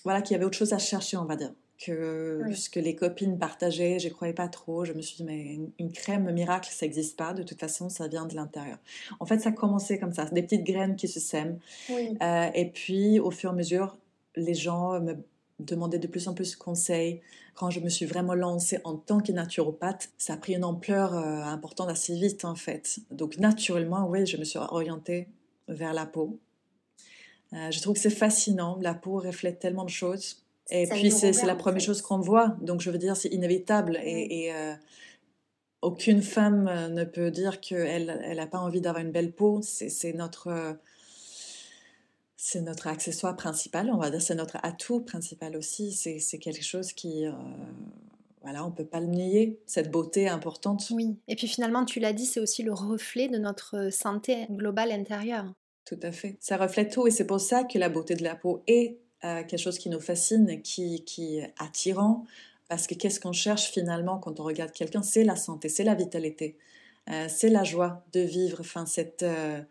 voilà, 0.05 0.23
qu'il 0.23 0.35
y 0.35 0.37
avait 0.37 0.45
autre 0.45 0.57
chose 0.57 0.73
à 0.73 0.79
chercher, 0.79 1.17
on 1.17 1.25
va 1.25 1.37
dire. 1.37 1.53
Que 1.79 2.43
ce 2.55 2.71
que 2.71 2.81
les 2.81 2.97
copines 2.97 3.39
partageaient, 3.39 3.99
je 3.99 4.09
croyais 4.09 4.33
pas 4.33 4.49
trop. 4.49 4.85
Je 4.87 4.95
me 4.95 5.03
suis 5.03 5.17
dit, 5.17 5.25
mais 5.25 5.59
une, 5.79 5.93
crème 5.93 6.31
miracle, 6.33 6.71
ça 6.73 6.87
n'existe 6.87 7.19
pas. 7.19 7.35
De 7.35 7.43
toute 7.43 7.61
façon, 7.61 7.91
ça 7.91 8.09
vient 8.09 8.25
de 8.25 8.35
l'intérieur. 8.35 8.79
En 9.21 9.27
fait, 9.27 9.41
ça 9.41 9.51
a 9.51 9.53
commencé 9.53 9.99
comme 9.99 10.15
ça, 10.15 10.25
des 10.27 10.43
petites 10.43 10.65
graines 10.65 10.97
qui 10.97 11.07
se 11.07 11.21
sèment. 11.21 11.59
et 11.91 12.71
puis, 12.73 13.21
au 13.21 13.31
fur 13.31 13.51
et 13.51 13.53
à 13.53 13.57
mesure, 13.57 13.99
les 14.37 14.55
gens 14.55 15.01
me 15.01 15.17
demander 15.59 15.99
de 15.99 16.07
plus 16.07 16.29
en 16.29 16.35
plus 16.35 16.53
de 16.53 16.57
conseils. 16.57 17.21
Quand 17.55 17.71
je 17.71 17.81
me 17.81 17.89
suis 17.89 18.05
vraiment 18.05 18.35
lancée 18.35 18.79
en 18.85 18.97
tant 18.97 19.21
que 19.21 19.33
naturopathe, 19.33 20.11
ça 20.19 20.35
a 20.35 20.37
pris 20.37 20.55
une 20.55 20.65
ampleur 20.65 21.15
euh, 21.15 21.43
importante 21.43 21.89
assez 21.89 22.15
vite 22.15 22.45
en 22.45 22.55
fait. 22.55 22.99
Donc 23.11 23.39
naturellement, 23.39 24.07
oui, 24.09 24.27
je 24.27 24.37
me 24.37 24.45
suis 24.45 24.59
orientée 24.59 25.29
vers 25.69 25.95
la 25.95 26.07
peau. 26.07 26.39
Euh, 27.53 27.71
je 27.71 27.81
trouve 27.81 27.95
que 27.95 28.01
c'est 28.01 28.11
fascinant. 28.11 28.79
La 28.83 28.95
peau 28.95 29.19
reflète 29.19 29.59
tellement 29.59 29.85
de 29.85 29.91
choses. 29.91 30.45
Et 30.71 30.87
puis 30.87 31.11
c'est 31.11 31.33
la 31.45 31.55
première 31.55 31.81
chose 31.81 32.03
qu'on 32.03 32.19
voit. 32.19 32.57
Donc 32.61 32.81
je 32.81 32.91
veux 32.91 32.99
dire, 32.99 33.17
c'est 33.17 33.29
inévitable. 33.29 33.99
Et, 34.03 34.53
euh, 34.53 34.75
aucune 35.83 36.23
femme 36.23 36.65
ne 36.93 37.05
peut 37.05 37.31
dire 37.31 37.61
qu'elle 37.61 38.07
n'a 38.07 38.43
elle 38.43 38.51
pas 38.51 38.59
envie 38.59 38.81
d'avoir 38.81 39.05
une 39.05 39.13
belle 39.13 39.33
peau. 39.33 39.61
C'est 39.63 40.13
notre 40.15 40.77
c'est 42.37 42.61
notre 42.61 42.87
accessoire 42.87 43.35
principal, 43.35 43.91
on 43.91 43.97
va 43.97 44.11
dire, 44.11 44.23
c'est 44.23 44.35
notre 44.35 44.59
atout 44.63 45.01
principal 45.01 45.57
aussi. 45.57 45.93
C'est 45.93 46.39
quelque 46.39 46.63
chose 46.63 46.93
qui, 46.93 47.27
euh, 47.27 47.33
voilà, 48.43 48.65
on 48.65 48.71
peut 48.71 48.85
pas 48.85 49.01
le 49.01 49.07
nier, 49.07 49.59
cette 49.67 49.91
beauté 49.91 50.29
importante. 50.29 50.87
Oui, 50.93 51.17
et 51.27 51.35
puis 51.35 51.49
finalement, 51.49 51.85
tu 51.85 51.99
l'as 51.99 52.13
dit, 52.13 52.27
c'est 52.27 52.39
aussi 52.39 52.63
le 52.63 52.73
reflet 52.73 53.29
de 53.29 53.39
notre 53.39 53.91
santé 53.91 54.47
globale 54.51 54.93
intérieure. 54.93 55.53
Tout 55.85 55.99
à 56.03 56.13
fait. 56.13 56.37
Ça 56.41 56.57
reflète 56.57 56.93
tout, 56.93 57.09
et 57.09 57.11
c'est 57.11 57.27
pour 57.27 57.41
ça 57.41 57.65
que 57.65 57.79
la 57.79 57.89
beauté 57.89 58.15
de 58.15 58.23
la 58.23 58.37
peau 58.37 58.63
est 58.69 58.99
euh, 59.25 59.43
quelque 59.45 59.59
chose 59.59 59.79
qui 59.79 59.89
nous 59.89 60.01
fascine, 60.01 60.61
qui, 60.63 61.03
qui 61.05 61.39
est 61.39 61.55
attirant. 61.59 62.25
Parce 62.69 62.87
que 62.87 62.95
qu'est-ce 62.95 63.19
qu'on 63.19 63.33
cherche 63.33 63.71
finalement 63.71 64.19
quand 64.19 64.41
on 64.41 64.45
regarde 64.45 64.73
quelqu'un? 64.73 65.03
C'est 65.03 65.25
la 65.25 65.37
santé, 65.37 65.69
c'est 65.69 65.85
la 65.85 65.95
vitalité, 65.95 66.59
euh, 67.09 67.27
c'est 67.29 67.49
la 67.49 67.65
joie 67.65 68.05
de 68.13 68.21
vivre, 68.21 68.59
enfin, 68.61 68.85
cet 68.85 69.23
euh, 69.23 69.63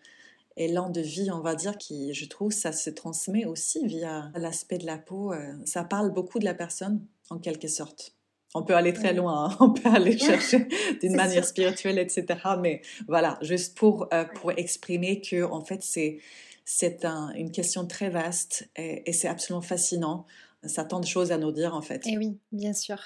élan 0.58 0.90
de 0.90 1.02
vie, 1.02 1.30
on 1.32 1.42
va 1.42 1.56
dire, 1.56 1.78
qui, 1.78 2.14
je 2.14 2.26
trouve, 2.26 2.52
ça 2.52 2.72
se 2.72 2.90
transmet 2.90 3.46
aussi 3.46 3.86
via 3.86 4.32
l'aspect 4.36 4.78
de 4.78 4.86
la 4.86 4.98
peau. 4.98 5.34
Ça 5.66 5.84
parle 5.84 6.12
beaucoup 6.12 6.40
de 6.40 6.46
la 6.46 6.54
personne, 6.54 7.06
en 7.30 7.38
quelque 7.38 7.68
sorte. 7.68 8.16
On 8.56 8.64
peut 8.64 8.76
aller 8.76 8.94
très 8.94 9.14
loin, 9.14 9.50
hein. 9.50 9.58
on 9.60 9.74
peut 9.74 9.90
aller 9.90 10.18
chercher 10.18 10.70
d'une 11.02 11.16
manière 11.16 11.46
spirituelle, 11.46 12.00
etc. 12.00 12.26
Mais 12.62 12.82
voilà, 13.08 13.38
juste 13.42 13.78
pour, 13.78 14.08
pour 14.36 14.52
exprimer 14.54 15.20
que, 15.20 15.44
en 15.44 15.64
fait, 15.64 15.84
c'est 15.84 16.20
c'est 16.66 17.06
une 17.36 17.52
question 17.52 17.86
très 17.86 18.10
vaste 18.10 18.70
et, 18.76 19.14
c'est 19.14 19.28
absolument 19.28 19.62
fascinant 19.62 20.26
ça 20.68 20.82
a 20.82 20.86
tant 20.86 21.00
de 21.00 21.06
choses 21.06 21.32
à 21.32 21.38
nous 21.38 21.52
dire 21.52 21.76
en 21.76 21.82
fait. 21.82 22.06
Et 22.08 22.18
oui, 22.18 22.40
bien 22.52 22.74
sûr. 22.74 22.98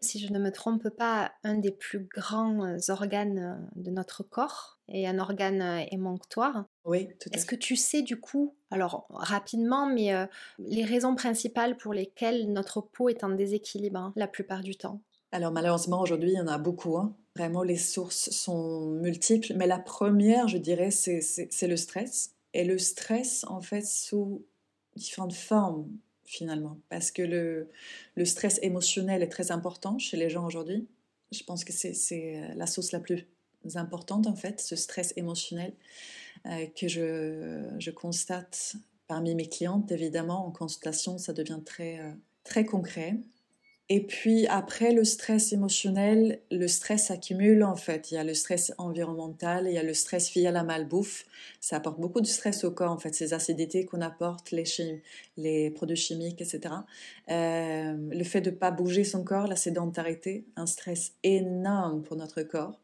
Si 0.00 0.18
je 0.18 0.32
ne 0.32 0.38
me 0.38 0.52
trompe 0.52 0.88
pas, 0.90 1.32
un 1.44 1.56
des 1.56 1.70
plus 1.70 2.00
grands 2.00 2.64
euh, 2.64 2.76
organes 2.88 3.38
euh, 3.38 3.80
de 3.82 3.90
notre 3.90 4.22
corps 4.22 4.78
est 4.88 5.06
un 5.06 5.18
organe 5.18 5.62
euh, 5.62 5.84
émonctoire. 5.90 6.66
Oui, 6.84 7.08
tout 7.20 7.30
à 7.32 7.36
Est-ce 7.36 7.46
que 7.46 7.56
tu 7.56 7.76
sais 7.76 8.02
du 8.02 8.20
coup, 8.20 8.54
alors 8.70 9.06
rapidement, 9.10 9.86
mais 9.86 10.12
les 10.58 10.84
raisons 10.84 11.14
principales 11.14 11.76
pour 11.76 11.92
lesquelles 11.92 12.50
notre 12.52 12.80
peau 12.80 13.08
est 13.08 13.24
en 13.24 13.30
déséquilibre 13.30 14.00
hein, 14.00 14.12
la 14.16 14.26
plupart 14.26 14.62
du 14.62 14.76
temps? 14.76 15.00
Alors 15.30 15.52
malheureusement 15.52 16.00
aujourd'hui, 16.00 16.30
il 16.30 16.36
y 16.36 16.40
en 16.40 16.46
a 16.46 16.56
beaucoup. 16.56 16.96
Hein. 16.96 17.14
Vraiment, 17.36 17.62
les 17.62 17.76
sources 17.76 18.30
sont 18.30 18.86
multiples, 18.86 19.52
mais 19.56 19.66
la 19.66 19.78
première, 19.78 20.48
je 20.48 20.56
dirais, 20.56 20.90
c'est 20.90 21.68
le 21.68 21.76
stress. 21.76 22.34
Et 22.54 22.64
le 22.64 22.78
stress, 22.78 23.44
en 23.44 23.60
fait, 23.60 23.84
sous 23.84 24.44
différentes 24.96 25.34
formes, 25.34 25.88
finalement. 26.24 26.78
Parce 26.88 27.10
que 27.10 27.22
le, 27.22 27.70
le 28.14 28.24
stress 28.24 28.58
émotionnel 28.62 29.22
est 29.22 29.28
très 29.28 29.50
important 29.50 29.98
chez 29.98 30.16
les 30.16 30.28
gens 30.28 30.46
aujourd'hui. 30.46 30.86
Je 31.32 31.42
pense 31.44 31.64
que 31.64 31.72
c'est 31.72 31.92
euh, 32.12 32.54
la 32.54 32.66
source 32.66 32.92
la 32.92 33.00
plus 33.00 33.26
importante, 33.74 34.26
en 34.26 34.34
fait, 34.34 34.60
ce 34.60 34.76
stress 34.76 35.12
émotionnel 35.16 35.74
euh, 36.46 36.66
que 36.78 36.88
je, 36.88 37.68
je, 37.78 37.90
constate 37.90 38.76
parmi 39.06 39.34
mes 39.34 39.48
clientes. 39.48 39.90
Évidemment, 39.92 40.46
en 40.46 40.50
consultation, 40.50 41.18
ça 41.18 41.32
devient 41.32 41.60
très, 41.64 42.00
euh, 42.00 42.12
très 42.44 42.64
concret. 42.64 43.16
Et 43.90 44.00
puis 44.04 44.46
après 44.48 44.92
le 44.92 45.02
stress 45.02 45.52
émotionnel, 45.54 46.40
le 46.50 46.68
stress 46.68 47.06
s'accumule 47.06 47.64
en 47.64 47.74
fait. 47.74 48.10
Il 48.10 48.16
y 48.16 48.18
a 48.18 48.24
le 48.24 48.34
stress 48.34 48.74
environnemental, 48.76 49.66
il 49.66 49.72
y 49.72 49.78
a 49.78 49.82
le 49.82 49.94
stress 49.94 50.30
via 50.30 50.50
la 50.50 50.62
malbouffe. 50.62 51.24
Ça 51.60 51.76
apporte 51.76 51.98
beaucoup 51.98 52.20
de 52.20 52.26
stress 52.26 52.64
au 52.64 52.70
corps 52.70 52.92
en 52.92 52.98
fait, 52.98 53.14
ces 53.14 53.32
acidités 53.32 53.86
qu'on 53.86 54.02
apporte, 54.02 54.50
les, 54.50 55.70
produits 55.70 55.96
chimiques, 55.96 56.42
etc. 56.42 56.74
Euh, 57.30 57.96
le 58.10 58.24
fait 58.24 58.42
de 58.42 58.50
ne 58.50 58.56
pas 58.56 58.70
bouger 58.70 59.04
son 59.04 59.24
corps, 59.24 59.46
la 59.46 59.56
sédentarité, 59.56 60.44
un 60.56 60.66
stress 60.66 61.14
énorme 61.22 62.02
pour 62.02 62.16
notre 62.16 62.42
corps 62.42 62.78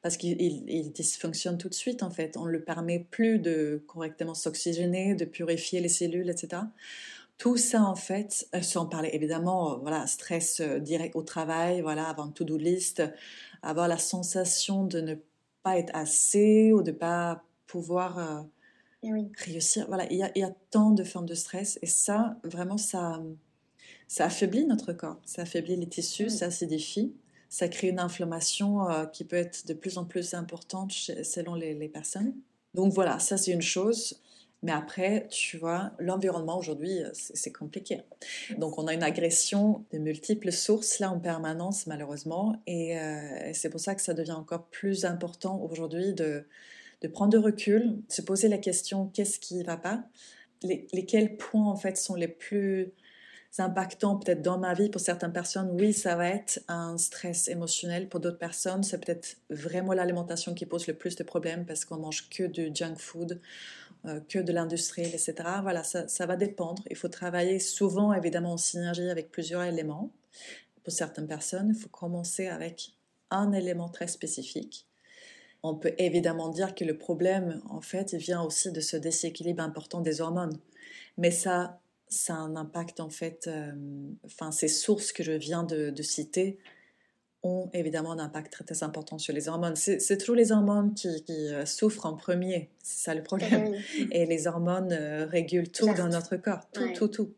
parce 0.00 0.16
qu'il 0.16 0.92
dysfonctionne 0.92 1.58
tout 1.58 1.68
de 1.68 1.74
suite 1.74 2.02
en 2.02 2.10
fait. 2.10 2.36
On 2.36 2.46
ne 2.46 2.50
le 2.50 2.62
permet 2.62 3.00
plus 3.10 3.40
de 3.40 3.82
correctement 3.86 4.34
s'oxygéner, 4.34 5.14
de 5.14 5.24
purifier 5.24 5.80
les 5.80 5.88
cellules, 5.88 6.30
etc. 6.30 6.62
Tout 7.38 7.58
ça, 7.58 7.82
en 7.82 7.94
fait, 7.94 8.48
euh, 8.54 8.62
sans 8.62 8.86
parler 8.86 9.10
évidemment, 9.12 9.74
euh, 9.74 9.76
voilà, 9.76 10.06
stress 10.06 10.60
euh, 10.60 10.78
direct 10.78 11.14
au 11.16 11.22
travail, 11.22 11.82
voilà, 11.82 12.08
avoir 12.08 12.26
une 12.26 12.32
to-do 12.32 12.56
list, 12.56 13.02
avoir 13.62 13.88
la 13.88 13.98
sensation 13.98 14.84
de 14.84 15.00
ne 15.00 15.14
pas 15.62 15.78
être 15.78 15.94
assez 15.94 16.72
ou 16.72 16.82
de 16.82 16.92
ne 16.92 16.96
pas 16.96 17.44
pouvoir 17.66 18.46
réussir. 19.36 19.86
Voilà, 19.88 20.06
il 20.10 20.18
y, 20.18 20.22
a, 20.22 20.30
il 20.34 20.40
y, 20.40 20.44
a, 20.44 20.54
tant 20.70 20.92
de 20.92 21.04
formes 21.04 21.26
de 21.26 21.34
stress 21.34 21.78
et 21.82 21.86
ça, 21.86 22.38
vraiment, 22.44 22.78
ça, 22.78 23.22
ça 24.06 24.26
affaiblit 24.26 24.64
notre 24.64 24.92
corps, 24.92 25.20
ça 25.24 25.42
affaiblit 25.42 25.76
les 25.76 25.88
tissus, 25.88 26.30
ça 26.30 26.46
acidifie, 26.46 27.12
ça 27.48 27.68
crée 27.68 27.88
une 27.88 27.98
inflammation 27.98 28.86
qui 29.12 29.24
peut 29.24 29.36
être 29.36 29.66
de 29.66 29.74
plus 29.74 29.98
en 29.98 30.04
plus 30.04 30.34
importante 30.34 30.92
selon 30.92 31.54
les, 31.54 31.74
les 31.74 31.88
personnes. 31.88 32.34
Donc 32.74 32.92
voilà, 32.92 33.18
ça 33.18 33.36
c'est 33.36 33.50
une 33.50 33.62
chose. 33.62 34.20
Mais 34.62 34.72
après, 34.72 35.28
tu 35.30 35.58
vois, 35.58 35.92
l'environnement 35.98 36.58
aujourd'hui, 36.58 37.02
euh, 37.02 37.10
c'est 37.12 37.52
compliqué. 37.52 38.02
Donc, 38.58 38.78
on 38.78 38.86
a 38.86 38.94
une 38.94 39.02
agression 39.02 39.84
de 39.92 39.98
multiples 39.98 40.50
sources 40.50 40.98
là 40.98 41.10
en 41.12 41.20
permanence, 41.20 41.86
malheureusement. 41.86 42.60
Et 42.66 42.98
euh, 42.98 43.52
c'est 43.52 43.70
pour 43.70 43.80
ça 43.80 43.94
que 43.94 44.02
ça 44.02 44.14
devient 44.14 44.32
encore 44.32 44.66
plus 44.66 45.04
important 45.04 45.60
aujourd'hui 45.62 46.14
de, 46.14 46.46
de 47.02 47.08
prendre 47.08 47.32
de 47.32 47.38
recul, 47.38 47.98
se 48.08 48.22
poser 48.22 48.48
la 48.48 48.58
question 48.58 49.06
qu'est-ce 49.12 49.38
qui 49.38 49.56
ne 49.56 49.64
va 49.64 49.76
pas? 49.76 50.04
Les, 50.62 50.86
Lesquels 50.92 51.36
points, 51.36 51.66
en 51.66 51.76
fait, 51.76 51.96
sont 51.98 52.14
les 52.14 52.28
plus 52.28 52.92
impactants 53.58 54.16
peut-être 54.16 54.42
dans 54.42 54.58
ma 54.58 54.74
vie? 54.74 54.90
Pour 54.90 55.00
certaines 55.00 55.32
personnes 55.32 55.70
oui 55.72 55.94
ça 55.94 56.14
va 56.14 56.28
être 56.28 56.60
un 56.68 56.98
stress 56.98 57.48
émotionnel 57.48 58.06
pour 58.06 58.20
d'autres 58.20 58.36
personnes 58.36 58.82
c'est 58.82 59.02
peut-être 59.02 59.38
vraiment 59.48 59.94
l'alimentation 59.94 60.52
qui 60.52 60.66
pose 60.66 60.86
le 60.86 60.92
plus 60.94 61.16
de 61.16 61.24
problèmes 61.24 61.64
parce 61.64 61.86
qu'on 61.86 61.96
mange 61.96 62.28
que 62.28 62.44
du 62.44 62.70
junk 62.74 62.96
food 62.98 63.40
que 64.28 64.38
de 64.38 64.52
l'industrie, 64.52 65.02
etc. 65.02 65.34
Voilà, 65.62 65.82
ça, 65.84 66.08
ça, 66.08 66.26
va 66.26 66.36
dépendre. 66.36 66.82
Il 66.90 66.96
faut 66.96 67.08
travailler 67.08 67.58
souvent, 67.58 68.12
évidemment, 68.12 68.52
en 68.52 68.56
synergie 68.56 69.08
avec 69.08 69.30
plusieurs 69.30 69.62
éléments. 69.62 70.10
Pour 70.84 70.92
certaines 70.92 71.26
personnes, 71.26 71.72
il 71.74 71.80
faut 71.80 71.88
commencer 71.88 72.46
avec 72.46 72.92
un 73.30 73.52
élément 73.52 73.88
très 73.88 74.06
spécifique. 74.06 74.86
On 75.62 75.74
peut 75.74 75.94
évidemment 75.98 76.48
dire 76.48 76.74
que 76.74 76.84
le 76.84 76.96
problème, 76.96 77.60
en 77.68 77.80
fait, 77.80 78.14
vient 78.14 78.42
aussi 78.42 78.70
de 78.70 78.80
ce 78.80 78.96
déséquilibre 78.96 79.62
important 79.62 80.00
des 80.00 80.20
hormones. 80.20 80.58
Mais 81.18 81.30
ça, 81.30 81.80
ça 82.08 82.34
a 82.34 82.38
un 82.38 82.54
impact, 82.54 83.00
en 83.00 83.10
fait, 83.10 83.46
euh, 83.48 83.72
enfin, 84.24 84.52
ces 84.52 84.68
sources 84.68 85.12
que 85.12 85.24
je 85.24 85.32
viens 85.32 85.64
de 85.64 86.02
citer 86.02 86.58
ont 87.46 87.70
évidemment 87.72 88.12
un 88.12 88.18
impact 88.18 88.52
très, 88.52 88.64
très 88.64 88.82
important 88.82 89.18
sur 89.18 89.32
les 89.32 89.48
hormones. 89.48 89.76
C'est 89.76 90.18
toujours 90.18 90.36
les 90.36 90.52
hormones 90.52 90.94
qui, 90.94 91.08
euh, 91.30 91.64
souffrent 91.64 92.06
en 92.06 92.14
premier, 92.14 92.70
c'est 92.82 93.04
ça 93.04 93.14
le 93.14 93.22
problème. 93.22 93.74
Et 94.10 94.26
les 94.26 94.46
hormones 94.46 94.92
euh, 94.92 95.26
régulent 95.26 95.70
tout 95.70 95.92
dans 95.94 96.08
notre 96.08 96.36
corps, 96.36 96.68
tout, 96.72 96.92
tout, 96.94 97.08
tout. 97.08 97.32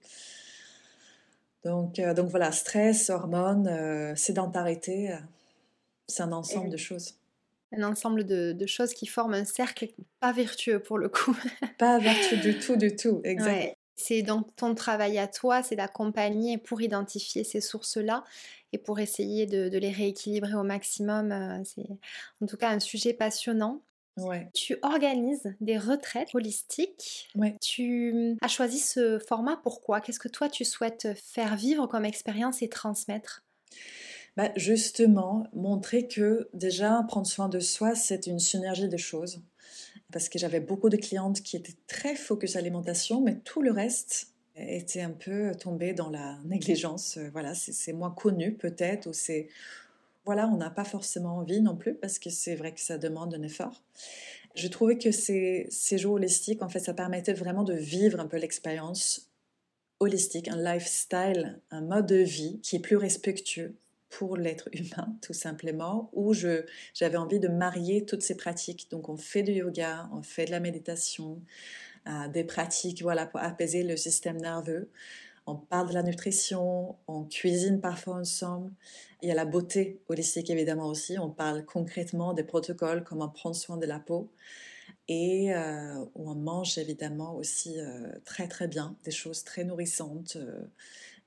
Donc, 1.64 1.98
euh, 1.98 2.14
donc 2.14 2.30
voilà, 2.30 2.52
stress, 2.52 3.10
hormones, 3.10 4.14
sédentarité, 4.16 5.16
c'est 6.06 6.22
un 6.22 6.32
ensemble 6.32 6.70
de 6.70 6.76
choses. 6.76 7.14
Un 7.76 7.82
ensemble 7.82 8.24
de, 8.24 8.52
de, 8.52 8.66
choses 8.66 8.94
qui 8.94 9.06
forment 9.06 9.34
un 9.34 9.44
cercle 9.44 9.88
pas 10.20 10.32
vertueux 10.32 10.78
pour 10.78 10.96
le 10.96 11.10
coup. 11.10 11.36
pas 11.78 11.98
vertueux 11.98 12.38
du 12.38 12.58
tout, 12.58 12.76
du 12.76 12.96
tout, 12.96 13.20
exact. 13.24 13.77
C'est 14.00 14.22
donc 14.22 14.54
ton 14.54 14.76
travail 14.76 15.18
à 15.18 15.26
toi, 15.26 15.62
c'est 15.64 15.74
d'accompagner 15.74 16.56
pour 16.56 16.80
identifier 16.80 17.42
ces 17.42 17.60
sources-là 17.60 18.22
et 18.72 18.78
pour 18.78 19.00
essayer 19.00 19.44
de, 19.44 19.76
les 19.76 19.90
rééquilibrer 19.90 20.54
au 20.54 20.62
maximum. 20.62 21.32
Euh, 21.32 21.60
c'est 21.64 21.86
en 22.40 22.46
tout 22.46 22.56
cas 22.56 22.70
un 22.70 22.78
sujet 22.78 23.12
passionnant. 23.12 23.82
Ouais. 24.16 24.48
Tu 24.54 24.76
organises 24.82 25.52
des 25.60 25.78
retraites 25.78 26.32
holistiques. 26.32 27.28
Ouais. 27.34 27.56
Tu 27.60 28.36
as 28.40 28.48
choisi 28.48 28.78
ce 28.78 29.18
format 29.18 29.58
pourquoi? 29.64 30.00
Qu'est-ce 30.00 30.20
que 30.20 30.28
toi 30.28 30.48
tu 30.48 30.64
souhaites 30.64 31.08
faire 31.16 31.56
vivre 31.56 31.88
comme 31.88 32.04
expérience 32.04 32.62
et 32.62 32.68
transmettre? 32.68 33.42
Bah 34.36 34.52
Justement, 34.54 35.44
montrer 35.54 36.06
que 36.06 36.48
déjà 36.52 37.02
prendre 37.08 37.26
soin 37.26 37.48
de 37.48 37.58
soi, 37.58 37.96
c'est 37.96 38.28
une 38.28 38.38
synergie 38.38 38.88
de 38.88 38.96
choses. 38.96 39.42
Parce 40.12 40.28
que 40.28 40.38
j'avais 40.38 40.60
beaucoup 40.60 40.88
de 40.88 40.96
clientes 40.96 41.42
qui 41.42 41.56
étaient 41.56 41.76
très 41.86 42.16
focus 42.16 42.56
alimentation, 42.56 43.20
mais 43.20 43.36
tout 43.44 43.60
le 43.62 43.72
reste, 43.72 44.32
était 44.58 45.02
un 45.02 45.10
peu 45.10 45.52
tombé 45.54 45.92
dans 45.92 46.10
la 46.10 46.38
négligence. 46.44 47.16
Euh, 47.16 47.30
voilà, 47.32 47.54
c'est 47.54 47.92
moins 47.92 48.10
connu 48.10 48.54
peut-être, 48.54 49.06
ou 49.06 49.12
c'est 49.12 49.48
voilà, 50.24 50.46
on 50.48 50.58
n'a 50.58 50.68
pas 50.68 50.84
forcément 50.84 51.38
envie 51.38 51.62
non 51.62 51.74
plus 51.74 51.94
parce 51.94 52.18
que 52.18 52.28
c'est 52.28 52.54
vrai 52.54 52.72
que 52.74 52.80
ça 52.80 52.98
demande 52.98 53.34
un 53.34 53.42
effort. 53.42 53.82
Je 54.54 54.68
trouvais 54.68 54.98
que 54.98 55.10
ces, 55.10 55.66
ces 55.70 55.96
jours 55.96 56.14
holistiques, 56.14 56.62
en 56.62 56.68
fait, 56.68 56.80
ça 56.80 56.92
permettait 56.92 57.32
vraiment 57.32 57.64
de 57.64 57.72
vivre 57.72 58.20
un 58.20 58.26
peu 58.26 58.36
l'expérience 58.36 59.30
holistique, 60.00 60.48
un 60.48 60.62
lifestyle, 60.62 61.60
un 61.70 61.80
mode 61.80 62.06
de 62.06 62.16
vie 62.16 62.60
qui 62.62 62.76
est 62.76 62.80
plus 62.80 62.96
respectueux 62.96 63.74
pour 64.10 64.36
l'être 64.36 64.68
humain, 64.72 65.16
tout 65.22 65.32
simplement, 65.32 66.10
où 66.12 66.32
j'avais 66.34 67.16
envie 67.16 67.40
de 67.40 67.48
marier 67.48 68.04
toutes 68.04 68.22
ces 68.22 68.36
pratiques. 68.36 68.90
Donc, 68.90 69.08
on 69.08 69.16
fait 69.16 69.42
du 69.42 69.52
yoga, 69.52 70.08
on 70.12 70.22
fait 70.22 70.44
de 70.46 70.50
la 70.50 70.60
méditation, 70.60 71.40
des 72.32 72.44
pratiques 72.44 73.02
voilà, 73.02 73.26
pour 73.26 73.40
apaiser 73.40 73.82
le 73.82 73.96
système 73.96 74.38
nerveux. 74.38 74.88
On 75.48 75.56
parle 75.56 75.88
de 75.88 75.94
la 75.94 76.02
nutrition, 76.02 76.96
on 77.06 77.24
cuisine 77.24 77.80
parfois 77.80 78.16
ensemble. 78.16 78.70
Il 79.22 79.30
y 79.30 79.32
a 79.32 79.34
la 79.34 79.46
beauté 79.46 79.98
holistique 80.08 80.50
évidemment 80.50 80.88
aussi. 80.88 81.18
On 81.18 81.30
parle 81.30 81.64
concrètement 81.64 82.34
des 82.34 82.44
protocoles, 82.44 83.02
comment 83.02 83.30
prendre 83.30 83.56
soin 83.56 83.78
de 83.78 83.86
la 83.86 83.98
peau. 83.98 84.30
Et 85.08 85.54
euh, 85.54 86.04
on 86.14 86.34
mange 86.34 86.76
évidemment 86.76 87.34
aussi 87.34 87.80
euh, 87.80 88.12
très 88.26 88.46
très 88.46 88.68
bien, 88.68 88.94
des 89.04 89.10
choses 89.10 89.42
très 89.42 89.64
nourrissantes. 89.64 90.36
Euh. 90.36 90.66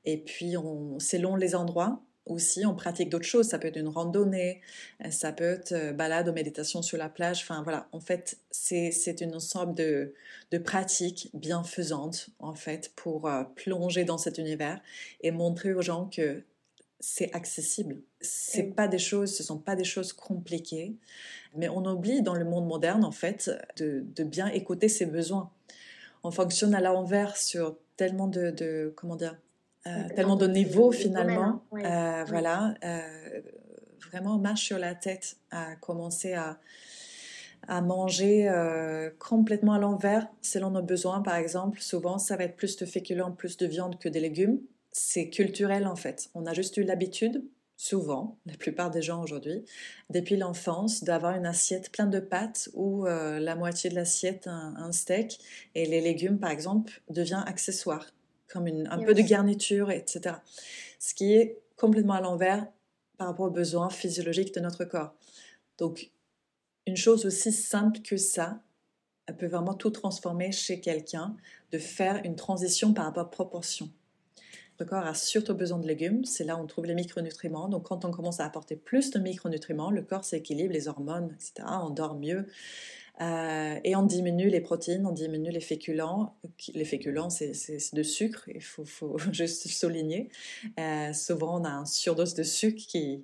et 0.06 0.18
puis, 0.18 0.56
on, 0.56 1.00
selon 1.00 1.36
les 1.36 1.56
endroits, 1.56 2.04
aussi, 2.26 2.66
on 2.66 2.76
pratique 2.76 3.10
d'autres 3.10 3.26
choses. 3.26 3.48
Ça 3.48 3.60
peut 3.60 3.68
être 3.68 3.78
une 3.78 3.88
randonnée, 3.88 4.62
euh, 5.04 5.12
ça 5.12 5.32
peut 5.32 5.44
être 5.44 5.72
euh, 5.72 5.94
balade 5.94 6.30
ou 6.30 6.34
méditation 6.34 6.82
sur 6.82 6.98
la 6.98 7.10
plage. 7.10 7.42
Enfin 7.42 7.64
voilà, 7.64 7.88
en 7.92 8.00
fait, 8.00 8.38
c'est 8.52 9.22
une 9.22 9.36
ensemble 9.36 9.76
de, 9.76 10.14
de, 10.52 10.58
pratiques 10.58 11.30
bienfaisantes, 11.34 12.30
en 12.40 12.54
fait, 12.54 12.92
pour 12.96 13.28
euh, 13.28 13.44
plonger 13.56 14.04
dans 14.04 14.18
cet 14.18 14.38
univers 14.38 14.82
et 15.22 15.32
montrer 15.32 15.74
aux 15.74 15.82
gens 15.82 16.06
que 16.06 16.44
c'est 17.02 17.34
accessible. 17.34 17.98
C'est 18.22 18.76
pas 18.76 18.88
des 18.88 19.00
choses, 19.00 19.36
ce 19.36 19.44
sont 19.44 19.58
pas 19.58 19.76
des 19.76 19.84
choses 19.84 20.14
compliquées, 20.14 20.96
mais 21.56 21.68
on 21.68 21.84
oublie 21.86 22.22
dans 22.22 22.36
le 22.36 22.46
monde 22.46 22.68
moderne 22.68 23.04
en 23.04 23.12
fait 23.12 23.52
de, 23.78 24.24
bien 24.24 24.48
écouter 24.48 24.88
ses 24.88 25.08
besoins. 25.08 25.52
On 26.24 26.30
fonctionne 26.30 26.76
à 26.76 26.82
l'envers 26.82 27.36
sur 27.38 27.76
tellement 27.98 28.28
de, 28.28 28.94
comment 28.96 29.16
dire, 29.16 29.36
tellement 30.16 30.36
de 30.36 30.48
niveaux 30.48 30.92
finalement. 30.92 31.64
Euh, 31.74 32.24
voilà, 32.28 32.76
euh, 32.84 33.42
vraiment 34.12 34.36
on 34.36 34.40
marche 34.40 34.66
sur 34.66 34.80
la 34.80 34.96
tête 34.96 35.38
à 35.52 35.76
commencer 35.76 36.34
à 36.34 36.60
à 37.68 37.80
manger 37.80 38.52
complètement 39.20 39.74
à 39.74 39.80
l'envers 39.80 40.28
selon 40.42 40.72
nos 40.72 40.82
besoins, 40.82 41.22
par 41.22 41.36
exemple. 41.36 41.80
Souvent, 41.80 42.18
ça 42.18 42.36
va 42.36 42.46
être 42.46 42.56
plus 42.56 42.76
de 42.76 42.88
féculents, 42.88 43.32
plus 43.32 43.56
de 43.56 43.68
viande 43.68 44.00
que 44.00 44.10
des 44.10 44.20
légumes. 44.20 44.60
C'est 44.92 45.30
culturel 45.30 45.86
en 45.86 45.96
fait. 45.96 46.32
On 46.34 46.48
a 46.48 46.54
juste 46.54 46.78
eu 46.78 46.84
l'habitude, 46.84 47.46
souvent, 47.82 48.38
la 48.46 48.54
plupart 48.54 48.92
des 48.92 49.02
gens 49.02 49.24
aujourd'hui, 49.24 49.66
depuis 50.12 50.38
l'enfance, 50.38 51.04
d'avoir 51.04 51.36
une 51.36 51.48
assiette 51.48 51.92
pleine 51.92 52.12
de 52.12 52.20
pâtes 52.20 52.70
ou 52.74 53.08
euh, 53.08 53.40
la 53.40 53.56
moitié 53.56 53.90
de 53.90 53.96
l'assiette 53.96 54.48
un, 54.48 54.92
steak. 54.92 55.40
Et 55.74 55.86
les 55.88 56.00
légumes, 56.00 56.38
par 56.38 56.52
exemple, 56.52 57.02
devient 57.10 57.44
accessoire, 57.48 58.06
comme 58.52 58.68
un 58.68 58.98
peu 59.00 59.14
de 59.14 59.22
garniture, 59.22 59.92
etc. 59.92 60.36
Ce 61.00 61.14
qui 61.14 61.34
est 61.34 61.60
complètement 61.78 62.14
à 62.14 62.22
l'envers 62.22 62.68
par 63.18 63.28
rapport 63.28 63.48
aux 63.48 63.52
besoins 63.52 63.90
physiologiques 63.90 64.54
de 64.54 64.60
notre 64.60 64.86
corps. 64.86 65.14
Donc, 65.78 66.12
une 66.88 66.98
chose 66.98 67.26
aussi 67.26 67.52
simple 67.52 68.00
que 68.02 68.18
ça, 68.18 68.60
elle 69.28 69.38
peut 69.38 69.48
vraiment 69.48 69.74
tout 69.74 69.92
transformer 69.92 70.52
chez 70.52 70.80
quelqu'un, 70.80 71.36
de 71.72 71.78
faire 71.78 72.22
une 72.26 72.36
transition 72.36 72.94
par 72.94 73.06
rapport 73.06 73.24
à 73.24 73.32
proportion 73.32 73.90
corps 74.86 75.06
a 75.06 75.14
surtout 75.14 75.56
besoin 75.56 75.80
de 75.80 75.88
légumes, 75.88 76.26
c'est 76.26 76.44
là 76.44 76.56
où 76.56 76.60
on 76.60 76.68
trouve 76.68 76.86
les 76.86 76.96
micronutriments. 76.96 77.68
Donc 77.68 77.84
quand 77.84 78.06
on 78.06 78.12
commence 78.12 78.40
à 78.40 78.46
apporter 78.46 78.76
plus 78.76 79.12
de 79.12 79.20
micronutriments, 79.20 79.92
le 79.92 80.02
corps 80.02 80.26
s'équilibre, 80.26 80.74
les 80.74 80.88
hormones, 80.88 81.30
etc., 81.34 81.68
on 81.84 81.90
dort 81.90 82.16
mieux. 82.16 82.48
Euh, 83.22 83.80
et 83.84 83.96
on 83.96 84.04
diminue 84.04 84.50
les 84.50 84.62
protéines, 84.62 85.06
on 85.06 85.12
diminue 85.12 85.52
les 85.52 85.60
féculents. 85.60 86.36
Les 86.74 86.86
féculents, 86.86 87.30
c'est 87.30 87.54
de 87.94 88.04
sucre, 88.04 88.50
il 88.54 88.64
faut, 88.64 88.86
faut 88.86 89.18
juste 89.32 89.68
souligner. 89.68 90.30
Euh, 90.80 91.14
souvent, 91.14 91.62
on 91.62 91.64
a 91.64 91.70
un 91.70 91.86
surdose 91.86 92.34
de 92.34 92.44
sucre 92.44 92.82
qui, 92.88 93.24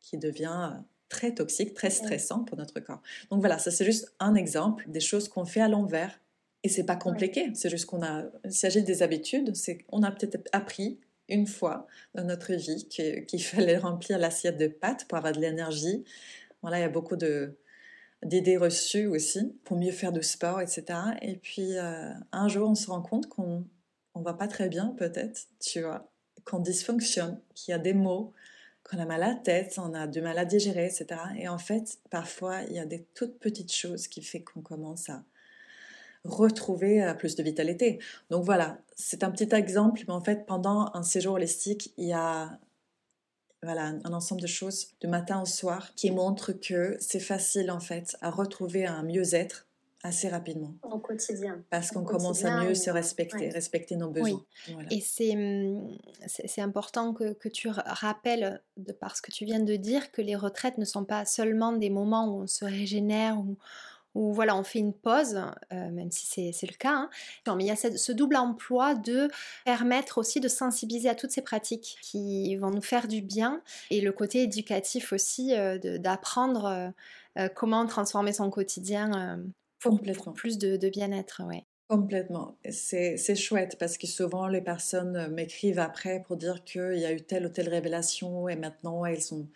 qui 0.00 0.18
devient 0.18 0.74
très 1.08 1.34
toxique, 1.34 1.74
très 1.74 1.90
stressant 1.90 2.44
pour 2.44 2.58
notre 2.58 2.80
corps. 2.80 3.00
Donc 3.30 3.40
voilà, 3.40 3.58
ça 3.58 3.70
c'est 3.70 3.84
juste 3.84 4.14
un 4.20 4.34
exemple 4.34 4.84
des 4.88 5.00
choses 5.00 5.28
qu'on 5.28 5.46
fait 5.46 5.60
à 5.60 5.68
l'envers 5.68 6.20
et 6.64 6.68
c'est 6.68 6.84
pas 6.84 6.96
compliqué, 6.96 7.50
c'est 7.54 7.70
juste 7.70 7.86
qu'on 7.86 8.02
a, 8.02 8.24
il 8.44 8.52
s'agit 8.52 8.82
des 8.82 9.02
habitudes, 9.02 9.54
c'est 9.54 9.78
on 9.90 10.02
a 10.02 10.10
peut-être 10.10 10.48
appris 10.52 10.98
une 11.28 11.46
fois 11.46 11.86
dans 12.14 12.24
notre 12.24 12.52
vie 12.54 12.88
qu'il 12.88 13.42
fallait 13.42 13.78
remplir 13.78 14.18
l'assiette 14.18 14.58
de 14.58 14.66
pâtes 14.66 15.06
pour 15.08 15.18
avoir 15.18 15.32
de 15.32 15.40
l'énergie. 15.40 16.04
Voilà, 16.62 16.78
il 16.78 16.82
y 16.82 16.84
a 16.84 16.88
beaucoup 16.88 17.16
de 17.16 17.56
d'idées 18.24 18.56
reçues 18.56 19.06
aussi 19.06 19.56
pour 19.64 19.76
mieux 19.76 19.92
faire 19.92 20.12
du 20.12 20.22
sport, 20.22 20.60
etc. 20.60 20.84
Et 21.22 21.36
puis 21.36 21.76
euh, 21.76 22.12
un 22.32 22.48
jour, 22.48 22.70
on 22.70 22.74
se 22.74 22.90
rend 22.90 23.02
compte 23.02 23.28
qu'on 23.28 23.64
on 24.14 24.22
va 24.22 24.34
pas 24.34 24.48
très 24.48 24.68
bien, 24.68 24.94
peut-être, 24.98 25.46
tu 25.60 25.82
vois, 25.82 26.10
qu'on 26.44 26.58
dysfonctionne, 26.58 27.40
qu'il 27.54 27.72
y 27.72 27.74
a 27.74 27.78
des 27.78 27.94
mots, 27.94 28.32
qu'on 28.82 28.98
a 28.98 29.06
mal 29.06 29.22
à 29.22 29.28
la 29.28 29.34
tête, 29.34 29.78
on 29.78 29.94
a 29.94 30.06
du 30.06 30.20
mal 30.20 30.38
à 30.38 30.44
digérer, 30.44 30.86
etc. 30.86 31.06
Et 31.38 31.48
en 31.48 31.58
fait, 31.58 31.98
parfois, 32.10 32.62
il 32.62 32.74
y 32.74 32.78
a 32.78 32.86
des 32.86 33.04
toutes 33.14 33.38
petites 33.38 33.72
choses 33.72 34.08
qui 34.08 34.22
font 34.22 34.40
qu'on 34.40 34.62
commence 34.62 35.08
à 35.08 35.22
retrouver 36.24 37.02
euh, 37.02 37.14
plus 37.14 37.36
de 37.36 37.42
vitalité. 37.42 38.00
Donc 38.30 38.44
voilà, 38.44 38.78
c'est 38.96 39.22
un 39.22 39.30
petit 39.30 39.54
exemple, 39.54 40.02
mais 40.08 40.14
en 40.14 40.20
fait, 40.20 40.46
pendant 40.46 40.90
un 40.94 41.02
séjour 41.02 41.34
holistique, 41.34 41.92
il 41.96 42.08
y 42.08 42.12
a 42.12 42.58
voilà, 43.62 43.92
un 44.04 44.12
ensemble 44.12 44.40
de 44.40 44.46
choses 44.46 44.88
de 45.00 45.08
matin 45.08 45.40
au 45.42 45.46
soir 45.46 45.94
qui 45.96 46.10
montrent 46.10 46.52
que 46.52 46.96
c'est 47.00 47.20
facile 47.20 47.70
en 47.70 47.80
fait 47.80 48.16
à 48.20 48.30
retrouver 48.30 48.86
un 48.86 49.02
mieux-être 49.02 49.68
assez 50.04 50.28
rapidement. 50.28 50.74
Au 50.82 50.98
quotidien. 50.98 51.64
Parce 51.70 51.90
qu'on 51.90 52.04
commence 52.04 52.44
à 52.44 52.62
mieux 52.62 52.74
se 52.74 52.90
respecter, 52.90 53.50
respecter 53.50 53.96
nos 53.96 54.10
besoins. 54.10 54.44
Et 54.90 55.02
hum, 55.34 55.88
c'est, 56.26 56.46
c'est 56.46 56.60
important 56.60 57.12
que, 57.12 57.32
que, 57.32 57.48
tu 57.48 57.68
rappelles, 57.68 58.62
de 58.76 58.92
parce 58.92 59.20
que 59.20 59.32
tu 59.32 59.44
viens 59.44 59.60
de 59.60 59.76
dire, 59.76 60.12
que 60.12 60.22
les 60.22 60.36
retraites 60.36 60.78
ne 60.78 60.84
sont 60.84 61.04
pas 61.04 61.24
seulement 61.24 61.72
des 61.72 61.90
moments 61.90 62.28
où 62.28 62.42
on 62.42 62.46
se 62.46 62.64
régénère, 62.64 63.38
où, 63.38 63.58
où 64.14 64.32
voilà, 64.32 64.56
on 64.56 64.64
fait 64.64 64.78
une 64.78 64.92
pause, 64.92 65.40
euh, 65.72 65.90
même 65.90 66.10
si 66.10 66.52
c'est 66.52 66.66
le 66.66 66.76
cas. 66.76 67.08
Hein. 67.46 67.56
mais 67.56 67.64
il 67.64 67.66
y 67.66 67.70
a 67.70 67.76
ce, 67.76 68.12
double 68.12 68.36
emploi 68.36 68.94
de 68.94 69.28
permettre 69.64 70.18
aussi 70.18 70.40
de 70.40 70.48
sensibiliser 70.48 71.08
à 71.08 71.14
toutes 71.14 71.30
ces 71.30 71.42
pratiques 71.42 71.98
qui 72.02 72.56
vont 72.56 72.70
nous 72.70 72.82
faire 72.82 73.08
du 73.08 73.22
bien 73.22 73.62
et 73.90 74.00
le 74.00 74.12
côté 74.12 74.42
éducatif 74.42 75.12
aussi 75.12 75.54
euh, 75.54 75.78
d'apprendre 75.98 76.92
euh, 77.38 77.48
comment 77.54 77.86
transformer 77.86 78.32
son 78.32 78.50
quotidien 78.50 79.40
pour, 79.78 80.00
plus 80.34 80.58
de, 80.58 80.88
bien-être. 80.88 81.42
Ouais. 81.46 81.64
Complètement. 81.88 82.56
C'est 82.70 83.36
chouette 83.36 83.76
parce 83.78 83.96
que 83.96 84.06
souvent 84.06 84.48
les 84.48 84.60
personnes 84.60 85.28
m'écrivent 85.28 85.78
après 85.78 86.22
pour 86.26 86.36
dire 86.36 86.64
qu'il 86.64 86.98
y 86.98 87.06
a 87.06 87.12
eu 87.12 87.20
telle 87.20 87.46
ou 87.46 87.48
telle 87.48 87.68
révélation 87.68 88.48
et 88.48 88.56
maintenant 88.56 89.04
elles 89.04 89.22
sont 89.22 89.46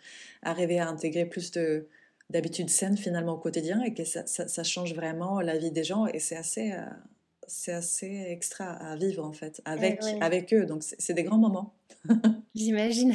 arrivées 0.41 0.79
à 0.79 0.87
intégrer 0.87 1.25
plus 1.25 1.51
de, 1.51 1.87
d'habitudes 2.33 2.69
saines 2.69 2.97
finalement 2.97 3.33
au 3.33 3.37
quotidien 3.37 3.81
et 3.83 3.93
que 3.93 4.03
ça, 4.03 4.25
ça, 4.25 4.63
change 4.63 4.93
vraiment 4.95 5.39
la 5.39 5.55
vie 5.55 5.71
des 5.71 5.83
gens 5.83 6.07
et 6.07 6.19
c'est 6.19 6.35
assez, 6.35 6.71
euh, 6.71 6.81
c'est 7.47 7.73
assez 7.73 8.25
extra 8.27 8.65
à 8.65 8.95
vivre 8.95 9.23
en 9.23 9.33
fait 9.33 9.61
avec, 9.65 9.99
eh 10.03 10.21
avec 10.21 10.51
eux. 10.51 10.65
Donc 10.65 10.81
c'est 10.83 11.13
des 11.13 11.23
grands 11.23 11.37
moments. 11.37 11.75
J'imagine. 12.55 13.13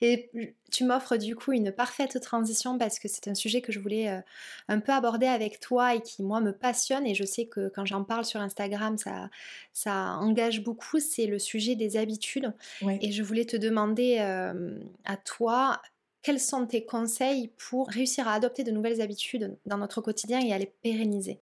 Et 0.00 0.30
tu 0.70 0.84
m'offres 0.84 1.16
du 1.16 1.34
coup 1.34 1.52
une 1.52 1.72
parfaite 1.72 2.20
transition 2.20 2.78
parce 2.78 3.00
que 3.00 3.08
c'est 3.08 3.26
un 3.26 3.34
sujet 3.34 3.60
que 3.60 3.72
je 3.72 3.80
voulais 3.80 4.08
euh, 4.08 4.20
un 4.68 4.78
peu 4.78 4.92
aborder 4.92 5.26
avec 5.26 5.58
toi 5.58 5.96
et 5.96 6.00
qui 6.00 6.22
moi 6.22 6.40
me 6.40 6.52
passionne 6.52 7.06
et 7.06 7.14
je 7.14 7.24
sais 7.24 7.46
que 7.46 7.68
quand 7.74 7.84
j'en 7.84 8.04
parle 8.04 8.24
sur 8.24 8.40
Instagram 8.40 8.96
ça, 8.98 9.30
ça 9.72 10.16
engage 10.20 10.62
beaucoup, 10.62 11.00
c'est 11.00 11.26
le 11.26 11.40
sujet 11.40 11.74
des 11.74 11.96
habitudes. 11.96 12.52
Et 13.00 13.10
je 13.10 13.22
voulais 13.24 13.46
te 13.46 13.56
demander 13.56 14.18
euh, 14.20 14.78
à 15.04 15.16
toi, 15.16 15.80
quels 16.24 16.40
sont 16.40 16.66
tes 16.66 16.84
conseils 16.84 17.52
pour 17.68 17.88
réussir 17.88 18.26
à 18.26 18.32
adopter 18.32 18.64
de 18.64 18.72
nouvelles 18.72 19.00
habitudes 19.00 19.56
dans 19.66 19.78
notre 19.78 20.00
quotidien 20.00 20.40
et 20.40 20.52
à 20.52 20.58
les 20.58 20.72
pérenniser? 20.82 21.40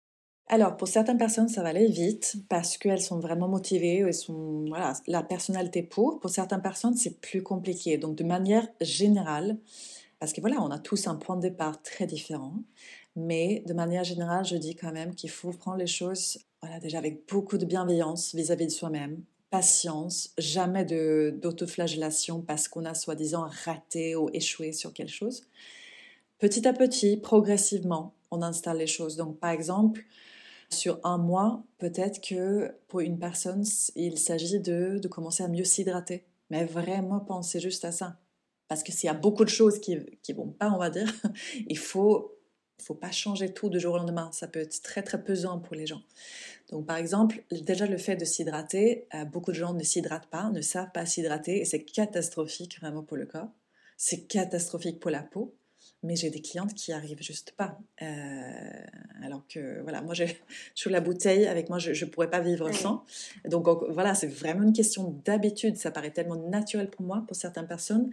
Alors, 0.46 0.76
pour 0.78 0.88
certaines 0.88 1.18
personnes, 1.18 1.48
ça 1.48 1.62
va 1.62 1.68
aller 1.68 1.88
vite 1.88 2.36
parce 2.48 2.78
qu'elles 2.78 3.02
sont 3.02 3.18
vraiment 3.18 3.48
motivées, 3.48 3.98
elles 3.98 4.14
sont 4.14 4.64
voilà, 4.68 4.94
la 5.06 5.22
personnalité 5.22 5.82
pour. 5.82 6.20
Pour 6.20 6.30
certaines 6.30 6.62
personnes, 6.62 6.96
c'est 6.96 7.20
plus 7.20 7.42
compliqué. 7.42 7.98
Donc, 7.98 8.16
de 8.16 8.24
manière 8.24 8.66
générale, 8.80 9.58
parce 10.20 10.32
que 10.32 10.40
voilà, 10.40 10.62
on 10.62 10.70
a 10.70 10.78
tous 10.78 11.06
un 11.08 11.16
point 11.16 11.36
de 11.36 11.42
départ 11.42 11.82
très 11.82 12.06
différent, 12.06 12.54
mais 13.16 13.62
de 13.66 13.74
manière 13.74 14.04
générale, 14.04 14.44
je 14.44 14.56
dis 14.56 14.76
quand 14.76 14.92
même 14.92 15.14
qu'il 15.14 15.30
faut 15.30 15.50
prendre 15.50 15.78
les 15.78 15.86
choses 15.86 16.38
voilà, 16.62 16.80
déjà 16.80 16.98
avec 16.98 17.28
beaucoup 17.28 17.58
de 17.58 17.66
bienveillance 17.66 18.34
vis-à-vis 18.34 18.66
de 18.66 18.72
soi-même, 18.72 19.22
patience, 19.50 20.30
jamais 20.38 20.84
d'autoflagellation 20.84 22.42
parce 22.42 22.68
qu'on 22.68 22.84
a 22.84 22.94
soi-disant 22.94 23.48
raté 23.64 24.14
ou 24.16 24.28
échoué 24.32 24.72
sur 24.72 24.92
quelque 24.92 25.12
chose. 25.12 25.46
Petit 26.38 26.68
à 26.68 26.72
petit, 26.72 27.16
progressivement, 27.16 28.14
on 28.30 28.42
installe 28.42 28.78
les 28.78 28.86
choses. 28.86 29.16
Donc, 29.16 29.38
par 29.38 29.50
exemple, 29.50 30.04
sur 30.70 31.00
un 31.02 31.18
mois, 31.18 31.64
peut-être 31.78 32.20
que 32.20 32.74
pour 32.88 33.00
une 33.00 33.18
personne, 33.18 33.64
il 33.96 34.18
s'agit 34.18 34.60
de, 34.60 34.98
de, 34.98 35.08
commencer 35.08 35.42
à 35.42 35.48
mieux 35.48 35.64
s'hydrater. 35.64 36.24
Mais 36.50 36.64
vraiment, 36.64 37.20
pensez 37.20 37.58
juste 37.60 37.84
à 37.84 37.92
ça. 37.92 38.18
Parce 38.68 38.82
que 38.82 38.92
s'il 38.92 39.06
y 39.06 39.10
a 39.10 39.14
beaucoup 39.14 39.44
de 39.44 39.50
choses 39.50 39.80
qui 39.80 39.96
ne 39.96 40.34
vont 40.34 40.48
pas, 40.48 40.70
on 40.70 40.78
va 40.78 40.90
dire, 40.90 41.12
il 41.68 41.78
faut 41.78 42.37
il 42.78 42.84
faut 42.84 42.94
pas 42.94 43.10
changer 43.10 43.52
tout 43.52 43.68
du 43.68 43.80
jour 43.80 43.94
au 43.94 43.98
lendemain. 43.98 44.30
Ça 44.32 44.46
peut 44.46 44.60
être 44.60 44.82
très 44.82 45.02
très 45.02 45.22
pesant 45.22 45.58
pour 45.58 45.74
les 45.74 45.86
gens. 45.86 46.02
Donc 46.70 46.86
par 46.86 46.96
exemple, 46.96 47.42
déjà 47.50 47.86
le 47.86 47.98
fait 47.98 48.16
de 48.16 48.24
s'hydrater, 48.24 49.06
euh, 49.14 49.24
beaucoup 49.24 49.52
de 49.52 49.56
gens 49.56 49.72
ne 49.72 49.82
s'hydratent 49.82 50.28
pas, 50.28 50.50
ne 50.50 50.60
savent 50.60 50.92
pas 50.92 51.06
s'hydrater 51.06 51.60
et 51.60 51.64
c'est 51.64 51.82
catastrophique 51.82 52.78
vraiment 52.80 53.02
pour 53.02 53.16
le 53.16 53.26
corps. 53.26 53.48
C'est 53.96 54.28
catastrophique 54.28 55.00
pour 55.00 55.10
la 55.10 55.22
peau. 55.22 55.54
Mais 56.04 56.14
j'ai 56.14 56.30
des 56.30 56.40
clientes 56.40 56.74
qui 56.74 56.92
arrivent 56.92 57.22
juste 57.22 57.52
pas. 57.56 57.76
Euh, 58.02 58.84
alors 59.20 59.42
que 59.48 59.80
voilà, 59.82 60.00
moi 60.00 60.14
j'ai 60.14 60.38
sur 60.74 60.90
la 60.90 61.00
bouteille 61.00 61.46
avec 61.46 61.68
moi, 61.68 61.78
je 61.80 62.04
ne 62.04 62.10
pourrais 62.10 62.30
pas 62.30 62.38
vivre 62.38 62.70
sans. 62.72 63.04
Donc 63.44 63.66
voilà, 63.90 64.14
c'est 64.14 64.28
vraiment 64.28 64.62
une 64.62 64.72
question 64.72 65.20
d'habitude. 65.24 65.76
Ça 65.76 65.90
paraît 65.90 66.12
tellement 66.12 66.36
naturel 66.36 66.88
pour 66.88 67.04
moi, 67.04 67.24
pour 67.26 67.36
certaines 67.36 67.66
personnes 67.66 68.10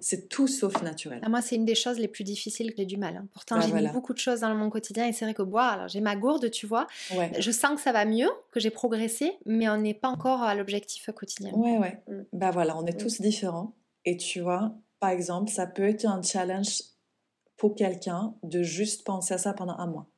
c'est 0.00 0.28
tout 0.28 0.48
sauf 0.48 0.82
naturel. 0.82 1.20
Ah, 1.22 1.28
moi, 1.28 1.42
c'est 1.42 1.56
une 1.56 1.64
des 1.64 1.74
choses 1.74 1.98
les 1.98 2.08
plus 2.08 2.24
difficiles 2.24 2.70
que 2.70 2.78
j'ai 2.78 2.86
du 2.86 2.96
mal. 2.96 3.16
Hein. 3.16 3.28
Pourtant, 3.32 3.56
bah, 3.56 3.66
j'ai 3.66 3.72
mis 3.72 3.88
beaucoup 3.88 4.12
de 4.14 4.18
choses 4.18 4.40
dans 4.40 4.54
mon 4.54 4.70
quotidien 4.70 5.06
et 5.06 5.12
c'est 5.12 5.24
vrai 5.24 5.34
que 5.34 5.42
boire, 5.42 5.74
alors 5.74 5.88
j'ai 5.88 6.00
ma 6.00 6.16
gourde, 6.16 6.50
tu 6.50 6.66
vois. 6.66 6.86
Je 7.38 7.50
sens 7.50 7.76
que 7.76 7.80
ça 7.80 7.92
va 7.92 8.04
mieux, 8.04 8.30
que 8.50 8.60
j'ai 8.60 8.70
progressé, 8.70 9.32
mais 9.46 9.68
on 9.68 9.76
n'est 9.76 9.94
pas 9.94 10.08
encore 10.08 10.42
à 10.42 10.54
l'objectif 10.54 11.10
quotidien. 11.14 11.52
Ouais, 11.52 11.78
ouais. 11.78 12.02
Mm. 12.08 12.22
Bah 12.32 12.50
voilà, 12.50 12.76
on 12.76 12.86
est 12.86 12.94
mm. 12.94 13.02
tous 13.02 13.20
différents. 13.20 13.74
Et 14.04 14.16
tu 14.16 14.40
vois, 14.40 14.74
par 14.98 15.10
exemple, 15.10 15.50
ça 15.50 15.66
peut 15.66 15.82
être 15.82 16.06
un 16.06 16.22
challenge 16.22 16.82
pour 17.56 17.74
quelqu'un 17.74 18.34
de 18.42 18.62
juste 18.62 19.04
penser 19.04 19.34
à 19.34 19.38
ça 19.38 19.52
pendant 19.52 19.76
un 19.76 19.86
mois. 19.86 20.09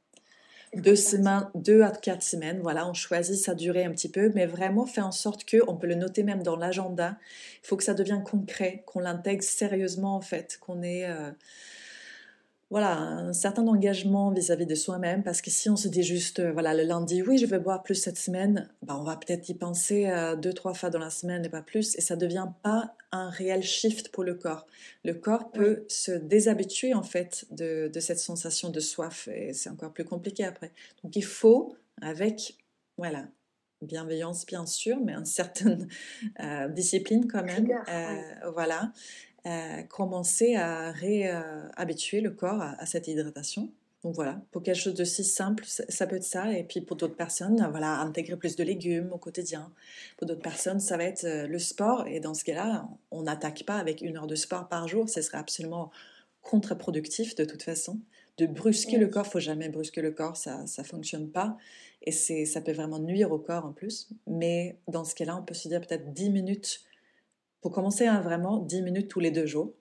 Deux 0.75 0.97
semaines, 0.97 1.49
deux 1.55 1.83
à 1.83 1.91
quatre 1.91 2.23
semaines. 2.23 2.61
Voilà, 2.63 2.89
on 2.89 2.95
choisit 2.95 3.37
sa 3.37 3.55
durée 3.55 3.85
un 3.85 3.93
petit 3.93 4.11
peu, 4.11 4.31
mais 4.35 4.47
vraiment 4.47 4.87
fait 4.87 5.01
en 5.01 5.13
sorte 5.13 5.45
que, 5.45 5.59
on 5.69 5.77
peut 5.77 5.87
le 5.87 5.95
noter 5.95 6.23
même 6.23 6.43
dans 6.43 6.57
l'agenda. 6.57 7.17
Il 7.63 7.67
faut 7.67 7.77
que 7.77 7.85
ça 7.85 7.95
devienne 7.95 8.25
concret, 8.25 8.83
qu'on 8.87 9.01
l'intègre 9.01 9.43
sérieusement 9.43 10.17
en 10.17 10.21
fait, 10.21 10.59
qu'on 10.61 10.83
ait 10.83 11.07
euh, 11.07 11.31
voilà 12.73 12.97
un 12.97 13.35
certain 13.35 13.67
engagement 13.69 14.31
vis-à-vis 14.31 14.65
de 14.65 14.75
soi-même. 14.75 15.23
Parce 15.23 15.43
que 15.43 15.51
si 15.51 15.69
on 15.69 15.77
se 15.77 15.89
dit 15.89 16.03
juste, 16.03 16.41
euh, 16.41 16.53
voilà, 16.53 16.73
le 16.73 16.85
lundi, 16.85 17.23
oui, 17.23 17.37
je 17.37 17.45
vais 17.45 17.59
boire 17.59 17.83
plus 17.83 17.95
cette 17.95 18.17
semaine, 18.17 18.71
bah, 18.81 18.97
on 18.99 19.05
va 19.05 19.17
peut-être 19.17 19.47
y 19.51 19.55
penser 19.55 20.09
euh, 20.09 20.37
deux 20.37 20.55
trois 20.55 20.73
fois 20.73 20.89
dans 20.89 20.99
la 20.99 21.11
semaine 21.11 21.45
et 21.45 21.51
pas 21.51 21.61
plus, 21.61 21.95
et 21.97 22.01
ça 22.01 22.17
devient 22.17 22.49
pas 22.63 22.97
un 23.13 23.29
réel 23.29 23.63
shift 23.63 24.09
pour 24.09 24.25
le 24.25 24.35
corps. 24.35 24.67
Le 25.05 25.13
corps 25.13 25.51
peut 25.51 25.85
se 25.89 26.13
déshabituer 26.13 26.95
en 26.95 27.03
fait 27.03 27.45
de, 27.51 27.91
de 27.93 28.01
cette 28.01 28.19
sensation 28.19 28.71
de 28.71 28.81
soif 28.81 29.29
et 29.29 29.53
c'est 29.53 29.69
encore 29.69 29.93
plus 29.93 30.05
compliqué 30.05 30.45
après. 30.45 30.73
Donc 31.05 31.15
il 31.15 31.25
faut, 31.25 31.77
avec 32.01 32.57
voilà, 32.97 33.27
bienveillance 33.83 34.47
bien 34.47 34.65
sûr, 34.67 34.99
mais 35.05 35.13
une 35.13 35.27
certaine 35.27 35.89
euh, 36.41 36.69
discipline 36.69 37.31
quand 37.31 37.45
même, 37.45 37.69
euh, 37.89 38.51
voilà, 38.55 38.93
euh, 39.47 39.83
commencer 39.83 40.55
à 40.55 40.93
réhabituer 40.93 42.21
le 42.21 42.31
corps 42.31 42.63
à 42.63 42.87
cette 42.87 43.09
hydratation 43.09 43.71
donc 44.03 44.17
voilà, 44.17 44.41
pour 44.51 44.65
quelque 44.65 44.79
chose 44.79 44.95
de 44.95 45.05
si 45.05 45.23
simple, 45.23 45.65
ça 45.65 46.07
peut 46.09 46.17
être 46.17 46.25
ça. 46.25 46.53
Et 46.53 46.65
puis 46.65 46.81
pour 46.81 46.97
d'autres 46.97 47.15
personnes, 47.15 47.65
voilà, 47.71 48.01
intégrer 48.01 48.37
plus 48.37 48.57
de 48.57 48.65
légumes 48.65 49.13
au 49.13 49.19
quotidien. 49.19 49.73
Pour 50.17 50.27
d'autres 50.27 50.43
personnes, 50.43 50.81
ça 50.81 50.97
va 50.97 51.05
être 51.05 51.25
euh, 51.25 51.47
le 51.47 51.59
sport. 51.61 52.07
Et 52.09 52.19
dans 52.19 52.35
ce 52.35 52.43
cas-là, 52.45 52.89
on 53.13 53.23
n'attaque 53.23 53.63
pas 53.65 53.77
avec 53.77 54.01
une 54.01 54.17
heure 54.17 54.27
de 54.27 54.35
sport 54.35 54.69
par 54.69 54.89
jour. 54.89 55.09
Ce 55.09 55.23
serait 55.23 55.39
absolument 55.39 55.93
contre-productif 56.43 57.37
de 57.37 57.45
toute 57.45 57.63
façon. 57.63 58.01
De 58.39 58.47
brusquer 58.47 58.99
le 58.99 59.07
corps, 59.07 59.27
faut 59.27 59.39
jamais 59.39 59.69
brusquer 59.69 60.03
le 60.03 60.11
corps, 60.11 60.37
ça 60.37 60.65
ne 60.79 60.83
fonctionne 60.83 61.29
pas. 61.29 61.57
Et 62.05 62.11
ça 62.11 62.61
peut 62.61 62.73
vraiment 62.73 62.99
nuire 62.99 63.31
au 63.31 63.39
corps 63.39 63.67
en 63.67 63.73
plus. 63.73 64.09
Mais 64.27 64.77
dans 64.89 65.05
ce 65.05 65.15
cas-là, 65.15 65.37
on 65.37 65.43
peut 65.45 65.55
se 65.55 65.69
dire 65.69 65.81
peut-être 65.81 66.13
10 66.13 66.31
minutes. 66.31 66.81
Pour 67.63 67.73
commencer, 67.73 68.07
hein, 68.07 68.21
vraiment 68.21 68.59
10 68.59 68.83
minutes 68.83 69.09
tous 69.09 69.21
les 69.21 69.31
deux 69.31 69.47
jours 69.47 69.73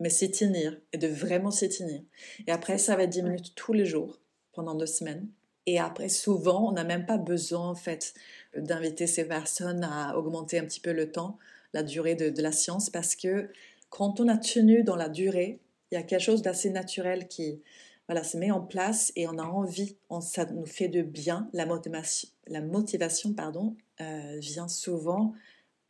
mais 0.00 0.08
s'y 0.08 0.30
tenir 0.30 0.76
et 0.92 0.98
de 0.98 1.06
vraiment 1.06 1.50
s'y 1.50 1.68
tenir. 1.68 2.00
Et 2.46 2.50
après, 2.50 2.78
ça 2.78 2.96
va 2.96 3.04
être 3.04 3.10
10 3.10 3.22
minutes 3.22 3.54
tous 3.54 3.74
les 3.74 3.84
jours 3.84 4.18
pendant 4.52 4.74
deux 4.74 4.86
semaines. 4.86 5.28
Et 5.66 5.78
après, 5.78 6.08
souvent, 6.08 6.68
on 6.68 6.72
n'a 6.72 6.84
même 6.84 7.06
pas 7.06 7.18
besoin, 7.18 7.68
en 7.68 7.74
fait, 7.74 8.14
d'inviter 8.56 9.06
ces 9.06 9.28
personnes 9.28 9.84
à 9.84 10.16
augmenter 10.16 10.58
un 10.58 10.64
petit 10.64 10.80
peu 10.80 10.92
le 10.92 11.12
temps, 11.12 11.38
la 11.74 11.82
durée 11.82 12.14
de, 12.14 12.42
la 12.42 12.50
science, 12.50 12.90
parce 12.90 13.14
que 13.14 13.50
quand 13.90 14.18
on 14.20 14.28
a 14.28 14.38
tenu 14.38 14.82
dans 14.82 14.96
la 14.96 15.08
durée, 15.08 15.60
il 15.92 15.96
y 15.96 15.98
a 15.98 16.02
quelque 16.02 16.22
chose 16.22 16.42
d'assez 16.42 16.70
naturel 16.70 17.28
qui 17.28 17.60
voilà, 18.08 18.24
se 18.24 18.36
met 18.36 18.50
en 18.50 18.60
place 18.60 19.12
et 19.14 19.28
on 19.28 19.38
a 19.38 19.44
envie, 19.44 19.96
on, 20.08 20.20
ça 20.20 20.46
nous 20.46 20.66
fait 20.66 20.88
de 20.88 21.02
bien. 21.02 21.48
La 21.52 21.66
motivation, 21.66 22.28
la 22.46 22.60
motivation 22.60 23.34
pardon, 23.34 23.76
euh, 24.00 24.38
vient 24.40 24.66
souvent 24.66 25.34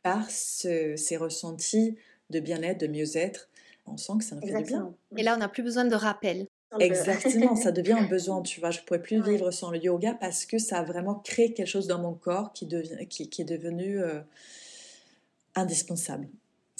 par 0.03 0.29
ces 0.29 1.17
ressentis 1.17 1.97
de 2.29 2.39
bien-être, 2.39 2.79
de 2.79 2.87
mieux-être 2.87 3.49
on 3.87 3.97
sent 3.97 4.13
que 4.19 4.23
ça 4.23 4.35
nous 4.35 4.41
fait 4.41 4.57
du 4.57 4.63
bien. 4.63 4.93
Et 5.17 5.23
là, 5.23 5.35
on 5.35 5.39
n'a 5.39 5.49
plus 5.49 5.63
besoin 5.63 5.85
de 5.85 5.95
rappel. 5.95 6.47
Exactement, 6.79 7.55
ça 7.55 7.71
devient 7.71 7.93
un 7.93 8.07
besoin, 8.07 8.41
tu 8.41 8.61
vois. 8.61 8.71
Je 8.71 8.79
ne 8.79 8.85
pourrais 8.85 9.01
plus 9.01 9.21
vivre 9.21 9.51
sans 9.51 9.71
le 9.71 9.77
yoga 9.77 10.13
parce 10.13 10.45
que 10.45 10.57
ça 10.57 10.79
a 10.79 10.83
vraiment 10.83 11.15
créé 11.15 11.53
quelque 11.53 11.67
chose 11.67 11.87
dans 11.87 11.99
mon 11.99 12.13
corps 12.13 12.53
qui, 12.53 12.65
devient, 12.65 13.05
qui, 13.07 13.41
est 13.41 13.45
devenu 13.45 14.01
euh, 14.01 14.21
indispensable. 15.55 16.29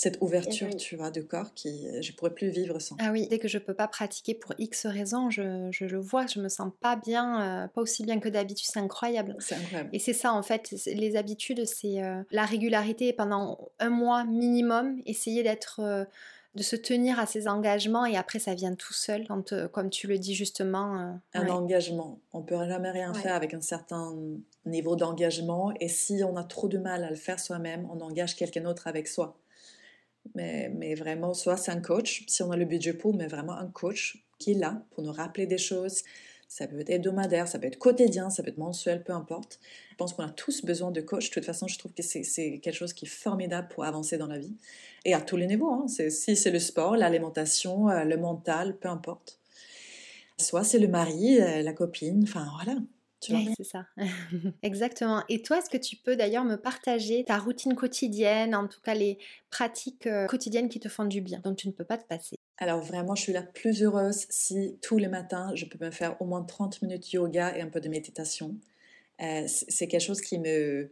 Cette 0.01 0.17
ouverture, 0.21 0.75
tu 0.77 0.95
vois, 0.95 1.11
de 1.11 1.21
corps 1.21 1.53
qui 1.53 1.85
je 2.01 2.11
pourrais 2.13 2.33
plus 2.33 2.49
vivre 2.49 2.79
sans. 2.79 2.95
Ah 2.99 3.11
oui, 3.11 3.27
dès 3.29 3.37
que 3.37 3.47
je 3.47 3.59
peux 3.59 3.75
pas 3.75 3.87
pratiquer 3.87 4.33
pour 4.33 4.53
X 4.57 4.87
raisons, 4.87 5.29
je, 5.29 5.67
je 5.71 5.85
le 5.85 5.99
vois, 5.99 6.25
je 6.25 6.39
me 6.39 6.49
sens 6.49 6.71
pas 6.79 6.95
bien, 6.95 7.65
euh, 7.65 7.67
pas 7.67 7.81
aussi 7.81 8.03
bien 8.03 8.19
que 8.19 8.29
d'habitude, 8.29 8.67
c'est 8.71 8.79
incroyable. 8.79 9.35
C'est 9.39 9.55
incroyable. 9.55 9.89
Et 9.93 9.99
c'est 9.99 10.13
ça 10.13 10.33
en 10.33 10.41
fait, 10.41 10.73
les 10.87 11.15
habitudes, 11.15 11.65
c'est 11.65 12.01
euh, 12.01 12.23
la 12.31 12.45
régularité 12.45 13.13
pendant 13.13 13.69
un 13.79 13.89
mois 13.89 14.23
minimum, 14.23 15.01
essayer 15.05 15.43
d'être 15.43 16.07
de 16.55 16.63
se 16.63 16.75
tenir 16.75 17.19
à 17.19 17.25
ses 17.25 17.47
engagements 17.47 18.05
et 18.05 18.17
après 18.17 18.39
ça 18.39 18.53
vient 18.53 18.75
tout 18.75 18.93
seul, 18.93 19.25
quand, 19.27 19.53
euh, 19.53 19.67
comme 19.67 19.89
tu 19.89 20.07
le 20.07 20.17
dis 20.17 20.35
justement. 20.35 20.99
Euh, 20.99 21.11
un 21.33 21.47
engagement. 21.47 22.19
On 22.33 22.41
peut 22.41 22.57
jamais 22.67 22.91
rien 22.91 23.13
faire 23.13 23.35
avec 23.35 23.53
un 23.53 23.61
certain 23.61 24.13
niveau 24.65 24.95
d'engagement 24.95 25.71
et 25.79 25.87
si 25.87 26.21
on 26.23 26.35
a 26.35 26.43
trop 26.43 26.67
de 26.67 26.77
mal 26.77 27.03
à 27.03 27.09
le 27.09 27.15
faire 27.15 27.39
soi-même, 27.39 27.87
on 27.91 28.01
engage 28.01 28.35
quelqu'un 28.35 28.61
d'autre 28.61 28.87
avec 28.87 29.07
soi. 29.07 29.37
Mais, 30.35 30.69
mais 30.69 30.95
vraiment, 30.95 31.33
soit 31.33 31.57
c'est 31.57 31.71
un 31.71 31.81
coach, 31.81 32.23
si 32.27 32.43
on 32.43 32.51
a 32.51 32.57
le 32.57 32.65
budget 32.65 32.93
pour, 32.93 33.15
mais 33.15 33.27
vraiment 33.27 33.53
un 33.53 33.67
coach 33.67 34.23
qui 34.39 34.51
est 34.51 34.55
là 34.55 34.83
pour 34.91 35.03
nous 35.03 35.11
rappeler 35.11 35.45
des 35.45 35.57
choses, 35.57 36.03
ça 36.51 36.67
peut 36.67 36.81
être 36.81 36.89
hebdomadaire, 36.89 37.47
ça 37.47 37.59
peut 37.59 37.67
être 37.67 37.79
quotidien, 37.79 38.29
ça 38.29 38.43
peut 38.43 38.49
être 38.49 38.57
mensuel, 38.57 39.05
peu 39.05 39.13
importe. 39.13 39.57
Je 39.91 39.95
pense 39.95 40.13
qu'on 40.13 40.23
a 40.23 40.29
tous 40.29 40.65
besoin 40.65 40.91
de 40.91 40.99
coach. 40.99 41.29
De 41.29 41.33
toute 41.33 41.45
façon, 41.45 41.65
je 41.69 41.79
trouve 41.79 41.93
que 41.93 42.03
c'est 42.03 42.59
quelque 42.59 42.73
chose 42.73 42.91
qui 42.91 43.05
est 43.05 43.07
formidable 43.07 43.69
pour 43.69 43.85
avancer 43.85 44.17
dans 44.17 44.27
la 44.27 44.37
vie. 44.37 44.57
Et 45.05 45.13
à 45.13 45.21
tous 45.21 45.37
les 45.37 45.47
niveaux. 45.47 45.71
Hein. 45.71 45.85
Si 45.87 46.35
c'est 46.35 46.51
le 46.51 46.59
sport, 46.59 46.97
l'alimentation, 46.97 47.89
euh, 47.89 48.03
le 48.03 48.17
mental, 48.17 48.75
peu 48.75 48.89
importe. 48.89 49.39
Soit 50.37 50.65
c'est 50.65 50.79
le 50.79 50.89
mari, 50.89 51.39
euh, 51.39 51.61
la 51.61 51.71
copine, 51.71 52.23
enfin 52.23 52.45
voilà. 52.61 52.77
Oui, 53.29 53.53
c'est 53.55 53.63
ça. 53.63 53.85
Exactement. 54.63 55.23
Et 55.29 55.41
toi, 55.41 55.59
est-ce 55.59 55.69
que 55.69 55.77
tu 55.77 55.95
peux 55.95 56.15
d'ailleurs 56.15 56.43
me 56.43 56.55
partager 56.55 57.23
ta 57.23 57.37
routine 57.37 57.75
quotidienne, 57.75 58.55
en 58.55 58.67
tout 58.67 58.81
cas 58.81 58.93
les 58.93 59.19
pratiques 59.49 60.07
euh, 60.07 60.27
quotidiennes 60.27 60.69
qui 60.69 60.79
te 60.79 60.89
font 60.89 61.05
du 61.05 61.21
bien, 61.21 61.39
dont 61.43 61.53
tu 61.53 61.67
ne 61.67 61.73
peux 61.73 61.83
pas 61.83 61.97
te 61.97 62.05
passer? 62.05 62.35
Alors 62.57 62.81
vraiment, 62.81 63.15
je 63.15 63.23
suis 63.23 63.33
la 63.33 63.41
plus 63.41 63.83
heureuse 63.83 64.25
si 64.29 64.77
tous 64.81 64.97
les 64.97 65.07
matins, 65.07 65.51
je 65.55 65.65
peux 65.65 65.83
me 65.83 65.91
faire 65.91 66.21
au 66.21 66.25
moins 66.25 66.43
30 66.43 66.81
minutes 66.81 67.11
yoga 67.11 67.55
et 67.55 67.61
un 67.61 67.69
peu 67.69 67.81
de 67.81 67.89
méditation. 67.89 68.55
Euh, 69.21 69.45
c'est 69.47 69.87
quelque 69.87 70.01
chose 70.01 70.21
qui 70.21 70.39
me... 70.39 70.91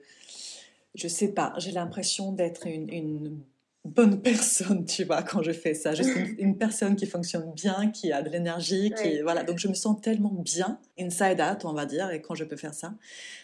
Je 0.96 1.08
sais 1.08 1.30
pas, 1.30 1.54
j'ai 1.58 1.72
l'impression 1.72 2.32
d'être 2.32 2.66
une, 2.66 2.92
une 2.92 3.40
bonne 3.86 4.22
personne, 4.22 4.86
tu 4.86 5.04
vois, 5.04 5.24
quand 5.24 5.42
je 5.42 5.52
fais 5.52 5.74
ça. 5.74 5.94
Juste 5.94 6.12
une, 6.38 6.58
personne 6.60 6.96
qui 6.96 7.06
fonctionne 7.06 7.52
bien, 7.54 7.92
qui 7.92 8.12
a 8.12 8.22
de 8.22 8.30
l'énergie, 8.30 8.92
qui 8.92 9.22
voilà. 9.22 9.44
Donc 9.44 9.58
je 9.58 9.68
me 9.68 9.74
sens 9.74 10.00
tellement 10.02 10.34
bien, 10.34 10.80
inside 11.00 11.42
out, 11.42 11.66
on 11.66 11.74
va 11.74 11.86
dire, 11.86 12.12
et 12.12 12.22
quand 12.22 12.36
je 12.36 12.44
peux 12.44 12.58
faire 12.58 12.74
ça. 12.74 12.94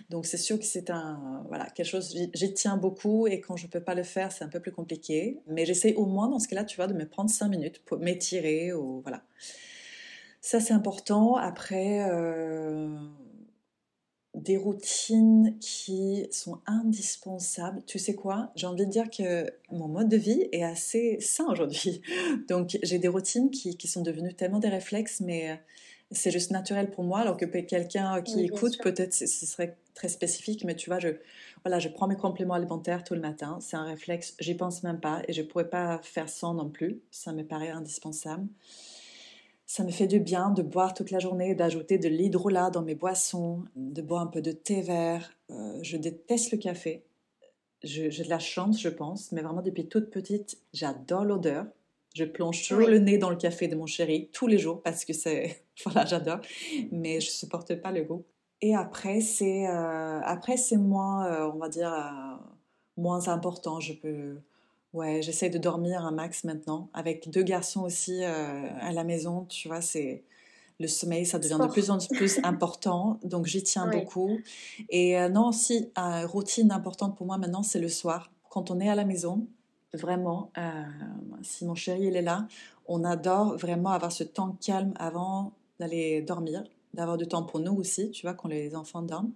Donc 0.09 0.25
c'est 0.25 0.37
sûr 0.37 0.59
que 0.59 0.65
c'est 0.65 0.89
un 0.89 1.43
voilà 1.47 1.65
quelque 1.69 1.87
chose. 1.87 2.15
J'y 2.33 2.53
tiens 2.53 2.77
beaucoup 2.77 3.27
et 3.27 3.39
quand 3.39 3.55
je 3.55 3.67
peux 3.67 3.81
pas 3.81 3.95
le 3.95 4.03
faire, 4.03 4.31
c'est 4.31 4.43
un 4.43 4.49
peu 4.49 4.59
plus 4.59 4.71
compliqué. 4.71 5.39
Mais 5.47 5.65
j'essaie 5.65 5.93
au 5.95 6.05
moins 6.05 6.27
dans 6.27 6.39
ce 6.39 6.47
cas-là, 6.47 6.65
tu 6.65 6.75
vois, 6.75 6.87
de 6.87 6.93
me 6.93 7.07
prendre 7.07 7.29
cinq 7.29 7.49
minutes 7.49 7.81
pour 7.85 7.99
m'étirer 7.99 8.73
ou 8.73 9.01
voilà. 9.01 9.23
Ça 10.41 10.59
c'est 10.59 10.73
important. 10.73 11.35
Après. 11.35 12.07
Euh 12.09 12.87
des 14.35 14.57
routines 14.57 15.57
qui 15.59 16.27
sont 16.31 16.59
indispensables. 16.65 17.81
Tu 17.87 17.99
sais 17.99 18.15
quoi? 18.15 18.51
J'ai 18.55 18.67
envie 18.67 18.85
de 18.85 18.91
dire 18.91 19.09
que 19.09 19.49
mon 19.71 19.87
mode 19.87 20.09
de 20.09 20.17
vie 20.17 20.47
est 20.51 20.63
assez 20.63 21.17
sain 21.21 21.45
aujourd'hui. 21.49 22.01
Donc 22.49 22.77
j'ai 22.83 22.99
des 22.99 23.07
routines 23.07 23.49
qui, 23.49 23.87
sont 23.87 24.01
devenues 24.01 24.33
tellement 24.33 24.59
des 24.59 24.69
réflexes, 24.69 25.21
mais 25.21 25.51
euh, 25.51 25.55
c'est 26.11 26.31
juste 26.31 26.51
naturel 26.51 26.91
pour 26.91 27.03
moi. 27.03 27.19
Alors 27.19 27.37
que 27.37 27.45
quelqu'un 27.45 28.21
qui 28.21 28.43
écoute, 28.43 28.77
peut-être 28.83 29.13
ce 29.13 29.25
serait 29.25 29.77
très 29.93 30.09
spécifique, 30.09 30.65
mais 30.65 30.75
tu 30.75 30.89
vois, 30.89 30.99
je, 30.99 31.09
voilà, 31.63 31.79
je 31.79 31.87
prends 31.87 32.07
mes 32.07 32.17
compléments 32.17 32.55
alimentaires 32.55 33.03
tout 33.03 33.15
le 33.15 33.21
matin. 33.21 33.59
C'est 33.61 33.77
un 33.77 33.85
réflexe, 33.85 34.35
j'y 34.39 34.55
pense 34.55 34.83
même 34.83 34.99
pas 34.99 35.21
et 35.27 35.33
je 35.33 35.41
pourrais 35.41 35.69
pas 35.69 35.99
faire 36.03 36.29
sans 36.29 36.53
non 36.53 36.69
plus. 36.69 36.99
Ça 37.11 37.31
me 37.31 37.43
paraît 37.43 37.69
indispensable. 37.69 38.47
Ça 39.67 39.83
me 39.83 39.91
fait 39.91 40.07
du 40.07 40.19
bien 40.19 40.51
de 40.51 40.61
boire 40.61 40.93
toute 40.93 41.09
la 41.09 41.19
journée, 41.19 41.55
d'ajouter 41.55 41.97
de 41.97 42.07
l'hydrolat 42.07 42.69
dans 42.69 42.83
mes 42.83 42.93
boissons, 42.93 43.63
de 43.75 44.01
boire 44.01 44.21
un 44.21 44.27
peu 44.27 44.41
de 44.41 44.51
thé 44.51 44.81
vert. 44.81 45.31
Euh, 45.49 45.79
je 45.81 45.97
déteste 45.97 46.51
le 46.51 46.59
café. 46.59 47.03
J'ai 47.83 48.09
de 48.09 48.29
la 48.29 48.39
chance, 48.39 48.79
je 48.79 48.89
pense, 48.89 49.31
mais 49.31 49.41
vraiment 49.41 49.61
depuis 49.61 49.87
toute 49.87 50.09
petite, 50.11 50.59
j'adore 50.73 51.23
l'odeur. 51.23 51.65
Je 52.15 52.23
plonge 52.23 52.67
toujours 52.67 52.87
le 52.87 52.99
nez 52.99 53.17
dans 53.17 53.29
le 53.29 53.35
café 53.35 53.67
de 53.67 53.75
mon 53.75 53.85
chéri 53.85 54.29
tous 54.31 54.47
les 54.47 54.57
jours 54.57 54.81
parce 54.81 55.03
que 55.03 55.13
c'est 55.13 55.63
voilà, 55.83 56.05
j'adore, 56.05 56.39
mais 56.91 57.19
je 57.19 57.29
supporte 57.29 57.75
pas 57.75 57.91
le 57.91 58.03
goût. 58.03 58.23
Et 58.61 58.75
après 58.75 59.19
c'est 59.19 59.67
euh, 59.67 60.21
après 60.21 60.57
c'est 60.57 60.77
moins, 60.77 61.27
euh, 61.27 61.51
on 61.53 61.57
va 61.57 61.69
dire 61.69 62.39
moins 62.97 63.27
important. 63.27 63.79
Je 63.79 63.93
peux 63.93 64.37
Ouais, 64.95 65.21
j'essaie 65.21 65.49
de 65.49 65.57
dormir 65.57 66.05
un 66.05 66.11
max 66.11 66.45
maintenant. 66.45 66.87
Avec 66.93 67.29
deux 67.29 67.43
garçons 67.43 67.81
aussi 67.81 68.23
euh, 68.23 68.69
à 68.79 68.93
la 68.93 69.03
maison, 69.03 69.43
tu 69.49 69.67
vois, 69.67 69.81
c'est 69.81 70.23
le 70.79 70.87
sommeil, 70.87 71.25
ça 71.25 71.37
devient 71.37 71.57
de 71.61 71.67
plus 71.67 71.91
en 71.91 71.97
plus 71.97 72.39
important. 72.43 73.19
Donc 73.25 73.45
j'y 73.45 73.61
tiens 73.61 73.87
beaucoup. 73.87 74.39
Et 74.87 75.19
euh, 75.19 75.27
non, 75.27 75.51
si, 75.51 75.91
une 75.97 76.25
routine 76.25 76.71
importante 76.71 77.17
pour 77.17 77.27
moi 77.27 77.37
maintenant, 77.37 77.61
c'est 77.61 77.81
le 77.81 77.89
soir. 77.89 78.31
Quand 78.49 78.71
on 78.71 78.79
est 78.79 78.87
à 78.87 78.95
la 78.95 79.03
maison, 79.03 79.45
vraiment, 79.93 80.53
euh, 80.57 80.83
si 81.41 81.65
mon 81.65 81.75
chéri 81.75 82.05
il 82.05 82.15
est 82.15 82.21
là, 82.21 82.47
on 82.87 83.03
adore 83.03 83.57
vraiment 83.57 83.89
avoir 83.89 84.13
ce 84.13 84.23
temps 84.23 84.57
calme 84.61 84.93
avant 84.95 85.51
d'aller 85.77 86.21
dormir, 86.21 86.63
d'avoir 86.93 87.17
du 87.17 87.27
temps 87.27 87.43
pour 87.43 87.59
nous 87.59 87.73
aussi, 87.73 88.11
tu 88.11 88.25
vois, 88.25 88.33
quand 88.33 88.47
les 88.47 88.77
enfants 88.77 89.01
dorment. 89.01 89.33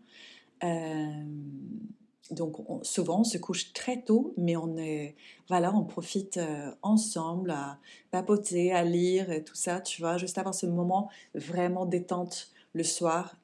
Donc 2.32 2.58
souvent 2.84 3.22
on 3.22 3.24
se 3.24 3.38
couche 3.38 3.74
très 3.74 4.02
tôt, 4.02 4.34
mais 4.38 4.56
on 4.56 4.78
est 4.78 5.16
voilà, 5.48 5.74
on 5.74 5.84
profite 5.84 6.40
ensemble 6.82 7.52
à 7.52 7.80
papoter, 8.12 8.72
à 8.72 8.84
lire 8.84 9.32
et 9.32 9.44
tout 9.44 9.56
ça, 9.56 9.82
tu 9.82 10.02
vois, 10.02 10.18
juste 10.18 10.38
avoir 10.38 10.54
ce 10.54 10.66
moment 10.66 11.10
vraiment 11.34 11.86
détente 11.86 12.50
le 12.74 12.84
soir. 12.84 13.36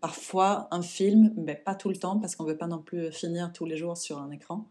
parfois 0.00 0.68
un 0.70 0.82
film, 0.82 1.34
mais 1.36 1.56
pas 1.56 1.74
tout 1.74 1.88
le 1.88 1.96
temps 1.96 2.18
parce 2.18 2.36
qu'on 2.36 2.44
veut 2.44 2.56
pas 2.56 2.68
non 2.68 2.78
plus 2.78 3.10
finir 3.12 3.52
tous 3.52 3.64
les 3.64 3.76
jours 3.76 3.96
sur 3.96 4.18
un 4.18 4.30
écran. 4.30 4.66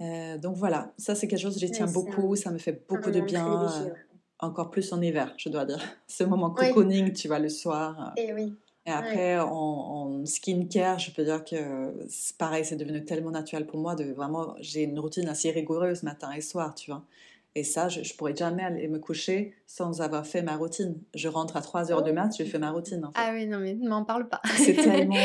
donc 0.00 0.56
voilà, 0.56 0.92
ça 0.96 1.14
c'est 1.14 1.28
quelque 1.28 1.42
chose 1.42 1.54
que 1.54 1.60
j'y 1.60 1.70
tiens 1.70 1.86
beaucoup, 1.86 2.36
ça 2.36 2.50
me 2.50 2.58
fait 2.58 2.84
beaucoup 2.88 3.10
de 3.10 3.20
bien, 3.20 3.92
encore 4.40 4.70
plus 4.70 4.92
en 4.92 5.02
hiver, 5.02 5.34
je 5.36 5.48
dois 5.48 5.64
dire. 5.64 5.80
Ce 6.06 6.24
moment 6.24 6.50
cocooning, 6.50 7.12
tu 7.12 7.28
vois, 7.28 7.38
le 7.38 7.48
soir. 7.48 8.12
Et 8.16 8.32
oui. 8.32 8.54
Et 8.88 8.90
après, 8.90 9.38
en, 9.38 9.52
en, 9.52 10.24
skincare, 10.24 10.98
je 10.98 11.10
peux 11.10 11.22
dire 11.22 11.44
que 11.44 11.94
c'est 12.08 12.38
pareil, 12.38 12.64
c'est 12.64 12.76
devenu 12.76 13.04
tellement 13.04 13.30
naturel 13.30 13.66
pour 13.66 13.78
moi 13.78 13.94
de 13.94 14.04
vraiment, 14.14 14.54
j'ai 14.60 14.84
une 14.84 14.98
routine 14.98 15.28
assez 15.28 15.50
rigoureuse 15.50 16.02
matin 16.02 16.32
et 16.32 16.40
soir, 16.40 16.74
tu 16.74 16.90
vois. 16.90 17.04
Et 17.54 17.64
ça, 17.64 17.90
je, 17.90 18.00
ne 18.00 18.16
pourrais 18.16 18.34
jamais 18.34 18.62
aller 18.62 18.88
me 18.88 18.98
coucher 18.98 19.54
sans 19.66 20.00
avoir 20.00 20.26
fait 20.26 20.40
ma 20.40 20.56
routine. 20.56 20.98
Je 21.14 21.28
rentre 21.28 21.58
à 21.58 21.60
3 21.60 21.92
heures 21.92 22.02
du 22.02 22.12
mat, 22.12 22.30
je 22.38 22.44
fais 22.44 22.58
ma 22.58 22.70
routine. 22.70 23.04
En 23.04 23.12
fait. 23.12 23.20
Ah 23.20 23.32
oui, 23.34 23.46
non, 23.46 23.58
mais 23.58 23.74
ne 23.74 23.88
m'en 23.90 24.04
parle 24.04 24.26
pas. 24.26 24.40
c'est 24.56 24.72
tellement, 24.74 25.16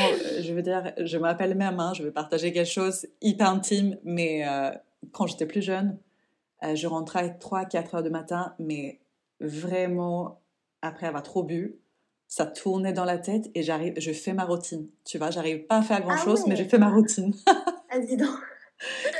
je 0.41 0.53
veux 0.53 0.61
dire, 0.61 0.91
je 0.97 1.17
m'appelle 1.17 1.55
même, 1.55 1.79
hein, 1.79 1.93
je 1.95 2.03
veux 2.03 2.11
partager 2.11 2.51
quelque 2.51 2.69
chose 2.69 3.07
hyper 3.21 3.49
intime, 3.49 3.97
mais 4.03 4.45
euh, 4.45 4.71
quand 5.13 5.25
j'étais 5.25 5.45
plus 5.45 5.61
jeune, 5.61 5.97
euh, 6.63 6.75
je 6.75 6.87
rentrais 6.87 7.19
à 7.19 7.29
3-4 7.29 7.95
heures 7.95 8.03
du 8.03 8.09
matin, 8.09 8.55
mais 8.59 8.99
vraiment, 9.39 10.41
après 10.81 11.07
avoir 11.07 11.23
trop 11.23 11.43
bu, 11.43 11.77
ça 12.35 12.47
tournait 12.47 12.93
dans 12.93 13.05
la 13.05 13.19
tête 13.19 13.51
et 13.53 13.61
j'arrive, 13.61 13.93
je 13.97 14.11
fais 14.11 14.33
ma 14.33 14.43
routine. 14.43 14.87
Tu 15.05 15.19
vois, 15.19 15.29
j'arrive 15.29 15.67
pas 15.67 15.77
à 15.77 15.81
faire 15.83 16.01
grand 16.01 16.17
chose, 16.17 16.47
mais 16.47 16.55
j'ai 16.55 16.65
fait 16.65 16.79
ma 16.79 16.89
routine. 16.89 17.31
ah, 17.91 17.99
dis 17.99 18.17
donc. 18.17 18.35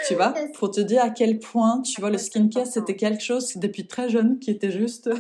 tu 0.08 0.16
vois, 0.16 0.34
pour 0.56 0.72
te 0.72 0.82
dire 0.82 1.04
à 1.04 1.12
quel 1.12 1.38
point, 1.38 1.84
tu 1.84 2.02
vois, 2.02 2.10
le 2.10 2.18
skincare, 2.18 2.66
c'était 2.66 2.96
quelque 2.96 3.22
chose 3.22 3.56
depuis 3.58 3.86
très 3.86 4.10
jeune 4.10 4.40
qui 4.40 4.50
était 4.50 4.72
juste 4.72 5.12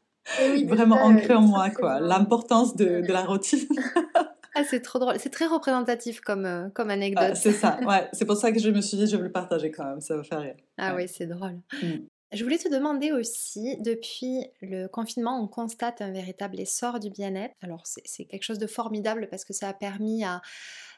vraiment 0.66 0.96
ancré 0.96 1.34
en 1.34 1.42
moi, 1.42 1.68
quoi. 1.68 2.00
L'importance 2.00 2.74
de, 2.74 3.02
de, 3.02 3.12
la 3.12 3.26
routine. 3.26 3.68
ah, 4.54 4.62
c'est 4.66 4.80
trop 4.80 4.98
drôle. 4.98 5.16
C'est 5.18 5.28
très 5.28 5.46
représentatif 5.46 6.22
comme, 6.22 6.46
euh, 6.46 6.70
comme 6.70 6.88
anecdote. 6.88 7.36
c'est 7.36 7.52
ça, 7.52 7.78
ouais. 7.86 8.08
C'est 8.14 8.24
pour 8.24 8.38
ça 8.38 8.50
que 8.50 8.58
je 8.58 8.70
me 8.70 8.80
suis 8.80 8.96
dit, 8.96 9.06
je 9.06 9.14
vais 9.14 9.24
le 9.24 9.32
partager 9.32 9.70
quand 9.70 9.84
même, 9.84 10.00
ça 10.00 10.16
va 10.16 10.22
faire 10.22 10.40
rire. 10.40 10.56
Ah 10.78 10.94
oui, 10.96 11.06
c'est 11.06 11.26
drôle. 11.26 11.60
Mm. 11.82 12.06
Je 12.32 12.42
voulais 12.42 12.58
te 12.58 12.68
demander 12.68 13.12
aussi, 13.12 13.76
depuis 13.80 14.46
le 14.60 14.88
confinement, 14.88 15.40
on 15.40 15.46
constate 15.46 16.02
un 16.02 16.10
véritable 16.10 16.58
essor 16.58 16.98
du 16.98 17.08
bien-être. 17.08 17.54
Alors 17.62 17.82
c'est 17.84 18.24
quelque 18.24 18.42
chose 18.42 18.58
de 18.58 18.66
formidable 18.66 19.28
parce 19.30 19.44
que 19.44 19.52
ça 19.52 19.68
a 19.68 19.72
permis 19.72 20.24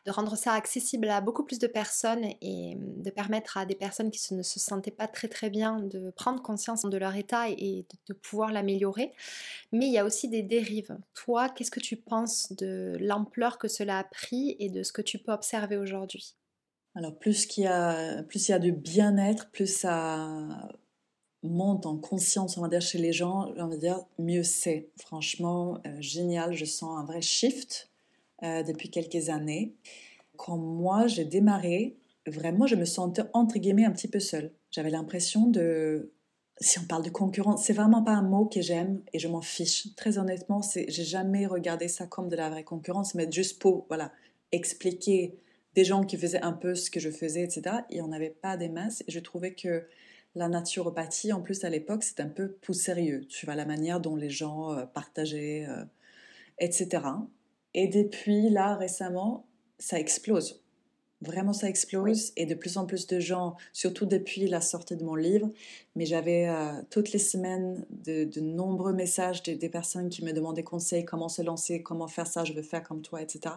de 0.07 0.11
rendre 0.11 0.37
ça 0.37 0.53
accessible 0.53 1.09
à 1.11 1.21
beaucoup 1.21 1.45
plus 1.45 1.59
de 1.59 1.67
personnes 1.67 2.25
et 2.41 2.77
de 2.79 3.11
permettre 3.11 3.59
à 3.59 3.67
des 3.67 3.75
personnes 3.75 4.11
qui 4.11 4.35
ne 4.35 4.43
se 4.43 4.59
sentaient 4.59 4.91
pas 4.91 5.07
très 5.07 5.29
très 5.29 5.51
bien 5.51 5.81
de 5.81 6.11
prendre 6.13 6.41
conscience 6.41 6.83
de 6.83 6.97
leur 6.97 7.15
état 7.15 7.51
et 7.51 7.85
de, 8.09 8.15
pouvoir 8.15 8.51
l'améliorer. 8.51 9.13
Mais 9.71 9.87
il 9.87 9.93
y 9.93 9.99
a 9.99 10.07
aussi 10.07 10.29
des 10.29 10.43
dérives. 10.43 10.97
Toi, 11.13 11.51
qu'est-ce 11.51 11.71
que 11.71 11.81
tu 11.81 11.97
penses 11.97 12.53
de 12.53 12.97
l'ampleur 13.01 13.59
que 13.59 13.69
cela 13.69 13.99
a 13.99 14.05
pris 14.05 14.57
et 14.59 14.71
de 14.71 14.83
ce 14.83 14.93
que 14.93 15.03
tu 15.03 15.19
peux 15.19 15.33
observer 15.33 15.77
aujourd'hui? 15.77 16.35
Alors 16.95 17.17
plus 17.19 17.45
qu'il 17.45 17.65
y 17.65 17.67
a, 17.67 18.23
plus 18.23 18.49
il 18.49 18.53
y 18.53 18.55
a 18.55 18.59
de 18.59 18.71
bien-être, 18.71 19.51
plus 19.51 19.73
ça, 19.73 20.69
monte 21.43 21.87
en 21.87 21.97
conscience, 21.97 22.57
on 22.59 22.63
va 22.63 22.69
dire, 22.69 22.81
chez 22.81 22.99
les 22.99 23.13
gens, 23.13 23.53
on 23.57 23.69
va 23.69 23.77
dire, 23.77 24.01
mieux 24.19 24.43
c'est. 24.43 24.89
Franchement, 24.97 25.79
euh, 25.87 25.97
génial, 26.01 26.53
je 26.55 26.65
sens 26.65 26.99
un 26.99 27.05
vrai 27.05 27.21
shift 27.21 27.91
euh, 28.43 28.63
depuis 28.63 28.91
quelques 28.91 29.29
années. 29.29 29.75
Quand 30.37 30.57
moi, 30.57 31.07
j'ai 31.07 31.25
démarré, 31.25 31.97
vraiment, 32.27 32.67
je 32.67 32.77
me 32.77 32.85
sentais, 32.85 33.23
entre 33.33 33.59
guillemets, 33.59 33.85
un 33.85 33.93
petit 33.93 34.09
peu 34.09 34.21
seule. 34.21 34.53
J'avais 34.71 34.91
l'impression 34.91 35.47
de... 35.47 36.13
Si 36.61 36.81
on 36.81 36.85
parle 36.85 37.05
de 37.05 37.11
concurrence, 37.11 37.65
c'est 37.65 37.73
vraiment 37.73 38.03
pas 38.03 38.13
un 38.13 38.23
mot 38.23 38.47
que 38.47 38.61
j'aime 38.61 39.01
et 39.13 39.21
je 39.21 39.29
m'en 39.29 39.41
fiche. 39.41 39.95
Très 39.95 40.19
honnêtement, 40.19 40.61
j'ai 40.75 41.05
jamais 41.05 41.47
regardé 41.47 41.87
ça 41.87 42.07
comme 42.07 42.29
de 42.29 42.35
la 42.35 42.51
vraie 42.51 42.65
concurrence, 42.65 43.15
mais 43.15 43.31
juste 43.31 43.61
pour, 43.61 43.87
voilà, 43.87 44.11
expliquer 44.51 45.39
des 45.77 45.85
gens 45.85 46.03
qui 46.03 46.17
faisaient 46.17 46.43
un 46.43 46.53
peu 46.53 46.75
ce 46.75 46.91
que 46.91 46.99
je 46.99 47.11
faisais, 47.11 47.45
etc. 47.45 47.77
Il 47.91 47.99
n'y 47.99 48.01
en 48.01 48.11
avait 48.11 48.31
pas 48.31 48.57
des 48.57 48.69
masses 48.69 49.05
et 49.07 49.13
je 49.13 49.21
trouvais 49.21 49.55
que 49.55 49.87
la 50.35 50.49
naturopathie, 50.49 51.33
en 51.33 51.41
plus 51.41 51.65
à 51.65 51.71
l'époque, 51.71 52.03
c'est 52.03 52.21
un 52.21 52.29
peu 52.29 52.53
plus 52.53 52.75
sérieux. 52.75 53.25
Tu 53.29 53.47
vois 53.47 53.55
la 53.55 53.65
manière 53.65 54.01
dont 54.01 54.17
les 54.17 54.31
gens 54.31 54.73
euh, 54.73 54.85
partageaient, 54.87 55.67
euh, 55.69 55.85
etc. 56.59 57.03
Et 57.75 57.89
depuis 57.89 58.51
là, 58.51 58.77
récemment, 58.77 59.47
ça 59.79 59.99
explose. 59.99 60.63
Vraiment, 61.21 61.53
ça 61.53 61.69
explose. 61.69 62.33
Et 62.37 62.47
de 62.47 62.55
plus 62.55 62.77
en 62.77 62.87
plus 62.87 63.07
de 63.09 63.19
gens, 63.19 63.57
surtout 63.73 64.07
depuis 64.07 64.47
la 64.47 64.61
sortie 64.61 64.97
de 64.97 65.05
mon 65.05 65.17
livre, 65.17 65.51
mais 65.97 66.07
j'avais 66.07 66.49
euh, 66.49 66.81
toutes 66.91 67.13
les 67.13 67.19
semaines 67.19 67.85
de, 67.91 68.29
nombreux 68.41 68.93
messages 68.93 69.43
des, 69.43 69.69
personnes 69.69 70.09
qui 70.09 70.25
me 70.25 70.33
demandaient 70.33 70.63
conseils, 70.63 71.05
comment 71.05 71.29
se 71.29 71.43
lancer, 71.43 71.83
comment 71.83 72.07
faire 72.07 72.27
ça, 72.27 72.45
je 72.45 72.53
veux 72.53 72.63
faire 72.63 72.85
comme 72.85 73.03
toi, 73.03 73.21
etc. 73.21 73.57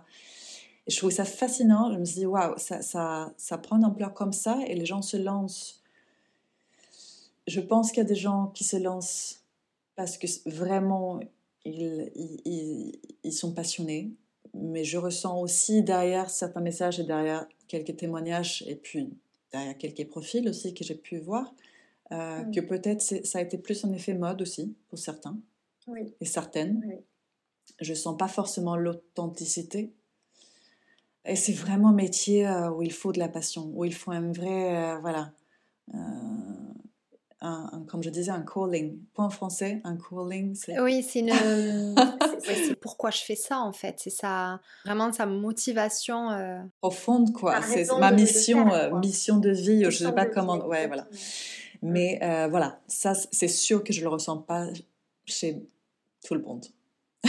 Et 0.88 0.92
je 0.92 0.98
trouvais 0.98 1.14
ça 1.14 1.26
fascinant. 1.26 1.94
Je 1.94 2.00
me 2.00 2.06
suis 2.06 2.22
dit, 2.22 2.26
waouh, 2.26 2.58
ça, 2.58 2.82
ça, 2.82 3.34
ça 3.38 3.60
prend 3.60 3.78
une 3.78 3.86
ampleur 3.86 4.16
comme 4.16 4.34
ça 4.34 4.60
et 4.66 4.74
les 4.74 4.86
gens 4.86 5.04
se 5.04 5.18
lancent 5.18 5.81
je 7.48 7.60
pense 7.60 7.92
qu'il 7.92 8.00
y 8.00 8.06
a 8.06 8.10
des 8.10 8.16
gens 8.16 8.48
qui 8.48 8.64
se 8.64 8.78
lancent 8.78 9.42
parce 9.96 10.18
que 10.18 10.28
vraiment, 10.50 11.20
ils, 11.66 12.12
ils, 13.24 13.34
sont 13.34 13.54
passionnés. 13.54 14.12
Mais 14.54 14.84
je 14.84 14.98
ressens 14.98 15.40
aussi 15.40 15.84
derrière 15.84 16.30
certains 16.30 16.62
messages 16.62 17.00
et 17.00 17.04
derrière 17.04 17.48
quelques 17.68 17.96
témoignages 17.96 18.64
et 18.68 18.76
puis 18.76 19.14
derrière 19.52 19.78
quelques 19.78 20.08
profils 20.10 20.48
aussi 20.50 20.74
que 20.74 20.84
j'ai 20.84 20.96
pu 20.96 21.20
voir, 21.20 21.54
euh, 22.12 22.44
mm. 22.44 22.52
que 22.52 22.60
peut-être 22.60 23.02
ça 23.02 23.40
a 23.40 23.42
été 23.42 23.58
plus 23.58 23.86
un 23.86 23.94
effet 23.94 24.14
mode 24.14 24.42
aussi 24.42 24.76
pour 24.90 25.00
certains 25.00 25.38
et 26.20 26.26
certaines. 26.26 26.82
Oui. 26.86 26.96
Je 27.80 27.94
sens 27.94 28.18
pas 28.18 28.28
forcément 28.28 28.76
l'authenticité. 28.76 29.94
Et 31.26 31.36
c'est 31.36 31.54
vraiment 31.54 31.90
un 31.90 31.94
métier 31.94 32.48
euh, 32.48 32.72
où 32.72 32.82
il 32.82 32.92
faut 32.92 33.12
de 33.12 33.20
la 33.20 33.30
passion, 33.30 33.72
où 33.74 33.86
il 33.86 33.94
faut 33.94 34.12
un 34.12 34.32
vrai, 34.32 34.76
euh, 34.76 34.98
voilà, 35.00 35.32
un, 37.42 37.84
comme 37.88 38.04
je 38.04 38.10
disais, 38.10 38.32
un 38.32 38.44
calling. 38.44 39.00
Point 39.14 39.30
français, 39.30 39.82
un 39.84 39.98
calling. 39.98 40.56
Oui, 40.80 41.04
c'est 41.04 41.20
une. 41.20 41.34
c'est 42.44 42.76
pourquoi 42.76 43.12
je 43.12 43.22
fais 43.22 43.36
ça 43.36 43.60
en 43.60 43.74
fait. 43.74 43.96
C'est 43.98 44.10
ça, 44.10 44.60
vraiment 44.86 45.12
sa 45.12 45.26
motivation. 45.26 46.32
Euh... 46.32 46.62
Profonde 46.82 47.34
quoi. 47.34 47.62
C'est 47.62 47.88
ma 48.00 48.12
mission, 48.12 48.72
euh, 48.72 48.98
mission 49.00 49.38
de 49.38 49.50
vie. 49.52 49.84
je 49.86 49.98
sais 49.98 50.12
pas 50.12 50.26
comment. 50.26 50.58
Ouais, 50.66 50.88
voilà. 50.88 51.08
Mais 51.82 52.20
euh, 52.22 52.48
voilà, 52.48 52.80
ça, 52.88 53.14
c'est 53.16 53.48
sûr 53.48 53.84
que 53.84 53.92
je 53.92 54.02
le 54.02 54.08
ressens 54.08 54.38
pas 54.38 54.68
chez 55.26 55.64
tout 56.24 56.36
le 56.36 56.42
monde. 56.42 56.66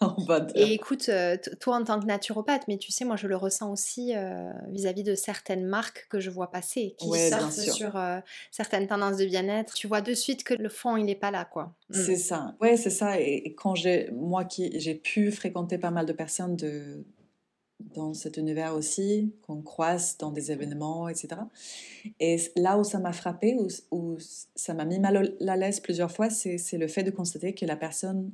Et 0.54 0.72
écoute, 0.72 1.08
euh, 1.08 1.36
toi 1.60 1.76
en 1.76 1.84
tant 1.84 2.00
que 2.00 2.06
naturopathe, 2.06 2.62
mais 2.68 2.78
tu 2.78 2.90
sais, 2.90 3.04
moi 3.04 3.16
je 3.16 3.26
le 3.26 3.36
ressens 3.36 3.70
aussi 3.70 4.14
euh, 4.16 4.50
vis-à-vis 4.68 5.02
de 5.02 5.14
certaines 5.14 5.64
marques 5.64 6.06
que 6.08 6.20
je 6.20 6.30
vois 6.30 6.50
passer, 6.50 6.94
qui 6.98 7.08
sortent 7.28 7.52
sur 7.52 7.96
euh, 7.96 8.18
certaines 8.50 8.86
tendances 8.86 9.18
de 9.18 9.26
bien-être. 9.26 9.74
Tu 9.74 9.86
vois 9.86 10.00
de 10.00 10.14
suite 10.14 10.42
que 10.44 10.54
le 10.54 10.68
fond, 10.68 10.96
il 10.96 11.04
n'est 11.04 11.14
pas 11.14 11.30
là, 11.30 11.44
quoi. 11.44 11.74
Mm. 11.90 11.94
C'est 11.94 12.16
ça. 12.16 12.54
Ouais, 12.60 12.76
c'est 12.76 12.90
ça. 12.90 13.20
Et, 13.20 13.54
quand 13.54 13.74
j'ai, 13.74 14.10
moi 14.12 14.44
qui 14.44 14.78
j'ai 14.80 14.94
pu 14.94 15.30
fréquenter 15.30 15.76
pas 15.76 15.90
mal 15.90 16.06
de 16.06 16.12
personnes 16.12 16.56
de, 16.56 17.04
dans 17.94 18.14
cet 18.14 18.38
univers 18.38 18.74
aussi, 18.74 19.34
qu'on 19.42 19.60
croise 19.60 20.16
dans 20.18 20.30
des 20.30 20.50
événements, 20.50 21.08
etc. 21.08 21.42
Et 22.20 22.38
là 22.56 22.78
où 22.78 22.84
ça 22.84 22.98
m'a 22.98 23.12
frappé, 23.12 23.54
où, 23.58 23.68
où 23.90 24.16
ça 24.54 24.72
m'a 24.72 24.86
mis 24.86 24.98
mal 24.98 25.36
à 25.46 25.56
l'aise 25.56 25.80
plusieurs 25.80 26.10
fois, 26.10 26.30
c'est 26.30 26.78
le 26.78 26.88
fait 26.88 27.02
de 27.02 27.10
constater 27.10 27.54
que 27.54 27.66
la 27.66 27.76
personne 27.76 28.32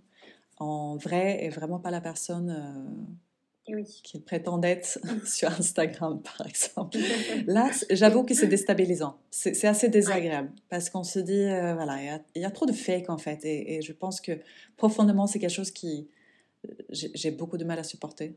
en 0.57 0.97
vrai 0.97 1.45
est 1.45 1.51
vraiment 1.51 1.79
pas 1.79 1.91
la 1.91 2.01
personne 2.01 2.51
euh, 3.71 3.83
qu'il 4.03 4.23
prétend 4.23 4.63
être 4.63 4.99
sur 5.27 5.51
Instagram, 5.51 6.23
par 6.23 6.47
exemple. 6.47 6.99
Là, 7.47 7.71
j'avoue 7.91 8.25
que 8.25 8.35
c'est 8.35 8.47
déstabilisant. 8.47 9.19
C'est 9.31 9.67
assez 9.67 9.89
désagréable 9.89 10.53
parce 10.69 10.91
qu'on 10.91 11.05
se 11.05 11.19
dit, 11.19 11.45
euh, 11.45 11.75
voilà, 11.75 12.21
il 12.35 12.43
y, 12.43 12.45
a 12.45 12.51
trop 12.51 12.67
de 12.67 12.73
fake 12.73 13.11
en 13.11 13.19
fait. 13.19 13.45
Et, 13.45 13.77
et 13.77 13.83
je 13.83 13.93
pense 13.93 14.21
que 14.21 14.33
profondément, 14.77 15.27
c'est 15.27 15.39
quelque 15.39 15.51
chose 15.51 15.71
qui 15.71 16.09
j'ai 16.91 17.31
beaucoup 17.31 17.59
de 17.59 17.65
mal 17.65 17.79
à 17.79 17.85
supporter 17.85 18.37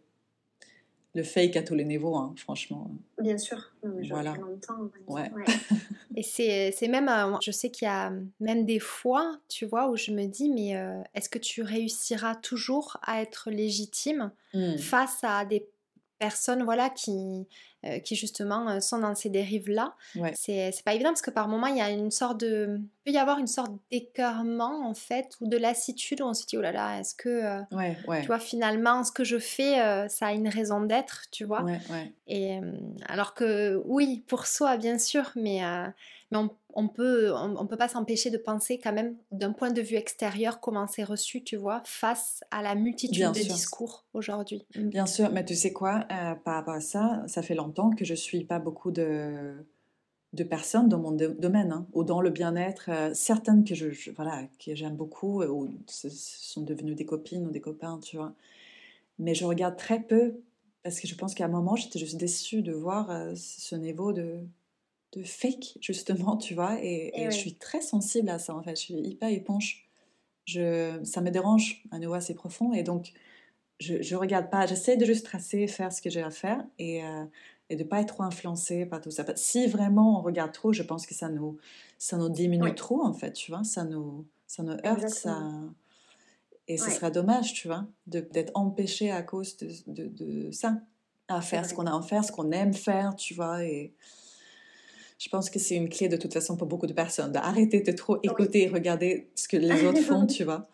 le 1.16 1.24
fake 1.24 1.56
à 1.56 1.64
tous 1.64 1.76
les 1.76 1.86
niveaux, 1.86 2.16
hein, 2.16 2.34
franchement. 2.38 2.92
Bien 3.20 3.38
sûr. 3.38 3.74
voilà. 3.84 4.36
Ouais. 5.08 5.32
Et 6.16 6.24
c'est 6.24 6.88
même, 6.88 7.10
euh, 7.10 7.38
je 7.42 7.52
sais 7.52 7.70
qu'il 7.72 7.86
y 7.88 7.90
a 7.90 8.12
même 8.40 8.66
des 8.66 8.80
fois, 8.80 9.38
tu 9.48 9.66
vois, 9.66 9.90
où 9.90 9.96
je 9.96 10.12
me 10.12 10.26
dis, 10.26 10.50
mais 10.50 10.76
euh, 10.76 11.02
est-ce 11.16 11.30
que 11.30 11.40
tu 11.40 11.62
réussiras 11.62 12.36
toujours 12.36 12.98
à 13.02 13.22
être 13.22 13.50
légitime 13.50 14.32
hmm. 14.54 14.78
face 14.78 15.20
à 15.24 15.46
des 15.46 15.68
personnes 16.20 16.64
voilà, 16.64 16.90
qui, 16.90 17.48
euh, 17.86 18.00
qui 18.00 18.16
justement 18.16 18.80
sont 18.82 19.00
dans 19.00 19.16
ces 19.16 19.30
dérives-là? 19.30 19.96
Ouais. 20.16 20.34
C'est 20.36 20.74
pas 20.86 20.94
évident 20.94 21.10
parce 21.10 21.22
que 21.22 21.32
par 21.32 21.48
moment, 21.48 21.68
il 21.68 21.78
y 21.78 21.82
a 21.82 21.90
une 21.90 22.12
sorte 22.12 22.40
de. 22.40 22.80
Peut 23.10 23.16
y 23.16 23.18
avoir 23.18 23.40
une 23.40 23.48
sorte 23.48 23.72
d'écœurement 23.92 24.88
en 24.88 24.94
fait, 24.94 25.36
ou 25.42 25.48
de 25.48 25.58
lassitude 25.58 26.22
où 26.22 26.26
on 26.26 26.36
se 26.36 26.46
dit 26.46 26.58
oh 26.58 26.62
là 26.62 26.72
là, 26.72 27.00
est-ce 27.00 27.16
que. 27.16 27.28
euh, 27.30 27.62
Ouais, 27.72 27.98
ouais. 28.08 28.22
tu 28.22 28.28
vois, 28.28 28.38
finalement, 28.38 29.04
ce 29.04 29.12
que 29.12 29.24
je 29.24 29.40
fais, 29.40 29.82
euh, 29.82 30.08
ça 30.08 30.28
a 30.28 30.34
une 30.34 30.48
raison 30.48 30.82
d'être, 30.82 31.24
tu 31.32 31.44
vois? 31.44 31.64
Ouais. 31.64 31.80
Et 32.28 32.60
euh, 32.60 32.72
alors 33.08 33.34
que 33.34 33.82
oui, 33.86 34.24
pour 34.28 34.46
soi, 34.46 34.78
bien 34.78 35.00
sûr, 35.00 35.32
mais, 35.36 35.64
euh, 35.66 35.88
mais 36.32 36.38
on, 36.38 36.52
on 36.76 36.88
peut, 36.88 37.32
on, 37.34 37.56
on 37.58 37.66
peut 37.66 37.78
pas 37.78 37.88
s'empêcher 37.88 38.30
de 38.30 38.38
penser 38.38 38.78
quand 38.78 38.94
même 38.94 39.16
d'un 39.32 39.54
point 39.54 39.72
de 39.72 39.82
vue 39.82 39.96
extérieur 39.96 40.60
comment 40.60 40.86
c'est 40.86 41.04
reçu, 41.04 41.44
tu 41.44 41.56
vois, 41.56 41.82
face 41.86 42.44
à 42.52 42.62
la 42.62 42.76
multitude 42.76 43.18
Bien 43.18 43.32
de 43.32 43.40
sûr. 43.40 43.56
discours 43.56 44.06
aujourd'hui. 44.14 44.68
Bien 44.76 45.08
sûr, 45.08 45.32
mais 45.32 45.44
tu 45.44 45.56
sais 45.56 45.74
quoi, 45.74 46.02
par 46.46 46.54
rapport 46.54 46.76
à 46.76 46.80
ça, 46.82 47.24
ça 47.26 47.42
fait 47.42 47.56
longtemps 47.56 47.90
que 47.90 48.06
je 48.06 48.14
suis 48.14 48.44
pas 48.44 48.60
beaucoup 48.60 48.92
de, 48.92 49.66
de 50.34 50.44
personnes 50.44 50.90
dans 50.90 51.00
mon 51.00 51.12
do- 51.12 51.34
domaine, 51.34 51.72
hein, 51.72 51.88
ou 51.94 52.04
dans 52.04 52.22
le 52.22 52.30
bien-être. 52.30 52.90
euh, 52.90 53.14
certaines 53.14 53.64
que 53.64 53.76
je, 53.76 53.92
je- 53.92 54.12
voilà, 54.12 54.48
que 54.64 54.76
j'aime 54.76 54.96
beaucoup, 54.96 55.42
euh, 55.42 55.48
ou 55.50 55.70
ce 55.88 56.10
ce 56.10 56.52
sont 56.54 56.62
devenues 56.64 56.96
des 56.96 57.06
copines 57.06 57.48
ou 57.48 57.52
des 57.52 57.62
copains, 57.62 58.00
tu 58.00 58.18
vois. 58.18 58.36
Mais 59.20 59.36
je 59.36 59.46
regarde 59.46 59.78
très 59.78 60.02
peu, 60.02 60.42
parce 60.84 61.00
que 61.00 61.08
je 61.08 61.16
pense 61.16 61.34
qu'à 61.36 61.46
un 61.46 61.50
moment, 61.50 61.76
j'étais 61.76 62.00
juste 62.00 62.18
déçue 62.18 62.62
de 62.62 62.74
voir 62.74 63.10
euh, 63.12 63.34
ce 63.36 63.76
niveau 63.76 64.14
de, 64.14 64.40
de 65.14 65.24
fake, 65.24 65.78
justement, 65.82 66.38
tu 66.38 66.54
vois. 66.56 66.84
Et, 66.84 67.14
Eh 67.14 67.28
et 67.28 67.32
oui. 67.32 67.32
je 67.32 67.38
suis 67.38 67.56
très 67.56 67.82
sensible 67.82 68.30
à 68.30 68.40
ça, 68.40 68.56
en 68.56 68.64
fait. 68.64 68.76
Je 68.76 68.82
suis 68.82 68.96
hyper 68.96 69.30
éponge. 69.30 69.90
Je, 70.46 71.00
ça 71.06 71.22
me 71.22 71.32
dérange 71.32 71.84
à 71.92 72.00
nouveau 72.00 72.16
assez 72.16 72.36
profond. 72.36 72.74
Et 72.74 72.84
donc, 72.84 73.14
je, 73.80 74.02
je 74.02 74.16
regarde 74.16 74.50
pas. 74.50 74.66
J'essaie 74.68 74.98
de 74.98 75.06
juste 75.06 75.26
tracer, 75.26 75.68
faire 75.68 75.94
ce 75.94 76.02
que 76.02 76.10
j'ai 76.10 76.22
à 76.22 76.32
faire 76.32 76.66
et, 76.80 77.04
euh, 77.04 77.26
et 77.70 77.76
de 77.76 77.84
pas 77.84 78.02
être 78.02 78.14
trop 78.16 78.24
influencée 78.24 78.86
par 78.86 79.00
tout 79.02 79.12
ça. 79.12 79.24
Si 79.36 79.68
vraiment 79.68 80.20
on 80.20 80.22
regarde 80.24 80.52
trop, 80.52 80.74
je 80.74 80.84
pense 80.84 81.06
que 81.06 81.14
ça 81.14 81.30
nous, 81.30 81.58
ça 81.98 82.18
nous 82.18 82.30
diminue 82.30 82.64
Oui. 82.70 82.76
trop, 82.76 83.04
en 83.04 83.14
fait, 83.14 83.34
tu 83.34 83.52
vois. 83.52 83.64
Ça 83.64 83.84
nous, 83.84 84.26
ça 84.48 84.64
nous 84.64 84.76
heurte, 84.86 85.08
ça... 85.10 85.40
Et 86.68 86.78
ce 86.78 86.86
Ouais. 86.86 86.92
serait 86.92 87.10
dommage, 87.12 87.54
tu 87.54 87.68
vois, 87.68 87.88
d'être 88.06 88.52
empêché 88.54 89.10
à 89.10 89.24
cause 89.24 89.58
de, 89.58 89.70
de, 89.88 90.08
de 90.08 90.52
ça, 90.52 90.80
à 91.28 91.42
faire 91.42 91.66
ce 91.66 91.74
qu'on 91.74 91.88
a 91.88 91.98
à 91.98 92.02
faire, 92.04 92.24
ce 92.24 92.32
qu'on 92.32 92.52
aime 92.52 92.76
faire, 92.76 93.16
tu 93.16 93.34
vois. 93.34 93.64
Et 93.64 93.92
je 95.18 95.30
pense 95.30 95.50
que 95.50 95.58
c'est 95.58 95.76
une 95.76 95.90
clé 95.90 96.10
de 96.10 96.16
toute 96.18 96.32
façon 96.32 96.58
pour 96.58 96.68
beaucoup 96.68 96.86
de 96.86 96.94
personnes, 96.94 97.32
d'arrêter 97.32 97.82
de 97.82 97.92
trop 97.92 98.20
écouter 98.22 98.64
et 98.66 98.68
regarder 98.70 99.32
ce 99.34 99.48
que 99.48 99.58
les 99.58 99.84
autres 99.84 100.02
font, 100.02 100.28
tu 100.28 100.44
vois. 100.44 100.70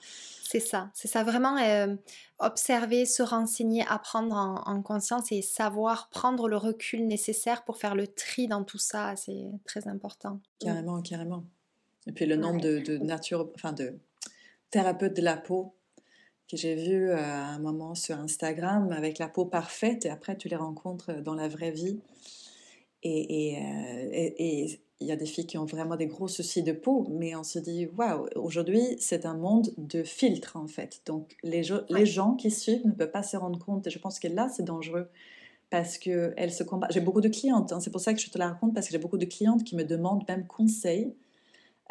C'est 0.47 0.59
ça, 0.59 0.91
c'est 0.93 1.07
ça 1.07 1.23
vraiment 1.23 1.57
euh, 1.57 1.95
observer, 2.37 3.05
se 3.07 3.23
renseigner, 3.23 3.83
apprendre 3.87 4.35
en, 4.35 4.61
en 4.67 4.81
conscience 4.83 5.31
et 5.31 5.41
savoir 5.41 6.09
prendre 6.09 6.47
le 6.47 6.55
recul 6.55 7.07
nécessaire 7.07 7.63
pour 7.65 7.77
faire 7.77 7.95
le 7.95 8.05
tri 8.07 8.47
dans 8.47 8.63
tout 8.63 8.77
ça, 8.77 9.15
c'est 9.15 9.49
très 9.65 9.87
important. 9.87 10.39
Carrément, 10.59 11.01
carrément. 11.01 11.43
Et 12.05 12.11
puis 12.11 12.27
le 12.27 12.35
nombre 12.35 12.61
de, 12.61 12.77
de 12.77 12.97
nature, 12.99 13.49
enfin 13.55 13.73
de 13.73 13.97
thérapeutes 14.69 15.15
de 15.15 15.23
la 15.23 15.35
peau 15.37 15.73
que 16.47 16.57
j'ai 16.57 16.75
vu 16.75 17.09
euh, 17.09 17.17
à 17.17 17.47
un 17.47 17.59
moment 17.59 17.95
sur 17.95 18.19
Instagram 18.19 18.91
avec 18.91 19.17
la 19.17 19.27
peau 19.27 19.45
parfaite 19.45 20.05
et 20.05 20.11
après 20.11 20.37
tu 20.37 20.47
les 20.47 20.55
rencontres 20.55 21.11
dans 21.23 21.33
la 21.33 21.47
vraie 21.47 21.71
vie. 21.71 21.99
Et 23.01 23.53
et, 23.53 23.57
euh, 23.57 24.09
et- 24.11 24.63
et 24.63 24.81
il 25.01 25.07
y 25.07 25.11
a 25.11 25.15
des 25.17 25.25
filles 25.25 25.45
qui 25.45 25.57
ont 25.57 25.65
vraiment 25.65 25.95
des 25.97 26.07
gros 26.07 26.27
soucis 26.27 26.63
de 26.63 26.71
peau, 26.71 27.05
mais 27.09 27.35
on 27.35 27.43
se 27.43 27.59
dit, 27.59 27.87
waouh, 27.97 28.27
aujourd'hui 28.35 28.95
c'est 28.99 29.25
un 29.25 29.35
monde 29.35 29.73
de 29.77 30.03
filtres 30.03 30.55
en 30.55 30.67
fait. 30.67 31.01
Donc 31.05 31.35
les, 31.43 31.71
Ouais. 31.71 31.81
les 31.89 32.05
gens 32.05 32.35
qui 32.35 32.49
suivent 32.51 32.85
ne 32.85 32.91
peuvent 32.93 33.11
pas 33.11 33.23
se 33.23 33.35
rendre 33.37 33.59
compte 33.59 33.85
et 33.87 33.89
je 33.89 33.99
pense 33.99 34.19
que 34.19 34.27
là 34.27 34.47
c'est 34.49 34.63
dangereux 34.63 35.09
parce 35.69 35.97
qu'elles 35.97 36.51
se 36.51 36.63
combattent. 36.63 36.93
J'ai 36.93 37.01
beaucoup 37.01 37.21
de 37.21 37.27
clientes, 37.27 37.73
hein, 37.73 37.79
c'est 37.79 37.89
pour 37.91 37.99
ça 38.01 38.13
que 38.13 38.19
je 38.21 38.29
te 38.29 38.37
la 38.37 38.49
raconte, 38.49 38.73
parce 38.73 38.85
que 38.87 38.91
j'ai 38.93 38.97
beaucoup 38.99 39.17
de 39.17 39.25
clientes 39.25 39.63
qui 39.63 39.75
me 39.75 39.83
demandent 39.83 40.23
même 40.29 40.47
conseil 40.47 41.13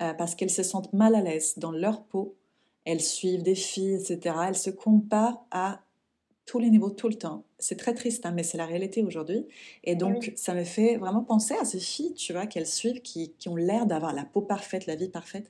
euh, 0.00 0.14
parce 0.14 0.34
qu'elles 0.34 0.50
se 0.50 0.62
sentent 0.62 0.92
mal 0.92 1.14
à 1.14 1.20
l'aise 1.20 1.54
dans 1.58 1.72
leur 1.72 2.04
peau. 2.04 2.36
Elles 2.84 3.00
suivent 3.02 3.42
des 3.42 3.54
filles, 3.54 3.94
etc. 3.94 4.36
Elles 4.48 4.56
se 4.56 4.70
comparent 4.70 5.46
à 5.50 5.80
tous 6.46 6.58
les 6.58 6.70
niveaux, 6.70 6.90
tout 6.90 7.08
le 7.08 7.14
temps. 7.14 7.44
C'est 7.58 7.76
très 7.76 7.94
triste, 7.94 8.26
hein, 8.26 8.32
mais 8.32 8.42
c'est 8.42 8.58
la 8.58 8.66
réalité 8.66 9.02
aujourd'hui. 9.02 9.46
Et 9.82 9.96
donc, 9.96 10.18
oui. 10.20 10.32
ça 10.36 10.54
me 10.54 10.64
fait 10.64 10.96
vraiment 10.96 11.22
penser 11.22 11.54
à 11.60 11.64
ces 11.64 11.80
filles, 11.80 12.14
tu 12.14 12.32
vois, 12.32 12.46
qu'elles 12.46 12.66
suivent, 12.66 13.00
qui, 13.00 13.32
qui 13.38 13.48
ont 13.48 13.56
l'air 13.56 13.86
d'avoir 13.86 14.12
la 14.12 14.24
peau 14.24 14.42
parfaite, 14.42 14.86
la 14.86 14.96
vie 14.96 15.08
parfaite. 15.08 15.48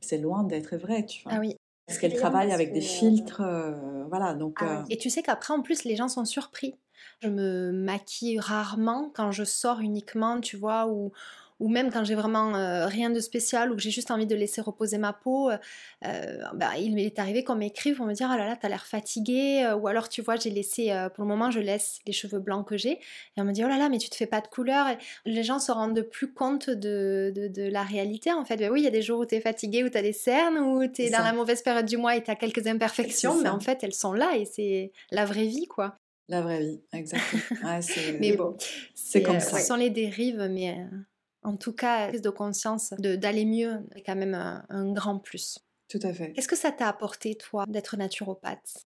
C'est 0.00 0.18
loin 0.18 0.44
d'être 0.44 0.76
vrai, 0.76 1.06
tu 1.06 1.22
vois. 1.22 1.32
Ah 1.34 1.40
oui. 1.40 1.56
Parce 1.86 1.98
qu'elles 1.98 2.14
travaillent 2.14 2.52
avec 2.52 2.72
des 2.72 2.80
que- 2.80 2.86
filtres, 2.86 3.40
euh, 3.40 4.04
voilà, 4.08 4.34
donc... 4.34 4.58
Ah 4.60 4.80
euh. 4.80 4.84
Et 4.90 4.96
tu 4.96 5.10
sais 5.10 5.22
qu'après, 5.22 5.52
en 5.54 5.62
plus, 5.62 5.84
les 5.84 5.96
gens 5.96 6.08
sont 6.08 6.24
surpris. 6.24 6.76
Je 7.20 7.28
me 7.28 7.72
maquille 7.72 8.38
rarement 8.38 9.10
quand 9.14 9.32
je 9.32 9.44
sors 9.44 9.80
uniquement, 9.80 10.40
tu 10.40 10.56
vois, 10.56 10.86
ou, 10.86 11.12
ou 11.60 11.68
même 11.68 11.90
quand 11.90 12.04
j'ai 12.04 12.14
vraiment 12.14 12.56
euh, 12.56 12.86
rien 12.86 13.10
de 13.10 13.20
spécial 13.20 13.70
ou 13.70 13.76
que 13.76 13.82
j'ai 13.82 13.90
juste 13.90 14.10
envie 14.10 14.26
de 14.26 14.34
laisser 14.34 14.60
reposer 14.60 14.98
ma 14.98 15.12
peau. 15.12 15.50
euh, 15.50 15.58
euh, 16.06 16.38
bah, 16.54 16.70
il 16.78 16.94
m'est 16.94 17.18
arrivé 17.18 17.44
qu'on 17.44 17.54
m'écrive 17.54 17.96
pour 17.96 18.06
me 18.06 18.14
dire 18.14 18.28
Ah 18.30 18.38
là 18.38 18.46
là, 18.46 18.56
t'as 18.60 18.68
l'air 18.68 18.86
fatiguée. 18.86 19.70
Ou 19.80 19.86
alors, 19.86 20.08
tu 20.08 20.22
vois, 20.22 20.36
j'ai 20.36 20.50
laissé, 20.50 20.92
pour 21.14 21.24
le 21.24 21.28
moment, 21.28 21.50
je 21.50 21.60
laisse 21.60 22.00
les 22.06 22.12
cheveux 22.12 22.38
blancs 22.40 22.66
que 22.66 22.76
j'ai. 22.76 22.92
Et 22.92 23.40
on 23.40 23.44
me 23.44 23.52
dit 23.52 23.64
Oh 23.64 23.68
là 23.68 23.78
là, 23.78 23.88
mais 23.88 23.98
tu 23.98 24.08
te 24.08 24.16
fais 24.16 24.26
pas 24.26 24.40
de 24.40 24.48
couleur. 24.48 24.88
Et 24.88 24.98
les 25.26 25.42
gens 25.42 25.58
se 25.58 25.70
rendent 25.70 26.00
plus 26.02 26.32
compte 26.32 26.70
de, 26.70 27.32
de, 27.34 27.48
de 27.48 27.68
la 27.68 27.82
réalité, 27.82 28.32
en 28.32 28.44
fait. 28.44 28.56
Ben 28.56 28.70
oui, 28.70 28.80
il 28.80 28.84
y 28.84 28.88
a 28.88 28.90
des 28.90 29.02
jours 29.02 29.20
où 29.20 29.24
t'es 29.26 29.40
fatiguée, 29.40 29.84
où 29.84 29.90
t'as 29.90 30.02
des 30.02 30.12
cernes, 30.14 30.58
où 30.58 30.86
t'es 30.86 31.10
dans 31.10 31.18
ça. 31.18 31.24
la 31.24 31.32
mauvaise 31.32 31.62
période 31.62 31.86
du 31.86 31.96
mois 31.96 32.16
et 32.16 32.22
t'as 32.22 32.34
quelques 32.34 32.66
imperfections, 32.66 33.40
mais 33.42 33.48
en 33.50 33.60
fait, 33.60 33.84
elles 33.84 33.94
sont 33.94 34.12
là 34.12 34.36
et 34.36 34.44
c'est 34.46 34.92
la 35.10 35.24
vraie 35.26 35.46
vie, 35.46 35.66
quoi. 35.66 35.96
La 36.30 36.42
vraie 36.42 36.60
vie, 36.60 36.80
exactement. 36.92 37.42
Ouais, 37.64 37.80
Mais 38.20 38.36
bon, 38.36 38.56
c'est 38.94 39.20
comme 39.22 39.36
euh, 39.36 39.40
ça. 39.40 39.58
Ce 39.58 39.66
sont 39.66 39.74
les 39.74 39.90
dérives, 39.90 40.46
mais 40.48 40.70
euh, 40.70 40.96
en 41.42 41.56
tout 41.56 41.72
cas, 41.74 42.08
prise 42.08 42.22
de 42.22 42.30
conscience 42.30 42.92
d'aller 42.98 43.44
mieux 43.46 43.86
est 43.94 44.02
quand 44.02 44.16
même 44.16 44.34
un, 44.34 44.64
un 44.68 44.92
grand 44.92 45.18
plus. 45.18 45.58
Tout 45.88 45.98
à 46.02 46.12
fait. 46.14 46.32
Qu'est-ce 46.34 46.48
que 46.48 46.56
ça 46.56 46.72
t'a 46.72 46.88
apporté, 46.88 47.36
toi, 47.36 47.64
d'être 47.68 47.96
naturopathe? 47.96 48.86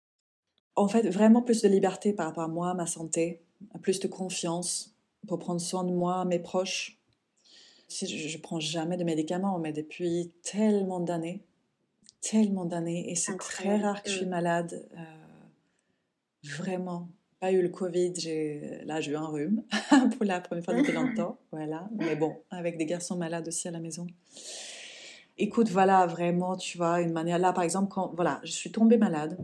En 0.75 0.87
fait, 0.87 1.09
vraiment 1.09 1.41
plus 1.41 1.61
de 1.61 1.67
liberté 1.67 2.13
par 2.13 2.27
rapport 2.27 2.43
à 2.43 2.47
moi, 2.47 2.73
ma 2.73 2.85
santé, 2.85 3.41
plus 3.81 3.99
de 3.99 4.07
confiance 4.07 4.95
pour 5.27 5.39
prendre 5.39 5.59
soin 5.59 5.83
de 5.83 5.91
moi, 5.91 6.23
mes 6.25 6.39
proches. 6.39 6.99
Je, 7.89 8.05
je 8.05 8.37
prends 8.39 8.59
jamais 8.59 8.97
de 8.97 9.03
médicaments, 9.05 9.59
mais 9.59 9.73
depuis 9.73 10.33
tellement 10.43 10.99
d'années, 11.01 11.45
tellement 12.21 12.65
d'années, 12.65 13.11
et 13.11 13.15
c'est 13.15 13.39
très 13.39 13.77
rare 13.79 14.03
que 14.03 14.09
je 14.09 14.15
suis 14.15 14.25
Mm. 14.25 14.29
malade. 14.29 14.89
euh, 14.97 15.03
vraiment, 16.43 17.09
pas 17.39 17.51
eu 17.51 17.61
le 17.61 17.69
Covid. 17.69 18.13
J'ai 18.15 18.81
là, 18.85 19.01
j'ai 19.01 19.11
eu 19.11 19.15
un 19.15 19.27
rhume 19.27 19.63
pour 20.17 20.25
la 20.25 20.41
première 20.41 20.63
fois 20.63 20.73
depuis 20.73 20.93
longtemps, 20.93 21.39
voilà. 21.51 21.89
Mais 21.95 22.15
bon, 22.15 22.37
avec 22.49 22.77
des 22.77 22.85
garçons 22.85 23.17
malades 23.17 23.47
aussi 23.47 23.67
à 23.67 23.71
la 23.71 23.79
maison. 23.79 24.07
Écoute, 25.37 25.69
voilà, 25.69 26.07
vraiment, 26.07 26.55
tu 26.55 26.77
vois, 26.77 27.01
une 27.01 27.13
manière 27.13 27.37
là, 27.37 27.53
par 27.53 27.63
exemple, 27.63 27.89
quand 27.91 28.11
voilà, 28.15 28.39
je 28.43 28.51
suis 28.51 28.71
tombée 28.71 28.97
malade. 28.97 29.37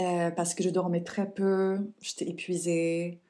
Euh, 0.00 0.30
parce 0.32 0.54
que 0.54 0.64
je 0.64 0.70
dormais 0.70 1.04
très 1.04 1.30
peu, 1.30 1.78
j'étais 2.00 2.28
épuisée. 2.28 3.20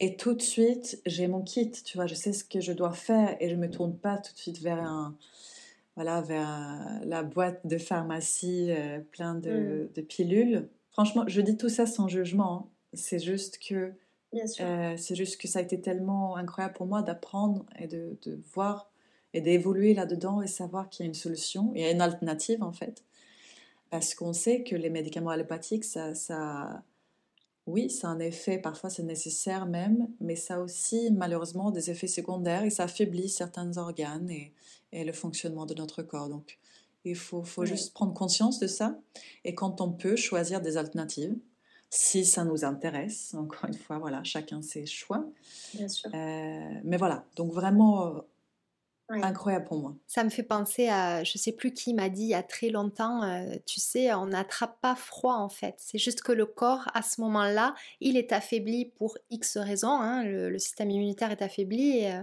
Et 0.00 0.16
tout 0.16 0.34
de 0.34 0.42
suite, 0.42 1.00
j'ai 1.06 1.28
mon 1.28 1.42
kit, 1.42 1.70
tu 1.70 1.96
vois, 1.96 2.06
je 2.06 2.14
sais 2.14 2.32
ce 2.32 2.44
que 2.44 2.60
je 2.60 2.72
dois 2.72 2.92
faire 2.92 3.36
et 3.40 3.48
je 3.48 3.56
me 3.56 3.70
tourne 3.70 3.96
pas 3.96 4.18
tout 4.18 4.32
de 4.32 4.38
suite 4.38 4.60
vers 4.60 4.82
un, 4.82 5.16
voilà, 5.96 6.20
vers 6.20 7.00
la 7.04 7.22
boîte 7.22 7.66
de 7.66 7.78
pharmacie 7.78 8.70
euh, 8.70 9.00
plein 9.00 9.34
de, 9.34 9.90
de 9.94 10.00
pilules. 10.02 10.68
Franchement, 10.90 11.24
je 11.26 11.40
dis 11.40 11.56
tout 11.56 11.68
ça 11.68 11.86
sans 11.86 12.08
jugement. 12.08 12.70
C'est 12.92 13.18
juste 13.18 13.58
que, 13.58 13.92
euh, 14.60 14.96
c'est 14.96 15.14
juste 15.14 15.40
que 15.40 15.48
ça 15.48 15.58
a 15.60 15.62
été 15.62 15.80
tellement 15.80 16.36
incroyable 16.36 16.74
pour 16.74 16.86
moi 16.86 17.02
d'apprendre 17.02 17.64
et 17.78 17.86
de, 17.86 18.16
de 18.22 18.40
voir 18.52 18.90
et 19.32 19.40
d'évoluer 19.40 19.94
là-dedans 19.94 20.42
et 20.42 20.48
savoir 20.48 20.88
qu'il 20.90 21.04
y 21.04 21.06
a 21.06 21.08
une 21.08 21.14
solution, 21.14 21.72
il 21.74 21.82
y 21.82 21.84
a 21.84 21.90
une 21.90 22.00
alternative 22.00 22.62
en 22.62 22.72
fait. 22.72 23.04
Parce 23.90 24.14
qu'on 24.14 24.32
sait 24.32 24.62
que 24.62 24.76
les 24.76 24.90
médicaments 24.90 25.30
allopathiques, 25.30 25.84
ça, 25.84 26.14
ça, 26.14 26.82
oui, 27.66 27.90
ça 27.90 28.08
a 28.08 28.10
un 28.10 28.18
effet, 28.20 28.58
parfois 28.58 28.90
c'est 28.90 29.02
nécessaire 29.04 29.66
même, 29.66 30.08
mais 30.20 30.36
ça 30.36 30.56
a 30.56 30.60
aussi 30.60 31.10
malheureusement 31.12 31.70
des 31.70 31.90
effets 31.90 32.06
secondaires 32.08 32.64
et 32.64 32.70
ça 32.70 32.84
affaiblit 32.84 33.28
certains 33.28 33.76
organes 33.78 34.30
et, 34.30 34.52
et 34.92 35.04
le 35.04 35.12
fonctionnement 35.12 35.66
de 35.66 35.74
notre 35.74 36.02
corps. 36.02 36.28
Donc 36.28 36.58
il 37.04 37.16
faut, 37.16 37.44
faut 37.44 37.62
Oui. 37.62 37.68
juste 37.68 37.94
prendre 37.94 38.14
conscience 38.14 38.58
de 38.58 38.66
ça 38.66 38.98
et 39.44 39.54
quand 39.54 39.80
on 39.80 39.92
peut 39.92 40.16
choisir 40.16 40.60
des 40.60 40.76
alternatives, 40.76 41.36
si 41.90 42.24
ça 42.24 42.44
nous 42.44 42.64
intéresse, 42.64 43.34
encore 43.34 43.66
une 43.68 43.74
fois, 43.74 43.98
voilà, 43.98 44.22
chacun 44.24 44.62
ses 44.62 44.86
choix. 44.86 45.24
Bien 45.74 45.88
sûr. 45.88 46.10
Euh, 46.14 46.70
mais 46.84 46.96
voilà, 46.96 47.24
donc 47.36 47.52
vraiment 47.52 48.06
euh, 48.06 48.20
Ouais. 49.12 49.24
incroyable 49.24 49.64
pour 49.64 49.80
moi. 49.80 49.96
Ça 50.06 50.22
me 50.22 50.30
fait 50.30 50.44
penser 50.44 50.88
à, 50.88 51.24
je 51.24 51.36
sais 51.36 51.50
plus 51.50 51.74
qui 51.74 51.94
m'a 51.94 52.08
dit 52.08 52.22
il 52.22 52.28
y 52.28 52.34
a 52.34 52.44
très 52.44 52.68
longtemps, 52.68 53.24
euh, 53.24 53.56
tu 53.66 53.80
sais, 53.80 54.14
on 54.14 54.26
n'attrape 54.26 54.80
pas 54.80 54.94
froid 54.94 55.34
en 55.34 55.48
fait. 55.48 55.74
C'est 55.78 55.98
juste 55.98 56.22
que 56.22 56.30
le 56.30 56.46
corps, 56.46 56.86
à 56.94 57.02
ce 57.02 57.20
moment-là, 57.22 57.74
il 58.00 58.16
est 58.16 58.30
affaibli 58.30 58.84
pour 58.84 59.18
X 59.30 59.56
raisons. 59.58 59.88
hein, 60.00 60.22
le, 60.22 60.48
le 60.48 60.58
système 60.60 60.90
immunitaire 60.92 61.32
est 61.32 61.42
affaibli. 61.42 61.98
et, 61.98 62.12
euh, 62.14 62.22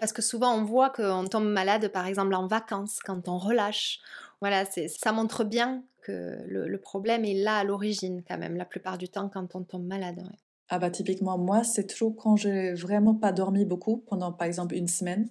parce 0.00 0.12
que 0.12 0.22
souvent, 0.22 0.54
on 0.56 0.64
voit 0.64 0.90
qu'on 0.90 1.26
tombe 1.26 1.46
malade, 1.48 1.88
par 1.92 2.06
exemple, 2.06 2.34
en 2.34 2.46
vacances, 2.48 3.00
quand 3.04 3.28
on 3.28 3.38
relâche. 3.38 4.00
Voilà, 4.40 4.64
c'est- 4.64 4.88
ça 4.88 5.12
montre 5.12 5.44
bien 5.44 5.84
que 6.06 6.38
le, 6.46 6.68
le 6.68 6.78
problème 6.78 7.24
est 7.24 7.34
là 7.34 7.58
à 7.58 7.64
l'origine, 7.64 8.22
quand 8.26 8.38
même, 8.38 8.56
la 8.56 8.64
plupart 8.64 8.98
du 8.98 9.08
temps, 9.08 9.28
quand 9.28 9.54
on 9.54 9.62
tombe 9.62 9.86
malade. 9.86 10.18
ouais. 10.18 10.38
Ah 10.68 10.78
bah 10.78 10.90
typiquement, 10.90 11.38
moi, 11.38 11.62
c'est 11.62 11.86
toujours 11.86 12.16
quand 12.16 12.36
j'ai 12.36 12.72
vraiment 12.74 13.14
pas 13.14 13.32
dormi 13.32 13.64
beaucoup, 13.64 13.98
pendant 13.98 14.32
par 14.32 14.46
exemple 14.48 14.74
une 14.74 14.88
semaine, 14.88 15.28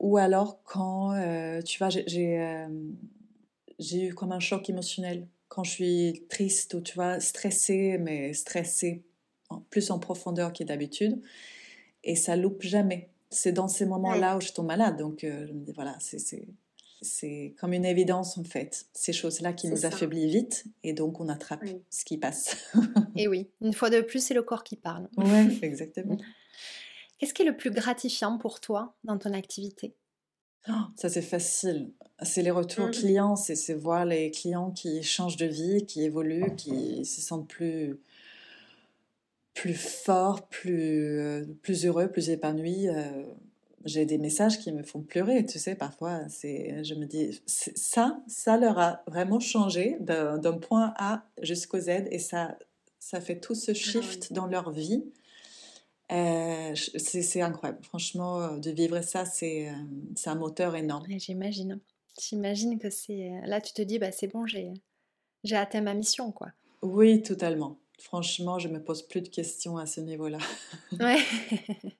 ou 0.00 0.16
alors 0.16 0.62
quand, 0.64 1.12
euh, 1.14 1.62
tu 1.62 1.78
vois, 1.78 1.90
j'ai 1.90 2.40
euh, 2.40 2.68
j'ai 3.78 4.08
eu 4.08 4.14
comme 4.14 4.32
un 4.32 4.40
choc 4.40 4.68
émotionnel, 4.68 5.28
quand 5.48 5.62
je 5.64 5.70
suis 5.70 6.24
triste 6.28 6.74
ou 6.74 6.80
tu 6.80 6.94
vois, 6.94 7.20
stressée, 7.20 7.98
mais 8.00 8.32
stressée 8.32 9.04
plus 9.70 9.90
en 9.92 9.98
profondeur 10.00 10.52
que 10.52 10.64
d'habitude, 10.64 11.20
et 12.02 12.16
ça 12.16 12.36
loupe 12.36 12.62
jamais. 12.62 13.08
C'est 13.30 13.52
dans 13.52 13.68
ces 13.68 13.86
moments-là 13.86 14.36
où 14.36 14.40
je 14.40 14.52
tombe 14.52 14.66
malade, 14.66 14.96
donc 14.96 15.22
euh, 15.22 15.46
je 15.46 15.52
me 15.52 15.64
dis, 15.64 15.72
voilà, 15.72 15.96
c'est 16.00 16.46
c'est 17.04 17.54
comme 17.58 17.72
une 17.72 17.84
évidence 17.84 18.38
en 18.38 18.44
fait, 18.44 18.86
ces 18.92 19.12
choses-là 19.12 19.52
qui 19.52 19.68
nous 19.68 19.86
affaiblissent 19.86 20.32
vite 20.32 20.64
et 20.82 20.92
donc 20.92 21.20
on 21.20 21.28
attrape 21.28 21.64
ce 21.90 22.04
qui 22.04 22.18
passe. 22.18 22.56
et 23.16 23.28
oui, 23.28 23.50
une 23.60 23.72
fois 23.72 23.90
de 23.90 24.00
plus, 24.00 24.24
c'est 24.24 24.34
le 24.34 24.42
corps 24.42 24.64
qui 24.64 24.76
parle. 24.76 25.08
Oui, 25.16 25.58
exactement. 25.62 26.18
Qu'est-ce 27.18 27.34
qui 27.34 27.42
est 27.42 27.46
le 27.46 27.56
plus 27.56 27.70
gratifiant 27.70 28.38
pour 28.38 28.60
toi 28.60 28.96
dans 29.04 29.18
ton 29.18 29.32
activité? 29.32 29.94
Oh, 30.68 30.72
Ça 30.96 31.08
c'est 31.08 31.22
facile. 31.22 31.92
C'est 32.22 32.42
les 32.42 32.50
retours 32.50 32.86
mmh. 32.86 32.92
clients, 32.92 33.36
c'est 33.36 33.74
voir 33.74 34.06
les 34.06 34.30
clients 34.30 34.70
qui 34.70 35.02
changent 35.02 35.36
de 35.36 35.46
vie, 35.46 35.84
qui 35.86 36.02
évoluent, 36.02 36.56
qui 36.56 37.04
se 37.04 37.20
sentent 37.20 37.48
plus 37.48 37.98
plus 39.54 39.74
forts, 39.74 40.48
plus, 40.48 41.20
euh, 41.20 41.44
plus 41.62 41.86
heureux, 41.86 42.08
plus 42.08 42.28
épanouis. 42.28 42.88
Euh, 42.88 43.24
j'ai 43.84 44.06
des 44.06 44.18
messages 44.18 44.58
qui 44.58 44.72
me 44.72 44.82
font 44.82 45.02
pleurer, 45.02 45.44
tu 45.44 45.58
sais, 45.58 45.74
parfois, 45.74 46.28
c'est, 46.28 46.82
je 46.84 46.94
me 46.94 47.06
dis, 47.06 47.40
ça, 47.46 48.18
ça 48.26 48.56
leur 48.56 48.78
a 48.78 49.02
vraiment 49.06 49.40
changé 49.40 49.96
d'un 50.00 50.58
point 50.58 50.94
A 50.96 51.24
jusqu'au 51.42 51.78
Z 51.78 52.06
et 52.10 52.18
ça, 52.18 52.56
ça 52.98 53.20
fait 53.20 53.38
tout 53.40 53.54
ce 53.54 53.74
shift 53.74 54.32
dans 54.32 54.46
leur 54.46 54.70
vie. 54.70 55.04
Euh, 56.12 56.74
c'est 56.74 57.40
incroyable, 57.40 57.82
franchement, 57.82 58.40
euh, 58.40 58.58
de 58.58 58.70
vivre 58.70 59.00
ça, 59.02 59.24
c'est 59.24 59.68
euh, 59.68 59.72
un 60.26 60.34
moteur 60.34 60.76
énorme. 60.76 61.06
J'imagine, 61.16 61.80
j'imagine 62.20 62.78
que 62.78 62.90
c'est, 62.90 63.40
là, 63.46 63.60
tu 63.60 63.72
te 63.72 63.82
dis, 63.82 63.98
bah, 63.98 64.12
c'est 64.12 64.28
bon, 64.28 64.46
j'ai 64.46 64.72
atteint 65.56 65.80
ma 65.80 65.94
mission, 65.94 66.30
quoi. 66.30 66.48
Oui, 66.82 67.22
totalement. 67.22 67.78
Franchement, 67.98 68.58
je 68.58 68.68
me 68.68 68.82
pose 68.82 69.02
plus 69.02 69.22
de 69.22 69.28
questions 69.28 69.78
à 69.78 69.86
ce 69.86 70.00
niveau-là. 70.00 70.38
ouais. 71.00 71.18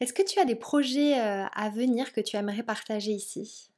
Est-ce 0.00 0.12
que 0.12 0.22
tu 0.22 0.38
as 0.38 0.44
des 0.44 0.56
projets 0.56 1.18
euh, 1.18 1.46
à 1.46 1.70
venir 1.70 2.12
que 2.12 2.20
tu 2.20 2.36
aimerais 2.36 2.62
partager 2.62 3.12
ici? 3.12 3.70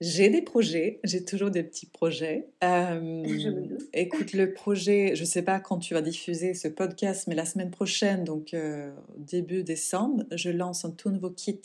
J'ai 0.00 0.28
des 0.28 0.42
projets, 0.42 1.00
j'ai 1.04 1.24
toujours 1.24 1.50
des 1.50 1.62
petits 1.62 1.86
projets. 1.86 2.48
Euh, 2.64 3.78
écoute, 3.92 4.32
le 4.32 4.52
projet, 4.52 5.14
je 5.14 5.20
ne 5.20 5.26
sais 5.26 5.42
pas 5.42 5.60
quand 5.60 5.78
tu 5.78 5.94
vas 5.94 6.02
diffuser 6.02 6.54
ce 6.54 6.68
podcast, 6.68 7.26
mais 7.28 7.34
la 7.34 7.44
semaine 7.44 7.70
prochaine, 7.70 8.24
donc 8.24 8.54
euh, 8.54 8.90
début 9.16 9.62
décembre, 9.62 10.24
je 10.32 10.50
lance 10.50 10.84
un 10.84 10.90
tout 10.90 11.10
nouveau 11.10 11.30
kit 11.30 11.60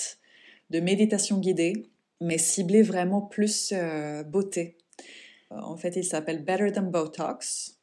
de 0.70 0.80
méditation 0.80 1.40
guidée, 1.40 1.88
mais 2.20 2.38
ciblé 2.38 2.84
vraiment 2.84 3.22
plus 3.22 3.74
beauté. 4.28 4.78
En 5.50 5.76
fait, 5.76 5.96
il 5.96 6.04
s'appelle 6.04 6.44
Better 6.44 6.72
Than 6.72 6.84
Botox. 6.84 7.81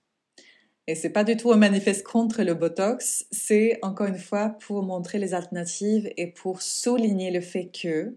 Et 0.88 0.94
c'est 0.94 1.10
pas 1.10 1.22
du 1.22 1.36
tout 1.36 1.52
un 1.52 1.58
manifeste 1.58 2.02
contre 2.02 2.42
le 2.42 2.54
Botox, 2.54 3.26
c'est 3.30 3.78
encore 3.82 4.06
une 4.06 4.16
fois 4.16 4.56
pour 4.58 4.82
montrer 4.82 5.18
les 5.18 5.34
alternatives 5.34 6.10
et 6.16 6.28
pour 6.28 6.62
souligner 6.62 7.30
le 7.30 7.42
fait 7.42 7.66
que 7.66 8.14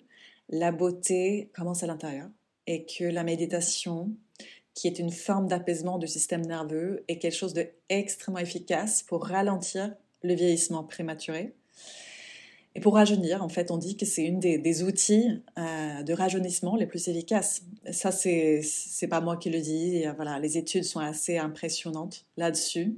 la 0.47 0.71
beauté 0.71 1.51
commence 1.53 1.83
à 1.83 1.87
l'intérieur 1.87 2.29
et 2.67 2.85
que 2.85 3.03
la 3.03 3.25
méditation, 3.25 4.15
qui 4.73 4.87
est 4.87 4.99
une 4.99 5.11
forme 5.11 5.49
d'apaisement 5.49 5.97
du 5.97 6.07
système 6.07 6.45
nerveux, 6.45 7.03
est 7.09 7.19
quelque 7.19 7.35
chose 7.35 7.53
d'extrêmement 7.53 8.39
efficace 8.39 9.03
pour 9.03 9.25
ralentir 9.25 9.93
le 10.23 10.33
vieillissement 10.33 10.85
prématuré 10.85 11.53
et 12.73 12.79
pour 12.79 12.93
rajeunir, 12.93 13.43
en 13.43 13.49
fait, 13.49 13.69
on 13.69 13.77
dit 13.77 13.97
que 13.97 14.05
c'est 14.05 14.23
une 14.23 14.39
des, 14.39 14.83
outils 14.83 15.41
euh, 15.57 16.03
de 16.03 16.13
rajeunissement 16.13 16.75
les 16.77 16.85
plus 16.85 17.09
efficaces. 17.09 17.63
Ça, 17.91 18.11
c'est 18.11 18.61
c'est 18.63 19.07
pas 19.07 19.19
moi 19.19 19.35
qui 19.35 19.49
le 19.49 19.59
dis. 19.59 20.05
Euh, 20.05 20.13
voilà, 20.13 20.39
les 20.39 20.57
études 20.57 20.85
sont 20.85 21.01
assez 21.01 21.37
impressionnantes 21.37 22.25
là-dessus. 22.37 22.97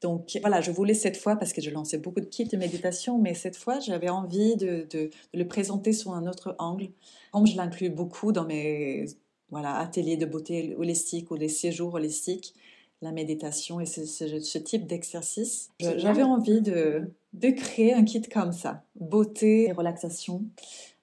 Donc 0.00 0.38
voilà, 0.40 0.62
je 0.62 0.70
voulais 0.70 0.94
cette 0.94 1.18
fois, 1.18 1.36
parce 1.36 1.52
que 1.52 1.60
je 1.60 1.68
lançais 1.68 1.98
beaucoup 1.98 2.20
de 2.20 2.24
kits 2.24 2.46
de 2.46 2.56
méditation, 2.56 3.18
mais 3.18 3.34
cette 3.34 3.56
fois, 3.56 3.78
j'avais 3.80 4.08
envie 4.08 4.56
de, 4.56 4.86
de, 4.90 5.10
le 5.34 5.46
présenter 5.46 5.92
sous 5.92 6.12
un 6.12 6.26
autre 6.26 6.56
angle. 6.58 6.88
Comme 7.32 7.46
je 7.46 7.56
l'inclus 7.56 7.90
beaucoup 7.90 8.32
dans 8.32 8.46
mes 8.46 9.04
voilà, 9.50 9.76
ateliers 9.76 10.16
de 10.16 10.24
beauté 10.24 10.74
holistique 10.78 11.30
ou 11.30 11.34
les 11.34 11.50
séjours 11.50 11.92
holistiques, 11.92 12.54
la 13.02 13.12
méditation 13.12 13.80
et 13.80 13.86
ce, 13.86 14.06
ce 14.06 14.58
type 14.58 14.86
d'exercice, 14.86 15.68
j'avais 15.78 16.22
envie 16.22 16.62
de, 16.62 17.10
de 17.32 17.50
créer 17.50 17.94
un 17.94 18.04
kit 18.04 18.22
comme 18.22 18.52
ça, 18.52 18.82
beauté 18.96 19.68
et 19.68 19.72
relaxation, 19.72 20.44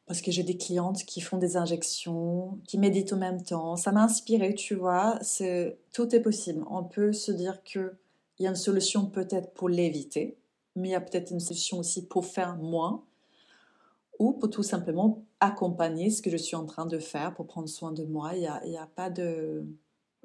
parce 0.05 0.21
que 0.21 0.31
j'ai 0.31 0.43
des 0.43 0.57
clientes 0.57 1.03
qui 1.03 1.21
font 1.21 1.37
des 1.37 1.57
injections, 1.57 2.59
qui 2.67 2.77
méditent 2.77 3.13
au 3.13 3.17
même 3.17 3.43
temps. 3.43 3.75
Ça 3.75 3.91
m'a 3.91 4.03
inspiré, 4.03 4.53
tu 4.53 4.75
vois, 4.75 5.17
c'est, 5.21 5.77
tout 5.93 6.15
est 6.15 6.21
possible. 6.21 6.63
On 6.69 6.83
peut 6.83 7.13
se 7.13 7.31
dire 7.31 7.61
qu'il 7.63 7.91
y 8.39 8.47
a 8.47 8.49
une 8.49 8.55
solution 8.55 9.05
peut-être 9.05 9.53
pour 9.53 9.67
l'éviter, 9.69 10.37
mais 10.75 10.89
il 10.89 10.91
y 10.91 10.95
a 10.95 11.01
peut-être 11.01 11.31
une 11.31 11.39
solution 11.39 11.79
aussi 11.79 12.05
pour 12.07 12.25
faire 12.25 12.55
moins, 12.57 13.03
ou 14.19 14.33
pour 14.33 14.49
tout 14.49 14.63
simplement 14.63 15.23
accompagner 15.39 16.09
ce 16.09 16.21
que 16.21 16.29
je 16.29 16.37
suis 16.37 16.55
en 16.55 16.65
train 16.65 16.85
de 16.85 16.99
faire 16.99 17.33
pour 17.35 17.45
prendre 17.45 17.69
soin 17.69 17.91
de 17.91 18.03
moi. 18.03 18.31
Il 18.33 18.39
n'y 18.39 18.47
a, 18.47 18.65
y 18.65 18.77
a 18.77 18.87
pas 18.87 19.09
de... 19.09 19.65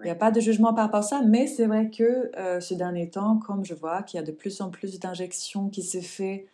Il 0.02 0.06
n'y 0.06 0.10
a 0.10 0.16
pas 0.16 0.30
de 0.30 0.40
jugement 0.40 0.74
par 0.74 0.84
rapport 0.84 1.00
à 1.00 1.02
ça, 1.02 1.22
mais 1.22 1.46
c'est 1.46 1.66
vrai 1.66 1.90
que 1.90 2.30
euh, 2.36 2.60
ce 2.60 2.74
dernier 2.74 3.08
temps, 3.10 3.38
comme 3.38 3.64
je 3.64 3.74
vois 3.74 4.02
qu'il 4.02 4.18
y 4.18 4.22
a 4.22 4.26
de 4.26 4.32
plus 4.32 4.60
en 4.60 4.70
plus 4.70 4.98
d'injections 4.98 5.68
qui 5.68 5.82
se 5.82 6.00
fait 6.00 6.46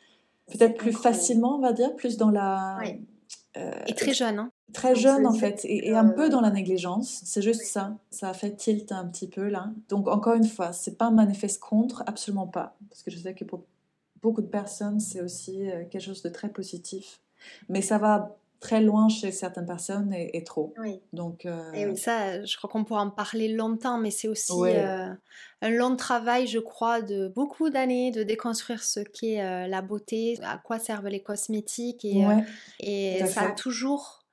peut-être 0.47 0.77
plus 0.77 0.93
facilement, 0.93 1.57
on 1.57 1.61
va 1.61 1.73
dire, 1.73 1.95
plus 1.97 2.17
dans 2.17 2.31
la... 2.31 2.79
Euh, 3.57 3.73
et 3.87 3.95
très 3.95 4.15
jeune, 4.15 4.39
hein. 4.39 4.51
Très 4.73 4.95
jeune 4.95 5.27
en 5.27 5.33
fait, 5.33 5.63
et, 5.65 5.95
un 5.95 6.09
peu 6.11 6.29
dans 6.29 6.43
la 6.43 6.51
négligence, 6.51 7.23
c'est 7.25 7.41
juste 7.41 7.63
ça, 7.63 7.97
ça 8.11 8.29
a 8.29 8.35
fait 8.35 8.55
tilt 8.55 8.93
un 8.93 9.07
petit 9.07 9.27
peu 9.27 9.49
là. 9.49 9.71
Donc 9.89 10.09
encore 10.09 10.35
une 10.35 10.47
fois, 10.47 10.73
c'est 10.75 10.99
pas 10.99 11.07
un 11.07 11.11
manifeste 11.11 11.59
contre, 11.59 12.03
absolument 12.07 12.47
pas, 12.47 12.77
parce 12.91 13.03
que 13.03 13.11
je 13.11 13.17
sais 13.17 13.35
que 13.35 13.45
pour 13.45 13.63
beaucoup 14.21 14.43
de 14.43 14.47
personnes, 14.47 15.01
c'est 15.01 15.23
aussi 15.23 15.71
euh, 15.71 15.85
quelque 15.91 16.03
chose 16.03 16.23
de 16.23 16.29
très 16.29 16.51
positif. 16.51 17.21
Mais 17.71 17.81
ça 17.81 17.97
va 17.97 18.37
très 18.61 18.81
loin 18.81 19.09
chez 19.09 19.31
certaines 19.31 19.67
personnes 19.67 20.13
et, 20.13 20.43
trop. 20.43 20.75
Oui. 20.79 21.01
Donc, 21.13 21.47
euh, 21.47 21.73
et 21.73 21.87
oui, 21.87 21.97
ça, 21.97 22.45
je 22.45 22.57
crois 22.57 22.69
qu'on 22.69 22.85
pourra 22.85 23.03
en 23.03 23.11
parler 23.11 23.49
longtemps, 23.49 23.99
mais 23.99 24.11
c'est 24.11 24.29
aussi 24.29 24.53
euh, 24.65 25.09
un 25.63 25.71
long 25.71 25.95
travail, 25.97 26.47
je 26.47 26.59
crois, 26.59 27.01
de 27.01 27.29
beaucoup 27.29 27.71
d'années 27.71 28.11
de 28.11 28.23
déconstruire 28.23 28.83
ce 28.83 29.01
qu'est 29.01 29.41
euh, 29.43 29.67
la 29.67 29.81
beauté, 29.81 30.39
à 30.43 30.59
quoi 30.59 30.79
servent 30.79 31.09
les 31.09 31.23
cosmétiques. 31.23 32.05
Et, 32.05 32.25
et 32.81 33.27
ça 33.27 33.43
a 33.43 33.51
toujours. 33.53 34.25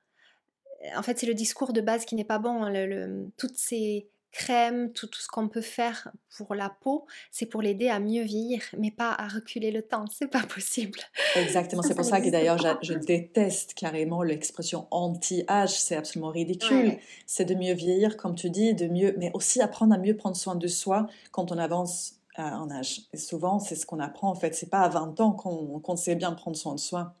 En 0.96 1.02
fait, 1.02 1.18
c'est 1.18 1.26
le 1.26 1.34
discours 1.34 1.72
de 1.72 1.80
base 1.80 2.04
qui 2.04 2.14
n'est 2.14 2.24
pas 2.24 2.38
bon. 2.38 2.62
Hein, 2.62 2.70
le, 2.70 3.28
toutes 3.36 3.56
ces 3.56 4.08
crème, 4.32 4.92
tout, 4.92 5.06
tout 5.06 5.20
ce 5.20 5.28
qu'on 5.28 5.48
peut 5.48 5.60
faire 5.60 6.10
pour 6.36 6.54
la 6.54 6.68
peau, 6.68 7.06
c'est 7.30 7.46
pour 7.46 7.62
l'aider 7.62 7.88
à 7.88 8.00
mieux 8.00 8.22
vieillir, 8.22 8.62
mais 8.78 8.90
pas 8.90 9.12
à 9.12 9.28
reculer 9.28 9.70
le 9.70 9.82
temps. 9.82 10.04
C'est 10.12 10.30
pas 10.30 10.42
possible. 10.42 10.98
Exactement. 11.36 11.82
C'est 11.82 11.94
pour 11.94 12.04
ça 12.04 12.20
que 12.20 12.28
d'ailleurs, 12.28 12.58
je, 12.82 12.94
déteste 12.94 13.74
carrément 13.74 14.22
l'expression 14.22 14.86
anti-âge. 14.90 15.78
C'est 15.78 15.96
absolument 15.96 16.30
ridicule. 16.30 16.98
C'est 17.26 17.44
de 17.44 17.54
mieux 17.54 17.74
vieillir, 17.74 18.16
comme 18.16 18.34
tu 18.34 18.50
dis, 18.50 18.74
de 18.74 18.86
mieux, 18.86 19.14
mais 19.18 19.30
aussi 19.34 19.60
apprendre 19.60 19.94
à 19.94 19.98
mieux 19.98 20.16
prendre 20.16 20.36
soin 20.36 20.54
de 20.54 20.66
soi 20.66 21.06
quand 21.30 21.52
on 21.52 21.58
avance 21.58 22.16
euh, 22.38 22.42
en 22.42 22.70
âge. 22.70 23.02
Et 23.12 23.16
souvent, 23.16 23.58
c'est 23.58 23.76
ce 23.76 23.86
qu'on 23.86 24.00
apprend 24.00 24.30
en 24.30 24.34
fait. 24.34 24.54
C'est 24.54 24.68
pas 24.68 24.80
à 24.80 24.88
20 24.88 25.20
ans 25.20 25.32
qu'on 25.32 25.96
sait 25.96 26.14
bien 26.14 26.32
prendre 26.32 26.56
soin 26.56 26.74
de 26.74 26.80
soi 26.80 27.14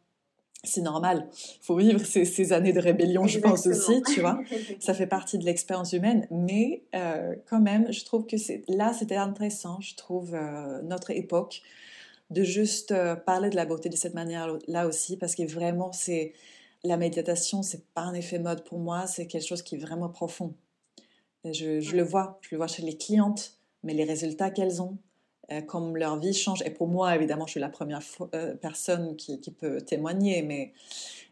c'est 0.64 0.80
normal. 0.80 1.28
Il 1.32 1.64
faut 1.64 1.76
vivre 1.76 2.00
ces, 2.04 2.52
années 2.52 2.72
de 2.72 2.80
rébellion, 2.80 3.26
je 3.26 3.38
pense 3.38 3.66
aussi, 3.66 4.02
tu 4.02 4.20
vois. 4.20 4.40
Ça 4.80 4.94
fait 4.94 5.06
partie 5.06 5.38
de 5.38 5.44
l'expérience 5.44 5.92
humaine. 5.92 6.26
Mais 6.30 6.82
euh, 6.94 7.34
quand 7.48 7.60
même, 7.60 7.90
je 7.92 8.04
trouve 8.04 8.26
que 8.26 8.36
là, 8.68 8.92
c'était 8.92 9.16
intéressant, 9.16 9.80
je 9.80 9.94
trouve, 9.94 10.34
euh, 10.34 10.82
notre 10.82 11.10
époque, 11.10 11.62
de 12.30 12.42
juste 12.42 12.90
euh, 12.90 13.14
parler 13.14 13.50
de 13.50 13.56
la 13.56 13.66
beauté 13.66 13.88
de 13.88 13.96
cette 13.96 14.14
manière-là 14.14 14.86
aussi, 14.86 15.16
parce 15.16 15.34
que 15.34 15.44
vraiment, 15.44 15.92
c'est 15.92 16.32
la 16.82 16.96
méditation, 16.96 17.62
c'est 17.62 17.84
pas 17.94 18.02
un 18.02 18.14
effet 18.14 18.38
mode 18.38 18.64
pour 18.64 18.78
moi, 18.78 19.06
c'est 19.06 19.26
quelque 19.26 19.46
chose 19.46 19.62
qui 19.62 19.76
est 19.76 19.78
vraiment 19.78 20.08
profond. 20.08 20.54
je, 21.44 21.80
je 21.80 21.96
le 21.96 22.02
vois, 22.02 22.38
je 22.42 22.48
le 22.52 22.56
vois 22.56 22.66
chez 22.66 22.82
les 22.82 22.96
clientes, 22.96 23.58
mais 23.82 23.94
les 23.94 24.04
résultats 24.04 24.50
qu'elles 24.50 24.82
ont, 24.82 24.98
comme 25.66 25.96
leur 25.96 26.18
vie 26.18 26.34
change. 26.34 26.62
Et 26.64 26.70
pour 26.70 26.88
moi, 26.88 27.14
évidemment, 27.14 27.46
je 27.46 27.52
suis 27.52 27.60
la 27.60 27.68
première 27.68 28.00
euh, 28.34 28.54
personne 28.54 29.16
qui, 29.16 29.38
peut 29.50 29.80
témoigner, 29.80 30.42
mais, 30.42 30.72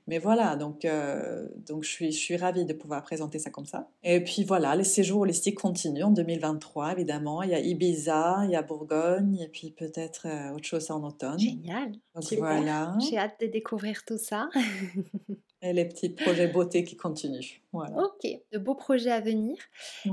mais 0.07 0.19
voilà, 0.19 0.57
donc, 0.57 0.85
euh, 0.85 1.49
donc 1.67 1.85
je, 1.85 1.91
suis, 1.91 2.13
je 2.13 2.19
suis 2.19 2.37
ravie 2.37 2.65
de 2.65 2.73
pouvoir 2.73 3.03
présenter 3.03 3.39
ça 3.39 3.51
comme 3.51 3.67
ça. 3.67 3.89
Et 4.03 4.23
puis 4.23 4.45
voilà, 4.45 4.77
les 4.77 4.85
séjours 4.85 5.21
holistiques 5.21 5.59
continuent 5.59 6.05
en 6.05 6.11
2023, 6.11 6.93
évidemment. 6.93 7.43
Il 7.43 7.51
y 7.51 7.55
a 7.55 7.61
Ibiza, 7.61 8.43
il 8.45 8.51
y 8.51 8.57
a 8.57 8.63
Bourgogne, 8.63 9.39
et 9.41 9.49
puis 9.49 9.71
peut-être 9.71 10.27
autre 10.55 10.67
chose 10.67 10.91
en 10.91 11.03
automne. 11.03 11.39
Génial. 11.39 11.93
Donc 12.15 12.25
voilà. 12.39 12.97
J'ai 13.01 13.19
hâte 13.19 13.41
de 13.41 13.47
découvrir 13.47 14.05
tout 14.07 14.19
ça. 14.19 14.49
Et 15.67 15.73
les 15.73 15.87
petits 15.87 16.11
projets 16.11 16.47
beauté 16.47 16.85
qui 16.85 16.95
continuent. 16.95 17.63
Voilà. 17.73 17.97
Ok, 17.97 18.31
de 18.53 18.59
beaux 18.59 18.75
projets 18.75 19.11
à 19.11 19.21
venir. 19.21 19.57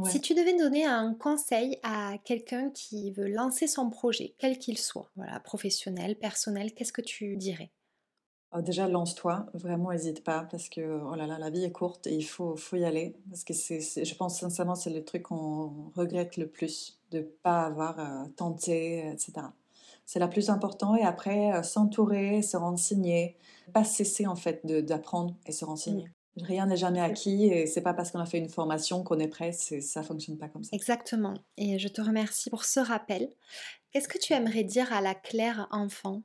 Si 0.06 0.22
tu 0.22 0.34
devais 0.34 0.58
donner 0.58 0.86
un 0.86 1.14
conseil 1.14 1.78
à 1.84 2.18
quelqu'un 2.24 2.70
qui 2.70 3.12
veut 3.12 3.28
lancer 3.28 3.68
son 3.68 3.89
projet, 3.89 4.34
quel 4.38 4.58
qu'il 4.58 4.78
soit, 4.78 5.12
voilà, 5.18 5.41
professionnel, 5.41 6.16
personnel, 6.16 6.74
qu'est-ce 6.74 6.93
que 6.93 7.02
tu 7.02 7.36
dirais? 7.36 7.70
Oh, 8.54 8.62
Déjà, 8.62 8.88
lance-toi, 8.88 9.45
vraiment, 9.54 9.91
n'hésite 9.91 10.24
pas, 10.24 10.47
parce 10.49 10.70
que 10.70 10.82
oh 10.82 11.16
là 11.16 11.28
là, 11.28 11.38
la 11.38 11.49
vie 11.49 11.66
est 11.66 11.72
courte 11.72 12.08
et 12.08 12.16
il 12.16 12.24
faut, 12.24 12.56
faut 12.56 12.78
y 12.78 12.86
aller. 12.86 13.18
Parce 13.30 13.43
que 13.43 13.54
c'est, 13.54 13.82
je 13.82 14.16
pense 14.16 14.39
sincèrement, 14.39 14.76
c'est 14.76 14.89
le 14.89 15.04
truc 15.04 15.24
qu'on 15.24 15.91
regrette 15.95 16.38
le 16.38 16.47
plus, 16.47 16.97
de 17.12 17.20
ne 17.20 17.24
pas 17.24 17.64
avoir 17.64 17.99
euh, 17.99 18.26
tenté, 18.38 19.10
etc. 19.10 19.34
C'est 20.06 20.20
la 20.20 20.28
plus 20.28 20.49
importante. 20.49 20.97
Et 20.99 21.04
après, 21.04 21.54
euh, 21.54 21.64
s'entourer, 21.64 22.41
se 22.41 22.58
renseigner, 22.58 23.38
pas 23.72 23.84
cesser 23.84 24.28
en 24.28 24.36
fait 24.36 24.65
d'apprendre 24.65 25.36
et 25.45 25.51
se 25.51 25.65
renseigner. 25.65 26.05
Mm. 26.05 26.43
Rien 26.43 26.65
n'est 26.65 26.78
jamais 26.78 27.01
acquis 27.01 27.45
et 27.47 27.65
c'est 27.67 27.82
pas 27.82 27.93
parce 27.93 28.11
qu'on 28.11 28.19
a 28.19 28.26
fait 28.26 28.38
une 28.38 28.49
formation 28.49 29.03
qu'on 29.03 29.19
est 29.19 29.28
prêt, 29.28 29.51
ça 29.51 30.01
fonctionne 30.01 30.38
pas 30.38 30.47
comme 30.47 30.63
ça. 30.63 30.69
Exactement. 30.74 31.34
Et 31.57 31.78
je 31.78 31.89
te 31.89 32.01
remercie 32.01 32.49
pour 32.49 32.63
ce 32.63 32.80
rappel. 32.80 33.30
Qu'est-ce 33.91 34.07
que 34.07 34.17
tu 34.17 34.32
aimerais 34.34 34.63
dire 34.63 34.91
à 34.93 35.01
la 35.01 35.13
Claire 35.13 35.67
enfant? 35.72 36.22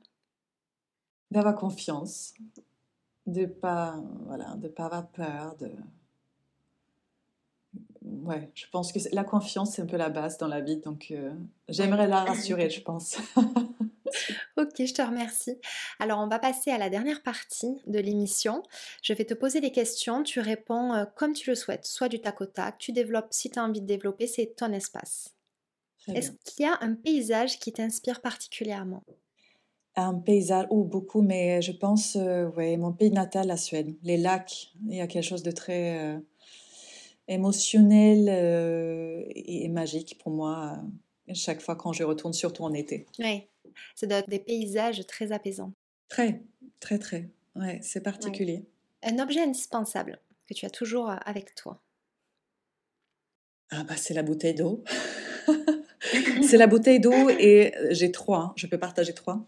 D'avoir 1.29 1.55
confiance, 1.55 2.33
de 3.25 3.45
pas 3.45 4.01
voilà, 4.25 4.55
de 4.55 4.69
pas 4.69 4.85
avoir 4.85 5.07
peur, 5.09 5.57
de 5.57 5.69
ouais, 8.03 8.49
je 8.55 8.65
pense 8.71 8.93
que 8.93 8.99
la 9.11 9.25
confiance 9.25 9.75
c'est 9.75 9.81
un 9.81 9.87
peu 9.87 9.97
la 9.97 10.09
base 10.09 10.37
dans 10.37 10.47
la 10.47 10.61
vie, 10.61 10.77
donc 10.77 11.07
euh, 11.11 11.33
j'aimerais 11.67 12.07
la 12.07 12.23
rassurer, 12.23 12.69
je 12.69 12.81
pense. 12.81 13.17
ok, 14.57 14.73
je 14.79 14.93
te 14.93 15.01
remercie. 15.01 15.57
Alors, 15.99 16.19
on 16.19 16.27
va 16.27 16.39
passer 16.39 16.71
à 16.71 16.77
la 16.77 16.89
dernière 16.89 17.23
partie 17.23 17.81
de 17.85 17.99
l'émission. 17.99 18.63
Je 19.01 19.13
vais 19.13 19.25
te 19.25 19.33
poser 19.33 19.61
des 19.61 19.71
questions, 19.71 20.23
tu 20.23 20.39
réponds 20.39 20.93
euh, 20.93 21.05
comme 21.15 21.33
tu 21.33 21.49
le 21.49 21.55
souhaites, 21.55 21.85
soit 21.85 22.09
du 22.09 22.19
tac 22.19 22.41
au 22.41 22.45
tac, 22.45 22.77
tu 22.77 22.91
développes 22.91 23.27
si 23.31 23.49
tu 23.49 23.59
as 23.59 23.63
envie 23.63 23.81
de 23.81 23.85
développer, 23.85 24.27
c'est 24.27 24.55
ton 24.55 24.71
espace. 24.73 25.33
Est-ce 26.13 26.31
qu'il 26.45 26.65
y 26.65 26.69
a 26.69 26.77
un 26.79 26.93
paysage 26.93 27.59
qui 27.59 27.73
t'inspire 27.73 28.21
particulièrement? 28.21 29.03
Un 29.95 30.13
paysage, 30.13 30.67
ou 30.69 30.85
beaucoup, 30.85 31.21
mais 31.21 31.61
je 31.61 31.73
pense, 31.73 32.15
euh, 32.15 32.47
ouais, 32.51 32.77
mon 32.77 32.93
pays 32.93 33.11
natal, 33.11 33.47
la 33.47 33.57
Suède. 33.57 33.93
Les 34.03 34.15
lacs, 34.15 34.69
il 34.87 34.95
y 34.95 35.01
a 35.01 35.07
quelque 35.07 35.25
chose 35.25 35.43
de 35.43 35.51
très 35.51 35.99
euh, 35.99 36.19
émotionnel 37.27 38.29
et, 39.35 39.67
magique 39.67 40.17
pour 40.19 40.31
moi 40.31 40.79
chaque 41.33 41.61
fois 41.61 41.75
quand 41.75 41.93
je 41.93 42.03
retourne, 42.03 42.33
surtout 42.33 42.63
en 42.63 42.73
été. 42.73 43.05
Oui, 43.19 43.47
ça 43.95 44.07
doit 44.07 44.19
être 44.19 44.29
des 44.29 44.39
paysages 44.39 45.05
très 45.07 45.31
apaisants. 45.31 45.73
Très, 46.09 46.41
très, 46.79 46.99
très. 46.99 47.29
Ouais, 47.55 47.79
c'est 47.81 48.01
particulier. 48.01 48.65
Un 49.03 49.19
objet 49.19 49.41
indispensable 49.41 50.19
que 50.47 50.53
tu 50.53 50.65
as 50.65 50.69
toujours 50.69 51.09
euh, 51.09 51.15
avec 51.25 51.55
toi. 51.55 51.81
Ah 53.69 53.83
bah 53.83 53.95
c'est 53.97 54.13
la 54.13 54.23
bouteille 54.23 54.55
d'eau. 54.55 54.83
c'est 56.41 56.57
la 56.57 56.67
bouteille 56.67 56.99
d'eau 56.99 57.29
et 57.29 57.75
euh, 57.75 57.87
j'ai 57.91 58.11
trois. 58.11 58.39
Hein. 58.39 58.53
Je 58.55 58.67
peux 58.67 58.77
partager 58.77 59.13
trois 59.13 59.45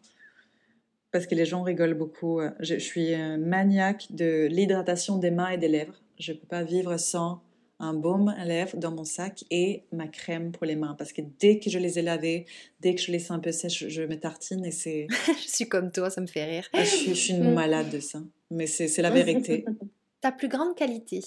parce 1.11 1.25
que 1.25 1.35
les 1.35 1.45
gens 1.45 1.63
rigolent 1.63 1.97
beaucoup. 1.97 2.41
Euh, 2.41 2.51
je, 2.59 2.75
suis 2.75 3.15
maniaque 3.37 4.07
de 4.09 4.47
l'hydratation 4.47 5.17
des 5.17 5.31
mains 5.31 5.49
et 5.49 5.57
des 5.57 5.69
lèvres. 5.69 6.01
Je 6.19 6.33
ne 6.33 6.37
peux 6.37 6.47
pas 6.47 6.63
vivre 6.63 6.97
sans 6.97 7.41
un 7.79 7.93
baume 7.93 8.27
à 8.27 8.43
lèvres 8.43 8.77
dans 8.77 8.91
mon 8.91 9.05
sac 9.05 9.45
et 9.49 9.83
ma 9.91 10.07
crème 10.07 10.51
pour 10.51 10.65
les 10.65 10.75
mains. 10.75 10.95
Parce 10.97 11.13
que 11.13 11.21
dès 11.39 11.59
que 11.59 11.69
je 11.69 11.79
les 11.79 11.97
ai 11.97 12.01
lavées, 12.01 12.45
dès 12.81 12.93
que 12.93 13.01
je 13.01 13.11
les 13.11 13.19
sens 13.19 13.31
un 13.31 13.39
peu 13.39 13.51
sèches, 13.51 13.87
je 13.87 14.03
me 14.03 14.19
tartine 14.19 14.65
et 14.65 14.71
c'est... 14.71 15.07
je 15.27 15.47
suis 15.47 15.69
comme 15.69 15.91
toi, 15.91 16.09
ça 16.09 16.19
me 16.21 16.27
fait 16.27 16.43
rire. 16.43 16.67
Ah, 16.73 16.83
je, 16.83 17.13
suis, 17.13 17.33
une 17.33 17.51
mm. 17.51 17.53
malade 17.53 17.89
de 17.89 17.99
ça. 17.99 18.21
Mais 18.51 18.67
c'est 18.67 19.01
la 19.01 19.09
vérité. 19.09 19.65
Ta 20.21 20.33
plus 20.33 20.49
grande 20.49 20.75
qualité? 20.75 21.23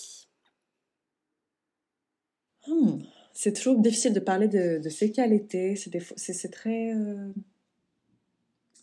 Hmm, 2.67 2.99
C'est 3.33 3.55
toujours 3.55 3.79
difficile 3.79 4.13
de 4.13 4.21
parler 4.21 4.49
de, 4.49 4.79
de 4.79 4.89
ces 4.91 5.11
qualités. 5.11 5.75
C'est 6.17 6.51
très... 6.51 6.95
Euh, 6.95 7.33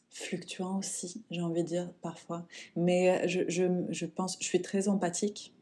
fluctuant 0.09 0.79
aussi, 0.79 1.23
j'ai 1.31 1.41
envie 1.41 1.63
de 1.63 1.67
dire 1.67 1.93
parfois. 2.01 2.45
Mais 2.75 3.25
je, 3.27 3.41
je, 3.47 3.63
je 3.89 4.05
pense, 4.05 4.37
je 4.41 4.45
suis 4.45 4.61
très 4.61 4.89
empathique 4.89 5.53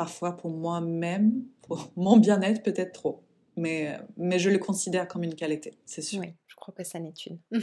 parfois 0.00 0.34
pour 0.34 0.50
moi-même, 0.50 1.44
pour 1.60 1.92
mon 1.96 2.16
bien-être, 2.16 2.62
peut-être 2.62 2.92
trop. 2.92 3.20
Mais, 3.56 3.98
mais 4.16 4.38
je 4.38 4.48
le 4.48 4.56
considère 4.56 5.06
comme 5.06 5.24
une 5.24 5.34
qualité, 5.34 5.74
c'est 5.84 6.00
sûr. 6.00 6.20
Oui, 6.20 6.32
je 6.46 6.54
crois 6.54 6.72
que 6.72 6.84
ça 6.84 6.98
n'est 6.98 7.12
une. 7.26 7.38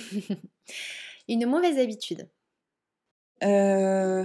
une 1.27 1.47
mauvaise 1.47 1.79
habitude. 1.79 2.29
Euh, 3.43 4.23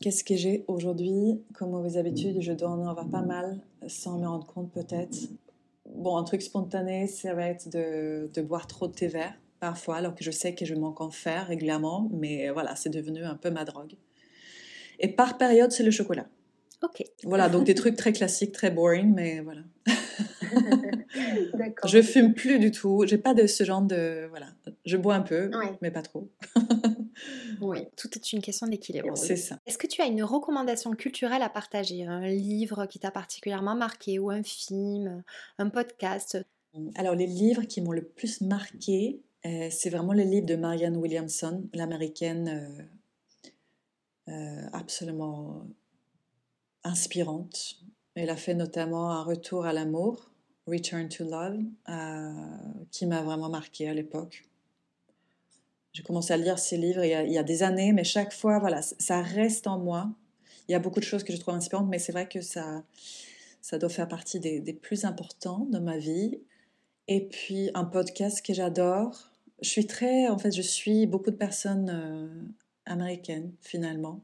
qu'est-ce 0.00 0.24
que 0.24 0.34
j'ai 0.34 0.64
aujourd'hui 0.66 1.40
comme 1.52 1.70
mauvaise 1.70 1.98
habitude? 1.98 2.40
Je 2.40 2.52
dois 2.52 2.70
en 2.70 2.84
avoir 2.84 3.08
pas 3.08 3.22
mal 3.22 3.60
sans 3.86 4.18
me 4.18 4.26
rendre 4.26 4.46
compte 4.46 4.72
peut-être. 4.72 5.16
Bon, 5.86 6.16
un 6.16 6.24
truc 6.24 6.42
spontané, 6.42 7.06
ça 7.06 7.32
va 7.32 7.46
être 7.46 7.68
de, 7.68 8.28
de 8.34 8.42
boire 8.42 8.66
trop 8.66 8.88
de 8.88 8.92
thé 8.92 9.06
vert 9.06 9.38
parfois, 9.60 9.98
alors 9.98 10.16
que 10.16 10.24
je 10.24 10.32
sais 10.32 10.56
que 10.56 10.64
je 10.64 10.74
manque 10.74 11.00
en 11.00 11.10
fer 11.10 11.46
régulièrement, 11.46 12.08
mais 12.12 12.50
voilà, 12.50 12.74
c'est 12.74 12.90
devenu 12.90 13.22
un 13.22 13.36
peu 13.36 13.50
ma 13.50 13.64
drogue. 13.64 13.94
Et 14.98 15.08
par 15.08 15.38
période, 15.38 15.72
c'est 15.72 15.82
le 15.82 15.90
chocolat. 15.90 16.26
Ok. 16.82 17.02
Voilà, 17.24 17.48
donc 17.48 17.64
des 17.64 17.74
trucs 17.74 17.96
très 17.96 18.12
classiques, 18.12 18.52
très 18.52 18.70
boring, 18.70 19.14
mais 19.14 19.40
voilà. 19.40 19.62
D'accord. 21.54 21.88
Je 21.88 22.02
fume 22.02 22.34
plus 22.34 22.58
du 22.58 22.70
tout. 22.70 23.04
J'ai 23.06 23.18
pas 23.18 23.32
de 23.34 23.46
ce 23.46 23.64
genre 23.64 23.82
de 23.82 24.26
voilà. 24.28 24.48
Je 24.84 24.96
bois 24.96 25.14
un 25.14 25.22
peu, 25.22 25.50
mais 25.80 25.90
pas 25.90 26.02
trop. 26.02 26.28
oui, 27.60 27.78
tout 27.96 28.08
est 28.14 28.32
une 28.32 28.42
question 28.42 28.66
d'équilibre. 28.66 29.16
C'est 29.16 29.36
ça. 29.36 29.58
Est-ce 29.66 29.78
que 29.78 29.86
tu 29.86 30.02
as 30.02 30.06
une 30.06 30.22
recommandation 30.22 30.90
culturelle 30.92 31.42
à 31.42 31.48
partager? 31.48 32.04
Un 32.04 32.26
livre 32.26 32.86
qui 32.86 32.98
t'a 32.98 33.10
particulièrement 33.10 33.74
marqué 33.74 34.18
ou 34.18 34.30
un 34.30 34.42
film, 34.42 35.22
un 35.58 35.68
podcast? 35.70 36.38
Alors 36.96 37.14
les 37.14 37.26
livres 37.26 37.62
qui 37.62 37.80
m'ont 37.80 37.92
le 37.92 38.04
plus 38.04 38.40
marqué, 38.40 39.22
euh, 39.46 39.68
c'est 39.70 39.90
vraiment 39.90 40.12
les 40.12 40.24
livres 40.24 40.46
de 40.46 40.56
Marianne 40.56 40.96
Williamson, 40.96 41.64
l'américaine. 41.72 42.88
Euh, 44.28 44.66
absolument 44.72 45.66
inspirante. 46.82 47.76
Elle 48.14 48.30
a 48.30 48.36
fait 48.36 48.54
notamment 48.54 49.10
un 49.10 49.22
retour 49.22 49.66
à 49.66 49.72
l'amour, 49.72 50.30
Return 50.66 51.08
to 51.08 51.24
Love, 51.24 51.58
euh, 51.88 52.32
qui 52.90 53.04
m'a 53.06 53.22
vraiment 53.22 53.50
marqué 53.50 53.88
à 53.88 53.94
l'époque. 53.94 54.44
J'ai 55.92 56.02
commencé 56.02 56.32
à 56.32 56.36
lire 56.36 56.58
ces 56.58 56.76
livres 56.76 57.04
il 57.04 57.32
y, 57.32 57.38
a, 57.38 57.42
des 57.42 57.62
années, 57.62 57.92
mais 57.92 58.02
chaque 58.02 58.32
fois, 58.32 58.58
voilà, 58.58 58.82
ça 58.82 59.20
reste 59.20 59.66
en 59.66 59.78
moi. 59.78 60.10
Il 60.68 60.72
y 60.72 60.74
a 60.74 60.78
beaucoup 60.78 61.00
de 61.00 61.04
choses 61.04 61.22
que 61.22 61.32
je 61.32 61.38
trouve 61.38 61.54
inspirantes, 61.54 61.88
mais 61.88 61.98
c'est 61.98 62.12
vrai 62.12 62.28
que 62.28 62.40
ça, 62.40 62.82
ça 63.60 63.78
doit 63.78 63.90
faire 63.90 64.08
partie 64.08 64.40
des, 64.40 64.72
plus 64.72 65.04
importants 65.04 65.66
de 65.70 65.78
ma 65.78 65.98
vie. 65.98 66.40
Et 67.08 67.28
puis 67.28 67.70
un 67.74 67.84
podcast 67.84 68.44
que 68.44 68.54
j'adore. 68.54 69.30
Je 69.60 69.68
suis 69.68 69.86
très, 69.86 70.28
en 70.28 70.38
fait, 70.38 70.50
je 70.50 70.62
suis 70.62 71.06
beaucoup 71.06 71.30
de 71.30 71.36
personnes 71.36 71.90
euh, 71.90 72.42
américaine 72.86 73.52
finalement. 73.60 74.22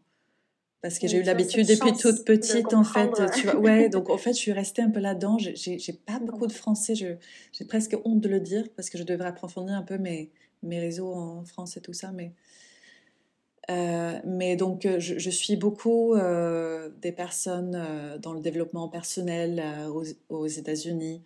Parce 0.82 0.98
que 0.98 1.06
j'ai 1.06 1.18
eu 1.18 1.22
l'habitude 1.22 1.66
depuis 1.66 1.92
toute 1.92 2.24
petite 2.24 2.72
en 2.72 2.84
fait 2.84 3.10
tu 3.34 3.46
vois. 3.46 3.56
Ouais 3.56 3.88
donc 3.90 4.08
en 4.08 4.16
fait 4.16 4.32
je 4.32 4.38
suis 4.38 4.52
restée 4.52 4.82
un 4.82 4.90
peu 4.90 5.00
là-dedans. 5.00 5.36
J'ai 5.38 5.92
pas 5.92 6.18
beaucoup 6.24 6.46
de 6.46 6.52
français. 6.52 6.94
J'ai 6.94 7.64
presque 7.66 7.96
honte 8.04 8.20
de 8.20 8.28
le 8.28 8.40
dire 8.40 8.64
parce 8.76 8.88
que 8.88 8.98
je 8.98 9.02
devrais 9.02 9.28
approfondir 9.28 9.74
un 9.74 9.82
peu 9.82 9.98
mes 9.98 10.30
mes 10.62 10.78
réseaux 10.78 11.12
en 11.12 11.44
France 11.44 11.76
et 11.78 11.80
tout 11.80 11.94
ça 11.94 12.12
mais 12.12 12.34
euh, 13.70 14.18
mais 14.24 14.56
donc 14.56 14.84
euh, 14.84 14.98
je, 14.98 15.30
suis 15.30 15.56
beaucoup 15.56 16.14
euh, 16.14 16.88
des 17.00 17.12
personnes 17.12 18.18
dans 18.20 18.32
le 18.32 18.40
développement 18.40 18.88
personnel 18.88 19.62
aux, 19.92 20.04
aux 20.28 20.46
États-Unis. 20.46 21.22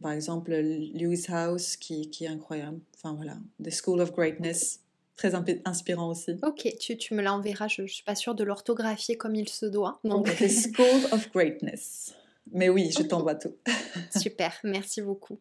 Par 0.00 0.12
exemple 0.12 0.52
Lewis 0.52 1.26
House 1.28 1.76
qui, 1.76 2.10
qui 2.10 2.24
est 2.24 2.28
incroyable. 2.28 2.78
Enfin 2.94 3.14
voilà. 3.14 3.38
The 3.62 3.70
School 3.70 4.00
of 4.00 4.12
Greatness 4.12 4.80
très 5.20 5.34
inspirant 5.66 6.08
aussi. 6.08 6.36
Ok, 6.42 6.66
tu, 6.80 6.96
tu 6.96 7.14
me 7.14 7.22
l'enverras, 7.22 7.68
je 7.68 7.82
ne 7.82 7.86
suis 7.86 8.02
pas 8.02 8.14
sûre 8.14 8.34
de 8.34 8.42
l'orthographier 8.42 9.16
comme 9.16 9.34
il 9.34 9.48
se 9.48 9.66
doit. 9.66 10.00
Donc... 10.02 10.34
The 10.36 10.48
School 10.74 11.12
of 11.12 11.30
Greatness. 11.30 12.14
Mais 12.52 12.70
oui, 12.70 12.90
je 12.90 13.02
t'envoie 13.02 13.34
tout. 13.34 13.54
Super, 14.18 14.58
merci 14.64 15.02
beaucoup. 15.02 15.38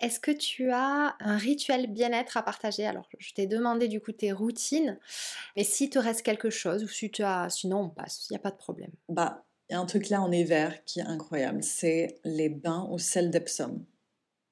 Est-ce 0.00 0.20
que 0.20 0.30
tu 0.30 0.70
as 0.70 1.16
un 1.18 1.36
rituel 1.36 1.88
bien-être 1.88 2.36
à 2.36 2.42
partager? 2.42 2.86
Alors, 2.86 3.08
je 3.18 3.32
t'ai 3.32 3.46
demandé 3.46 3.88
du 3.88 4.00
coup 4.00 4.12
tes 4.12 4.30
routines, 4.30 4.98
mais 5.56 5.64
si 5.64 5.90
te 5.90 5.98
reste 5.98 6.22
quelque 6.22 6.48
chose 6.48 6.84
ou 6.84 6.88
si 6.88 7.10
tu 7.10 7.22
as, 7.24 7.50
sinon 7.50 7.80
on 7.80 7.88
passe, 7.88 8.28
il 8.30 8.34
n'y 8.34 8.36
a 8.36 8.40
pas 8.40 8.52
de 8.52 8.56
problème. 8.56 8.92
Bah, 9.08 9.44
il 9.68 9.72
y 9.72 9.76
a 9.76 9.80
un 9.80 9.86
truc 9.86 10.08
là 10.10 10.22
en 10.22 10.30
hiver 10.30 10.84
qui 10.84 11.00
est 11.00 11.06
incroyable, 11.06 11.62
c'est 11.62 12.20
les 12.24 12.48
bains 12.48 12.88
au 12.90 12.98
sel 12.98 13.30
d'Epsom. 13.30 13.84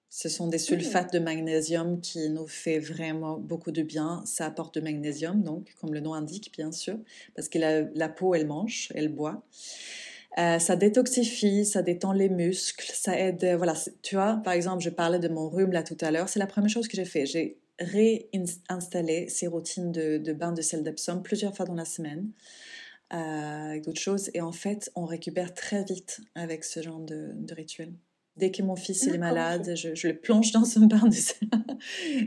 Ce 0.09 0.29
sont 0.29 0.47
des 0.49 0.59
sulfates 0.59 1.13
de 1.13 1.19
magnésium 1.19 2.01
qui 2.01 2.31
nous 2.31 2.47
fait 2.47 2.79
vraiment 2.79 3.39
beaucoup 3.39 3.73
de 3.73 3.83
bien. 3.83 4.23
Ça 4.25 4.47
apporte 4.47 4.75
du 4.75 4.83
magnésium, 4.83 5.43
donc, 5.43 5.75
comme 5.81 5.93
le 5.93 6.01
nom 6.01 6.15
indique, 6.15 6.53
bien 6.53 6.73
sûr, 6.73 6.97
parce 7.35 7.49
que 7.49 7.59
la, 7.59 8.09
peau, 8.09 8.35
elle 8.35 8.47
mange, 8.47 8.93
elle 8.95 9.09
boit. 9.09 9.43
Euh, 10.39 10.59
ça 10.59 10.77
détoxifie, 10.77 11.65
ça 11.65 11.83
détend 11.83 12.13
les 12.13 12.29
muscles, 12.29 12.91
ça 12.95 13.19
aide. 13.19 13.43
Euh, 13.43 13.57
voilà, 13.57 13.75
tu 14.03 14.17
vois, 14.17 14.41
par 14.45 14.53
exemple, 14.53 14.83
je 14.83 14.91
parlais 14.91 15.19
de 15.19 15.29
mon 15.29 15.49
rhume 15.49 15.73
là 15.73 15.83
tout 15.83 15.97
à 16.01 16.11
l'heure. 16.11 16.29
C'est 16.29 16.39
la 16.39 16.47
première 16.47 16.71
chose 16.71 16.89
que 16.89 16.97
j'ai 16.97 17.07
fait. 17.07 17.27
J'ai 17.27 17.59
réinstaller 17.79 19.29
ces 19.29 19.47
routines 19.47 19.93
de, 19.93 20.19
de 20.19 20.33
bain 20.33 20.53
de 20.53 20.63
sel 20.63 20.83
d'Epsom 20.83 21.23
plusieurs 21.23 21.55
fois 21.57 21.67
dans 21.67 21.75
la 21.75 21.85
semaine. 21.85 22.31
Euh, 23.13 23.17
avec 23.71 23.85
d'autres 23.85 24.01
choses. 24.01 24.31
Et 24.35 24.41
en 24.41 24.51
fait, 24.51 24.91
on 24.97 25.05
récupère 25.05 25.55
très 25.55 25.85
vite 25.85 26.21
avec 26.35 26.65
ce 26.65 26.83
genre 26.83 26.99
de, 26.99 27.31
de 27.35 27.55
rituel. 27.55 27.93
Dès 28.37 28.51
que 28.51 28.63
mon 28.63 28.77
fils 28.77 29.07
est 29.07 29.17
malade, 29.17 29.73
je, 29.77 29.95
je, 29.95 30.09
le 30.09 30.17
plonge 30.17 30.53
dans 30.53 30.79
un 30.79 30.87
bain 30.87 31.07
de 31.07 31.15
sel. 31.15 31.49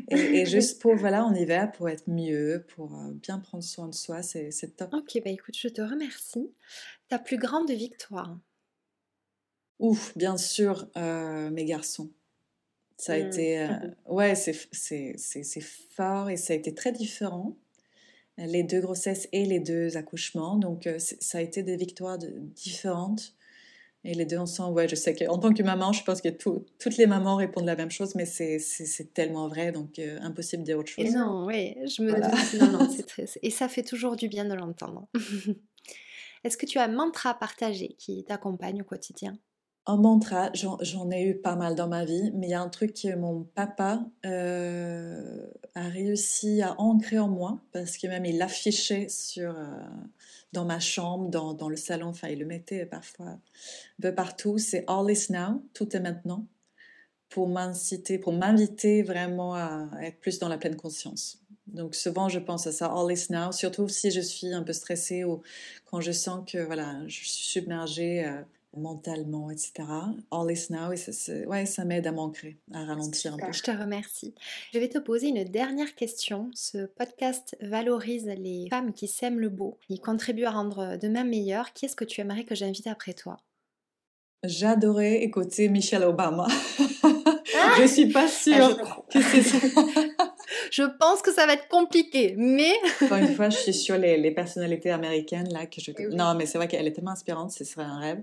et, 0.10 0.45
juste 0.47 0.82
pour, 0.82 0.95
voilà, 0.95 1.24
en 1.24 1.36
hiver, 1.36 1.72
pour 1.72 1.88
être 1.88 2.10
mieux, 2.10 2.66
pour 2.76 2.95
euh, 2.95 3.12
bien 3.14 3.38
prendre 3.39 3.64
soin 3.64 3.88
de 3.88 3.93
soi, 3.93 4.24
c'est 4.24 4.76
top. 4.76 4.93
Ok, 4.93 5.22
bah 5.24 5.30
écoute, 5.30 5.55
je 5.55 5.68
te 5.68 5.82
remercie. 5.82 6.51
Ta 7.10 7.20
plus 7.20 7.38
grande 7.38 7.70
victoire? 7.70 8.39
Ouf, 9.78 10.18
bien 10.18 10.38
sûr, 10.38 10.88
euh, 10.97 11.51
mes 11.51 11.66
garçons. 11.66 12.12
Ça 12.97 13.14
a 13.14 13.20
mmh. 13.20 13.28
été. 13.28 13.68
ouais, 14.07 14.36
c'est 14.36 15.62
fort 15.95 16.30
et 16.30 16.38
ça 16.38 16.53
a 16.53 16.55
été 16.55 16.74
très 16.74 16.91
différent 16.91 17.55
les 18.45 18.64
deux 18.64 18.82
grossesses 18.82 19.28
et 19.32 19.45
les 19.45 19.60
deux 19.60 19.97
accouchements. 19.97 20.55
Donc, 20.55 20.88
euh, 20.88 20.97
ça 20.99 21.38
a 21.38 21.41
été 21.41 21.64
des 21.64 21.76
victoires 21.76 22.18
différentes. 22.18 23.36
Et 24.06 24.14
les 24.14 24.26
deux 24.26 24.38
ensemble, 24.38 24.76
ouais, 24.76 24.88
je 24.88 24.95
sais 24.95 25.14
qu'en 25.14 25.38
tant 25.38 25.54
que 25.54 25.62
maman, 25.62 25.91
je 25.91 26.04
pense 26.04 26.22
que 26.22 26.30
toutes 26.30 26.97
les 26.97 27.06
mamans 27.06 27.36
répondent 27.36 27.66
la 27.66 27.76
même 27.76 27.91
chose, 27.91 28.16
mais 28.16 28.26
c'est 28.26 29.14
tellement 29.14 29.50
vrai, 29.50 29.72
donc 29.74 30.00
euh, 30.00 30.18
impossible 30.22 30.64
de 30.64 30.68
dire 30.68 30.80
autre 30.80 30.89
chose. 30.89 31.06
Et 31.06 31.12
non, 31.12 31.45
oui, 31.45 31.76
je 31.86 32.04
me 32.04 32.14
dis, 32.14 32.58
non, 32.60 32.80
non, 32.80 32.89
c'est 32.89 33.04
très... 33.08 33.26
Et 33.41 33.52
ça 33.52 33.68
fait 33.68 33.84
toujours 33.84 34.16
du 34.16 34.30
bien 34.30 34.45
de 34.45 34.54
l'entendre. 34.54 35.08
Est-ce 36.45 36.58
que 36.58 36.66
tu 36.66 36.78
as 36.78 36.84
un 36.84 36.88
mantra 36.88 37.34
partagé 37.34 37.95
qui 37.97 38.24
t'accompagne 38.24 38.82
au 38.82 38.86
quotidien? 38.86 39.38
Un 39.86 39.97
mantra, 39.97 40.51
j'en 40.53 41.09
ai 41.11 41.23
eu 41.23 41.36
pas 41.36 41.55
mal 41.55 41.75
dans 41.75 41.88
ma 41.88 42.05
vie, 42.05 42.32
mais 42.36 42.47
il 42.47 42.49
y 42.51 42.53
a 42.53 42.61
un 42.61 42.69
truc 42.69 42.93
que 42.93 43.15
mon 43.15 43.43
papa 43.55 44.05
euh, 44.25 45.47
a 45.73 45.88
réussi 45.88 46.61
à 46.61 46.80
ancrer 46.80 47.17
en 47.17 47.27
moi, 47.27 47.59
parce 47.71 47.97
que 47.97 48.07
même 48.07 48.25
il 48.25 48.38
l'affichait 48.38 49.09
sur, 49.09 49.57
euh, 49.57 49.65
dans 50.53 50.65
ma 50.65 50.80
chambre, 50.80 51.30
dans, 51.30 51.53
dans, 51.53 51.69
le 51.69 51.75
salon, 51.75 52.07
enfin 52.07 52.27
il 52.27 52.39
le 52.39 52.45
mettait 52.45 52.86
parfois 52.86 53.27
un 53.27 53.39
peu 54.01 54.13
partout, 54.13 54.57
c'est 54.59 54.84
All 54.88 55.09
is 55.09 55.32
now, 55.32 55.63
tout 55.73 55.95
est 55.95 55.99
maintenant, 55.99 56.45
pour 57.30 57.47
m'inciter, 57.47 58.19
pour 58.19 58.34
m'inviter 58.34 59.01
vraiment 59.01 59.55
à 59.55 59.89
être 60.01 60.19
plus 60.19 60.39
dans 60.39 60.49
la 60.49 60.57
pleine 60.57 60.75
conscience. 60.75 61.39
Donc 61.67 61.95
souvent 61.95 62.30
je 62.30 62.39
pense 62.39 62.67
à 62.67 62.71
ça, 62.71 62.88
all 62.88 63.11
is 63.11 63.27
now, 63.32 63.51
surtout 63.51 63.88
si 63.88 64.11
je 64.11 64.21
suis 64.21 64.53
un 64.53 64.63
peu 64.63 64.73
stressée 64.73 65.23
ou 65.23 65.41
quand 65.86 66.01
je 66.01 66.11
sens 66.11 66.43
que 66.51 66.59
voilà, 66.59 67.07
je 67.07 67.13
suis 67.13 67.30
submergée. 67.30 68.27
Mentalement, 68.78 69.49
etc. 69.49 69.72
All 70.32 70.51
is 70.51 70.67
now, 70.70 70.91
et 70.91 70.97
ça, 70.97 71.34
ouais, 71.47 71.65
ça 71.65 71.86
m'aide 71.86 72.05
à 72.05 72.11
m'ancrer, 72.11 72.59
à 72.72 72.86
ralentir 72.86 73.34
un 73.34 73.38
peu. 73.38 73.51
Je 73.51 73.63
te 73.63 73.72
remercie. 73.72 74.36
Je 74.74 74.80
vais 74.80 74.89
te 74.89 74.99
poser 74.99 75.30
une 75.30 75.43
dernière 75.43 75.95
question. 75.95 76.51
Ce 76.53 76.86
podcast 76.86 77.57
valorise 77.61 78.28
les 78.28 78.67
femmes 78.70 78.93
qui 78.93 79.07
s'aiment 79.07 79.39
le 79.39 79.49
beau. 79.49 79.80
Il 79.89 79.99
contribue 79.99 80.45
à 80.45 80.51
rendre 80.51 80.97
demain 81.01 81.24
meilleur. 81.24 81.74
Qui 81.74 81.86
est-ce 81.86 81.95
que 81.95 82.05
tu 82.05 82.22
aimerais 82.22 82.43
que 82.43 82.53
j'invite 82.53 82.88
après 82.88 83.13
toi? 83.13 83.38
J'adorais 84.43 85.24
écouter 85.24 85.67
Michelle 85.67 86.03
Obama. 86.03 86.47
Ah 87.62 87.76
je 87.82 87.88
suis 87.88 88.07
pas 88.07 88.28
sûre 88.28 88.78
ah, 88.84 89.01
que 89.12 89.22
c'est 89.22 89.41
ça. 89.41 89.57
je 90.72 90.84
pense 90.99 91.22
que 91.22 91.32
ça 91.32 91.45
va 91.45 91.53
être 91.53 91.68
compliqué, 91.68 92.36
mais... 92.38 92.72
Encore 93.01 93.18
une 93.18 93.36
fois, 93.36 93.49
je 93.49 93.57
suis 93.57 93.74
sur 93.74 93.97
les, 93.97 94.32
personnalités 94.32 94.91
américaines, 94.91 95.49
là, 95.51 95.66
que 95.66 95.82
je... 95.82 95.91
Non, 96.16 96.36
mais 96.36 96.45
c'est 96.45 96.57
vrai 96.57 96.68
qu'elle 96.68 96.88
est 96.88 96.93
tellement 96.93 97.12
inspirante, 97.12 97.51
ce 97.51 97.64
serait 97.64 97.84
un 97.84 97.99
rêve. 97.99 98.22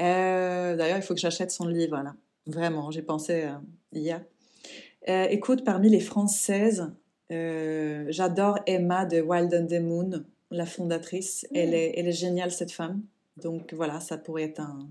Euh, 0.00 0.76
d'ailleurs, 0.76 0.98
il 0.98 1.02
faut 1.02 1.14
que 1.14 1.20
j'achète 1.20 1.50
son 1.50 1.66
livre, 1.66 1.96
là. 2.02 2.14
Vraiment, 2.46 2.90
j'ai 2.90 3.02
pensé 3.02 3.44
euh, 3.44 3.52
hier. 3.92 4.22
Euh, 5.08 5.26
écoute, 5.30 5.64
parmi 5.64 5.88
les 5.88 6.00
Françaises, 6.00 6.92
j'adore 7.28 8.58
Emma 8.66 9.04
de 9.04 9.20
Wild 9.20 9.52
and 9.52 9.66
the 9.66 9.80
Moon, 9.80 10.24
la 10.50 10.66
fondatrice. 10.66 11.46
Elle, 11.54 11.70
mm. 11.70 11.74
est, 11.74 11.92
elle 11.96 12.08
est 12.08 12.12
géniale, 12.12 12.52
cette 12.52 12.72
femme. 12.72 13.02
Donc 13.36 13.74
voilà, 13.74 14.00
ça 14.00 14.16
pourrait 14.16 14.44
être 14.44 14.60
un, 14.60 14.88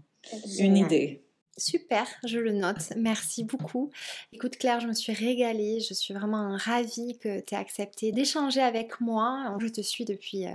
une 0.59 0.77
idée. 0.77 1.24
Super, 1.57 2.05
je 2.25 2.37
le 2.37 2.51
note. 2.51 2.91
Merci 2.97 3.45
beaucoup. 3.45 3.89
Écoute 4.33 4.57
Claire, 4.57 4.81
je 4.81 4.87
me 4.87 4.93
suis 4.93 5.13
régalée. 5.13 5.79
Je 5.79 5.93
suis 5.93 6.13
vraiment 6.13 6.57
ravie 6.57 7.17
que 7.17 7.39
tu 7.39 7.55
aies 7.55 7.57
accepté 7.57 8.11
d'échanger 8.11 8.61
avec 8.61 8.99
moi. 8.99 9.55
Je 9.61 9.67
te 9.67 9.79
suis 9.79 10.03
depuis 10.03 10.47
euh, 10.47 10.51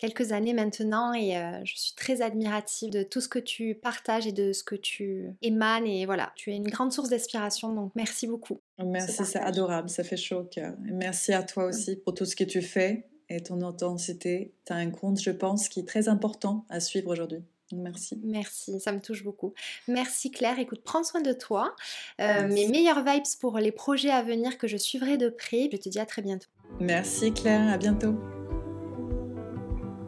quelques 0.00 0.32
années 0.32 0.52
maintenant 0.52 1.12
et 1.12 1.36
euh, 1.36 1.60
je 1.64 1.76
suis 1.76 1.92
très 1.94 2.20
admirative 2.20 2.90
de 2.90 3.04
tout 3.04 3.20
ce 3.20 3.28
que 3.28 3.38
tu 3.38 3.76
partages 3.76 4.26
et 4.26 4.32
de 4.32 4.52
ce 4.52 4.64
que 4.64 4.74
tu 4.74 5.26
émanes. 5.40 5.86
Et 5.86 6.04
voilà, 6.04 6.32
tu 6.34 6.50
es 6.50 6.56
une 6.56 6.68
grande 6.68 6.92
source 6.92 7.10
d'inspiration. 7.10 7.72
Donc 7.72 7.92
merci 7.94 8.26
beaucoup. 8.26 8.58
Merci, 8.84 9.24
c'est 9.24 9.38
adorable. 9.38 9.88
Ça 9.88 10.02
fait 10.02 10.16
chaud 10.16 10.40
au 10.40 10.44
cœur. 10.44 10.74
Merci 10.80 11.32
à 11.32 11.44
toi 11.44 11.66
aussi 11.66 11.94
pour 11.96 12.14
tout 12.14 12.24
ce 12.24 12.34
que 12.34 12.44
tu 12.44 12.60
fais 12.60 13.06
et 13.28 13.40
ton 13.40 13.62
intensité. 13.62 14.52
Tu 14.66 14.72
as 14.72 14.76
un 14.76 14.90
compte, 14.90 15.20
je 15.20 15.30
pense, 15.30 15.68
qui 15.68 15.80
est 15.80 15.86
très 15.86 16.08
important 16.08 16.66
à 16.68 16.80
suivre 16.80 17.10
aujourd'hui. 17.10 17.44
Merci. 17.72 18.18
Merci, 18.22 18.80
ça 18.80 18.92
me 18.92 19.00
touche 19.00 19.24
beaucoup. 19.24 19.54
Merci 19.88 20.30
Claire. 20.30 20.58
Écoute, 20.58 20.80
prends 20.84 21.04
soin 21.04 21.20
de 21.20 21.32
toi. 21.32 21.74
Euh, 22.20 22.48
mes 22.48 22.68
meilleures 22.68 23.04
vibes 23.04 23.22
pour 23.40 23.58
les 23.58 23.72
projets 23.72 24.10
à 24.10 24.22
venir 24.22 24.58
que 24.58 24.66
je 24.66 24.76
suivrai 24.76 25.16
de 25.16 25.28
près. 25.28 25.68
Je 25.72 25.76
te 25.76 25.88
dis 25.88 25.98
à 25.98 26.06
très 26.06 26.22
bientôt. 26.22 26.48
Merci 26.80 27.32
Claire, 27.32 27.68
à 27.68 27.76
bientôt. 27.76 28.14